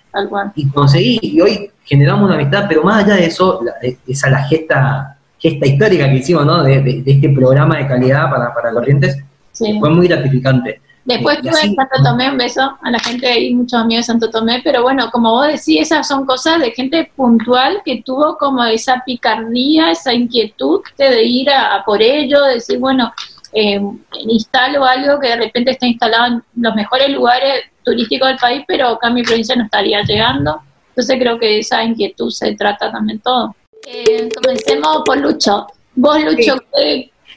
[0.55, 1.19] y conseguí.
[1.23, 3.61] Y hoy generamos una amistad, pero más allá de eso,
[4.07, 6.62] esa la gesta esta histórica que hicimos, ¿no?
[6.62, 9.19] De, este programa de calidad para, para Corrientes,
[9.53, 10.81] fue muy gratificante.
[11.05, 14.31] Después estuve en Santo Tomé, un beso a la gente ahí, muchos amigos de Santo
[14.31, 18.62] Tomé, pero bueno, como vos decís, esas son cosas de gente puntual que tuvo como
[18.65, 23.12] esa picardía, esa inquietud de ir a, por ello, de decir, bueno,
[23.53, 23.81] eh,
[24.27, 28.89] instalo algo que de repente está instalado en los mejores lugares turísticos del país, pero
[28.89, 30.61] acá en mi provincia no estaría llegando.
[30.89, 33.55] Entonces creo que esa inquietud se trata también todo.
[33.87, 35.66] Eh, comencemos por Lucho.
[35.95, 36.57] Vos, Lucho,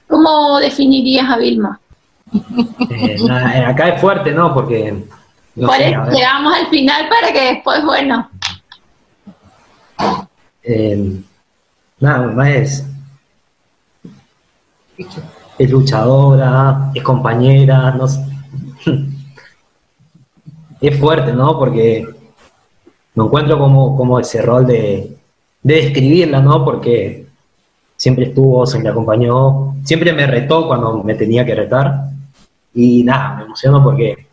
[0.08, 1.80] ¿cómo definirías a Vilma?
[2.90, 4.54] Eh, eh, acá es fuerte, ¿no?
[4.54, 5.04] Porque...
[5.56, 8.30] llegamos al final para que después, bueno...
[10.64, 11.22] Eh,
[12.00, 12.86] nada, más es...
[15.58, 18.06] Es luchadora, es compañera, no
[20.82, 21.58] es fuerte, ¿no?
[21.58, 22.08] Porque
[23.16, 25.18] me encuentro como, como ese rol de,
[25.64, 26.64] de describirla, ¿no?
[26.64, 27.26] Porque
[27.98, 32.10] siempre estuvo, se me acompañó, siempre me retó cuando me tenía que retar.
[32.74, 34.28] Y nada, me emociono porque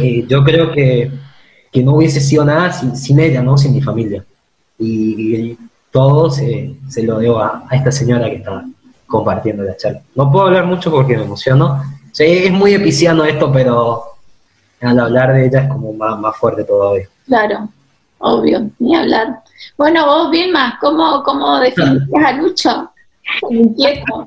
[0.00, 1.10] eh, yo creo que,
[1.82, 3.56] no hubiese sido nada sin, ella, ¿no?
[3.56, 4.24] Sin mi familia.
[4.78, 5.56] Y,
[5.90, 8.64] todo se, lo debo a, esta señora que está
[9.08, 10.02] compartiendo la charla.
[10.14, 11.82] No puedo hablar mucho porque me emociono.
[12.12, 14.04] Sí, es muy epiciano esto, pero
[14.80, 17.08] al hablar de ella es como más, más fuerte todavía.
[17.26, 17.68] Claro,
[18.18, 19.40] obvio, ni hablar.
[19.76, 22.90] Bueno, vos, Vilma, ¿cómo, cómo definirías a Lucho?
[23.50, 24.26] Inquieto.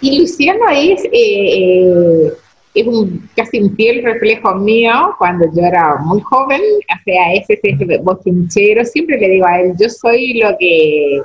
[0.00, 2.32] Y Luciano es, eh, eh,
[2.74, 7.54] es un, casi un fiel reflejo mío cuando yo era muy joven, o sea, ese
[7.54, 11.22] es ese bochinchero, siempre le digo a él, yo soy lo que,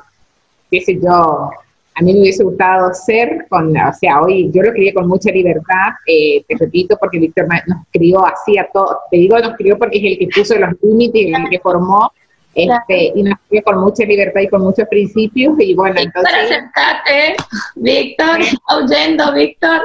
[0.72, 1.52] qué sé yo,
[1.96, 5.32] a mí me hubiese gustado ser, con, o sea, hoy yo lo crié con mucha
[5.32, 9.78] libertad, eh, te repito, porque Víctor nos crió así a todos, te digo nos crió
[9.78, 12.12] porque es el que puso los límites y el que formó,
[12.56, 16.58] este, y nos crió con mucha libertad y con muchos principios, y bueno, Víctor, entonces...
[16.58, 17.36] Aceptate,
[17.76, 18.40] Víctor,
[18.70, 19.82] oyendo, Víctor.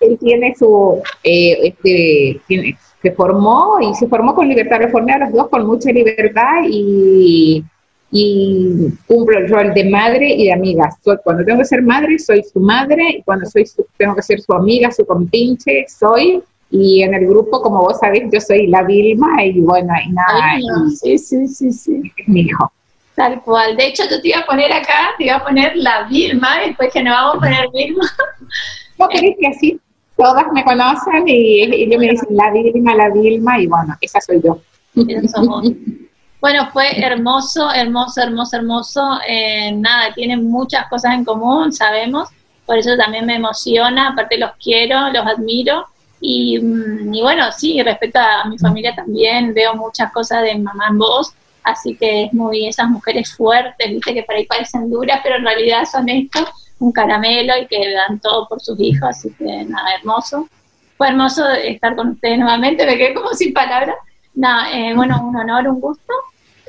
[0.00, 5.12] Él tiene su, eh, este, tiene, se formó y se formó con libertad, lo formé
[5.12, 7.62] a los dos con mucha libertad y
[8.16, 10.88] y cumplo el rol de madre y de amiga.
[11.02, 13.64] Soy, cuando tengo que ser madre, soy su madre, y cuando soy
[13.98, 16.40] tengo que ser su amiga, su compinche, soy.
[16.70, 20.60] Y en el grupo, como vos sabés, yo soy la Vilma y bueno, y nada.
[20.96, 22.12] sí, sí, sí, sí.
[22.16, 22.72] Es mi hijo.
[23.16, 23.76] Tal cual.
[23.76, 26.92] De hecho, yo te iba a poner acá, te iba a poner la Vilma, después
[26.92, 28.04] que nos vamos a poner Vilma.
[28.96, 29.80] ¿No querés que así
[30.16, 34.20] todas me conocen y, y ellos me dicen la Vilma, la Vilma, y bueno, esa
[34.20, 34.60] soy yo.
[36.40, 39.18] Bueno, fue hermoso, hermoso, hermoso, hermoso.
[39.26, 42.28] Eh, nada, tienen muchas cosas en común, sabemos.
[42.66, 44.08] Por eso también me emociona.
[44.08, 45.86] Aparte los quiero, los admiro.
[46.20, 50.88] Y, mm, y bueno, sí, respecto a mi familia también, veo muchas cosas de mamá
[50.88, 51.34] en voz.
[51.64, 55.44] Así que es muy esas mujeres fuertes, viste, que por ahí parecen duras, pero en
[55.44, 56.46] realidad son esto,
[56.78, 59.08] un caramelo y que dan todo por sus hijos.
[59.08, 60.46] Así que nada, hermoso.
[60.98, 63.96] Fue hermoso estar con ustedes nuevamente, me quedé como sin palabras.
[64.34, 66.12] Nada, eh, bueno, un honor, un gusto.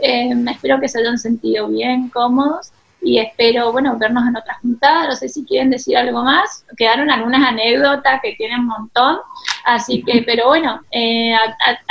[0.02, 2.72] Eh, espero que se hayan sentido bien, cómodos
[3.06, 5.08] y espero, bueno, vernos en otras juntadas.
[5.08, 6.66] No sé si quieren decir algo más.
[6.76, 9.20] Quedaron algunas anécdotas que tienen un montón.
[9.64, 11.36] Así que, pero bueno, eh,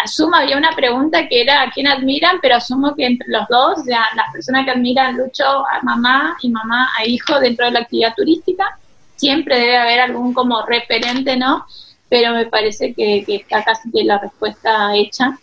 [0.03, 3.85] asumo, había una pregunta que era a quién admiran, pero asumo que entre los dos,
[3.87, 7.81] ya las personas que admiran Lucho a mamá y mamá a hijo dentro de la
[7.81, 8.77] actividad turística,
[9.15, 11.65] siempre debe haber algún como referente, ¿no?
[12.09, 15.39] Pero me parece que, que está casi que la respuesta hecha.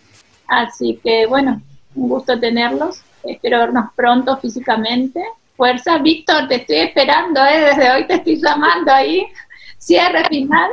[0.52, 1.62] Así que, bueno,
[1.96, 3.02] un gusto tenerlos.
[3.24, 5.24] Espero vernos pronto físicamente.
[5.56, 7.74] Fuerza, Víctor, te estoy esperando, ¿eh?
[7.74, 9.26] desde hoy te estoy llamando ahí.
[9.78, 10.72] Cierre final.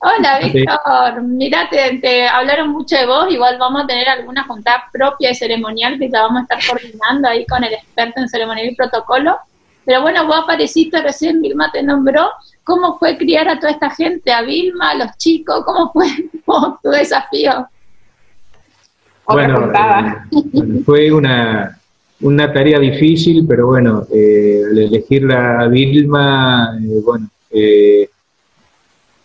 [0.00, 1.22] Hola, Víctor.
[1.22, 3.30] Mira, te, hablaron mucho de vos.
[3.30, 7.28] Igual vamos a tener alguna juntada propia y ceremonial que la vamos a estar coordinando
[7.28, 9.38] ahí con el experto en ceremonial y protocolo.
[9.84, 12.28] Pero bueno, vos apareciste recién, Vilma te nombró.
[12.64, 14.32] ¿Cómo fue criar a toda esta gente?
[14.32, 16.08] A Vilma, a los chicos, ¿cómo fue
[16.82, 17.68] tu desafío?
[19.28, 21.78] Bueno, eh, fue una,
[22.20, 27.28] una tarea difícil, pero bueno, eh, al elegir la Vilma, eh, bueno,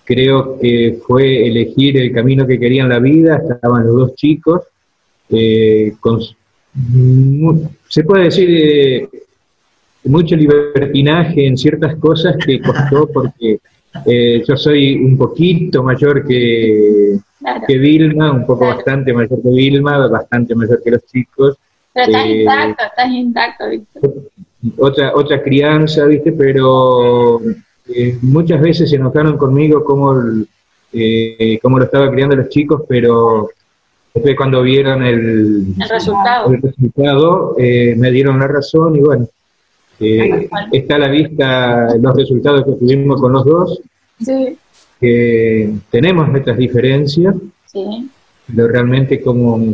[0.04, 4.62] creo que fue elegir el camino que querían la vida, estaban los dos chicos,
[6.00, 6.20] con,
[7.88, 9.10] se puede decir
[10.04, 13.60] mucho libertinaje en ciertas cosas que costó porque
[14.46, 17.20] yo soy un poquito mayor que,
[17.68, 21.58] que Vilma, un poco bastante mayor que Vilma, bastante mayor que los chicos.
[21.94, 24.14] Pero estás eh, intacto, estás intacto, Víctor.
[24.78, 26.32] Otra, otra crianza, ¿viste?
[26.32, 27.42] Pero
[27.94, 30.16] eh, muchas veces se enojaron conmigo como,
[30.94, 33.50] eh, lo estaba criando los chicos, pero
[34.14, 39.28] después cuando vieron el, el resultado, el resultado me dieron la razón y bueno,
[40.72, 43.82] está a la vista los resultados que tuvimos con los dos.
[44.24, 44.58] Sí
[45.02, 47.36] que tenemos nuestras diferencias,
[47.74, 49.74] pero realmente como,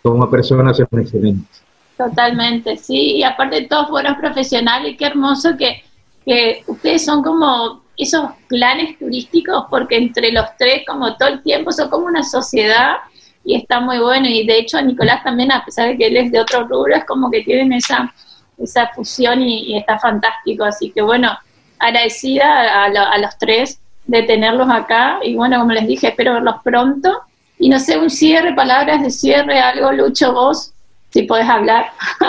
[0.00, 1.62] como personas son excelentes.
[1.96, 5.82] Totalmente, sí, y aparte todos buenos profesionales, qué hermoso que,
[6.24, 11.72] que ustedes son como esos planes turísticos, porque entre los tres, como todo el tiempo,
[11.72, 12.98] son como una sociedad
[13.44, 14.28] y está muy bueno.
[14.28, 17.04] Y de hecho, Nicolás también, a pesar de que él es de otro rubro, es
[17.04, 18.14] como que tienen esa,
[18.56, 20.62] esa fusión y, está fantástico.
[20.62, 21.36] Así que bueno,
[21.80, 25.20] agradecida a, a los tres de tenerlos acá.
[25.22, 27.20] Y bueno, como les dije, espero verlos pronto.
[27.60, 30.72] Y no sé, un cierre, palabras de cierre, algo, Lucho, vos,
[31.10, 31.86] si podés hablar.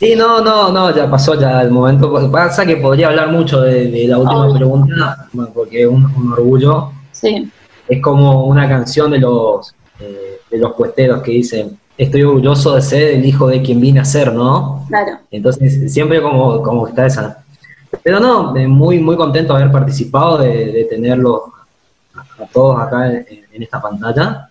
[0.00, 2.30] Sí, no, no, no, ya pasó ya el momento.
[2.30, 6.92] Pasa que podría hablar mucho de, la última pregunta, porque es un, orgullo.
[7.10, 7.50] Sí.
[7.88, 12.82] Es como una canción de los, eh, de los cuesteros que dicen, estoy orgulloso de
[12.82, 14.84] ser el hijo de quien vine a ser, ¿no?
[14.86, 15.18] Claro.
[15.32, 17.42] Entonces, siempre como, como está esa,
[18.02, 21.42] pero no, muy, muy contento de haber participado, de, de tenerlos
[22.14, 24.48] a, todos acá en, esta pantalla.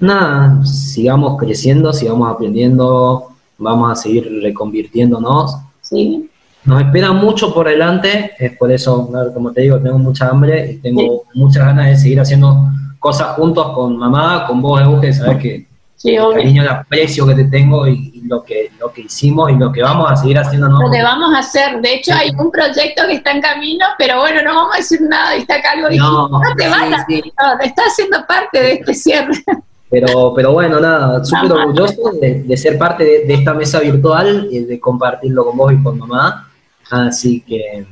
[0.00, 3.28] Nada, sigamos creciendo, sigamos aprendiendo,
[3.58, 5.56] vamos a seguir reconvirtiéndonos.
[5.80, 6.28] Sí.
[6.64, 10.76] Nos espera mucho por delante, es por eso, como te digo, tengo mucha hambre y
[10.78, 15.73] tengo muchas ganas de seguir haciendo cosas juntos con mamá, con vos, Euge, sabes que
[16.04, 19.56] sí, el cariño, el aprecio que te tengo y, lo que, lo que hicimos y
[19.56, 20.68] lo que vamos a seguir haciendo.
[20.68, 21.80] Lo que vamos a hacer.
[21.80, 25.00] De hecho, hay un proyecto que está en camino, pero bueno, no vamos a decir
[25.02, 25.34] nada.
[25.34, 27.04] Está acá algo no, no te vayas.
[27.08, 29.44] No, te está haciendo parte de este cierre.
[29.90, 34.80] Pero, pero bueno, nada, súper orgulloso de, ser parte de, esta mesa virtual y de
[34.80, 36.48] compartirlo con vos y con mamá.
[36.90, 37.86] Así que,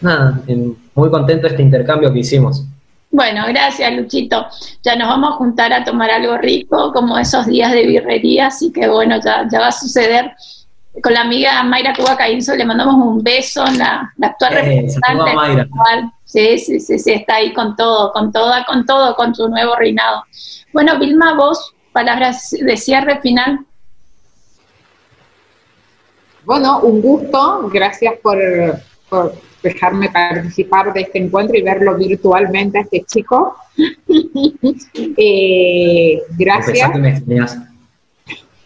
[0.00, 0.40] nada,
[0.94, 2.64] muy contento de este intercambio que hicimos.
[3.10, 4.46] Bueno, gracias Luchito.
[4.82, 8.72] Ya nos vamos a juntar a tomar algo rico, como esos días de birrería, así
[8.72, 10.32] que bueno, ya, ya va a suceder.
[11.02, 15.34] Con la amiga Mayra Cuba Caínzo le mandamos un beso, la, la actual eh, representante.
[15.34, 15.68] Mayra.
[16.24, 19.74] Sí, sí, sí, sí, está ahí con todo, con toda, con todo, con su nuevo
[19.74, 20.24] reinado.
[20.72, 23.66] Bueno, Vilma, vos, palabras de cierre final.
[26.44, 28.38] Bueno, un gusto, gracias por,
[29.08, 33.56] por dejarme participar de este encuentro y verlo virtualmente a este chico.
[35.16, 36.90] eh, gracias.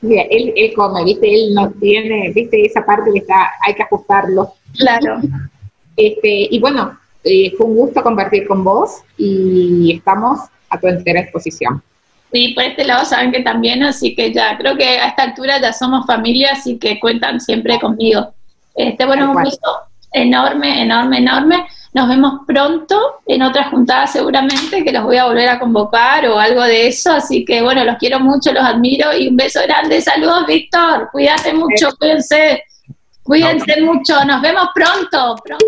[0.00, 3.82] Mira, él, él come, viste, él no tiene, viste, esa parte que está, hay que
[3.82, 4.52] ajustarlo.
[4.76, 5.20] Claro.
[5.96, 11.20] Este, y bueno, eh, fue un gusto compartir con vos y estamos a tu entera
[11.20, 11.82] exposición.
[12.32, 15.60] Y por este lado saben que también, así que ya, creo que a esta altura
[15.60, 18.34] ya somos familia, así que cuentan siempre conmigo.
[18.74, 19.70] Este, bueno, un gusto
[20.14, 21.66] enorme, enorme, enorme.
[21.92, 26.38] Nos vemos pronto en otra juntada seguramente, que los voy a volver a convocar o
[26.38, 27.12] algo de eso.
[27.12, 30.00] Así que bueno, los quiero mucho, los admiro y un beso grande.
[30.00, 31.10] Saludos, Víctor.
[31.12, 32.64] Cuídate mucho, cuídense.
[33.22, 34.24] Cuídense mucho.
[34.24, 35.36] Nos vemos pronto.
[35.44, 35.66] pronto.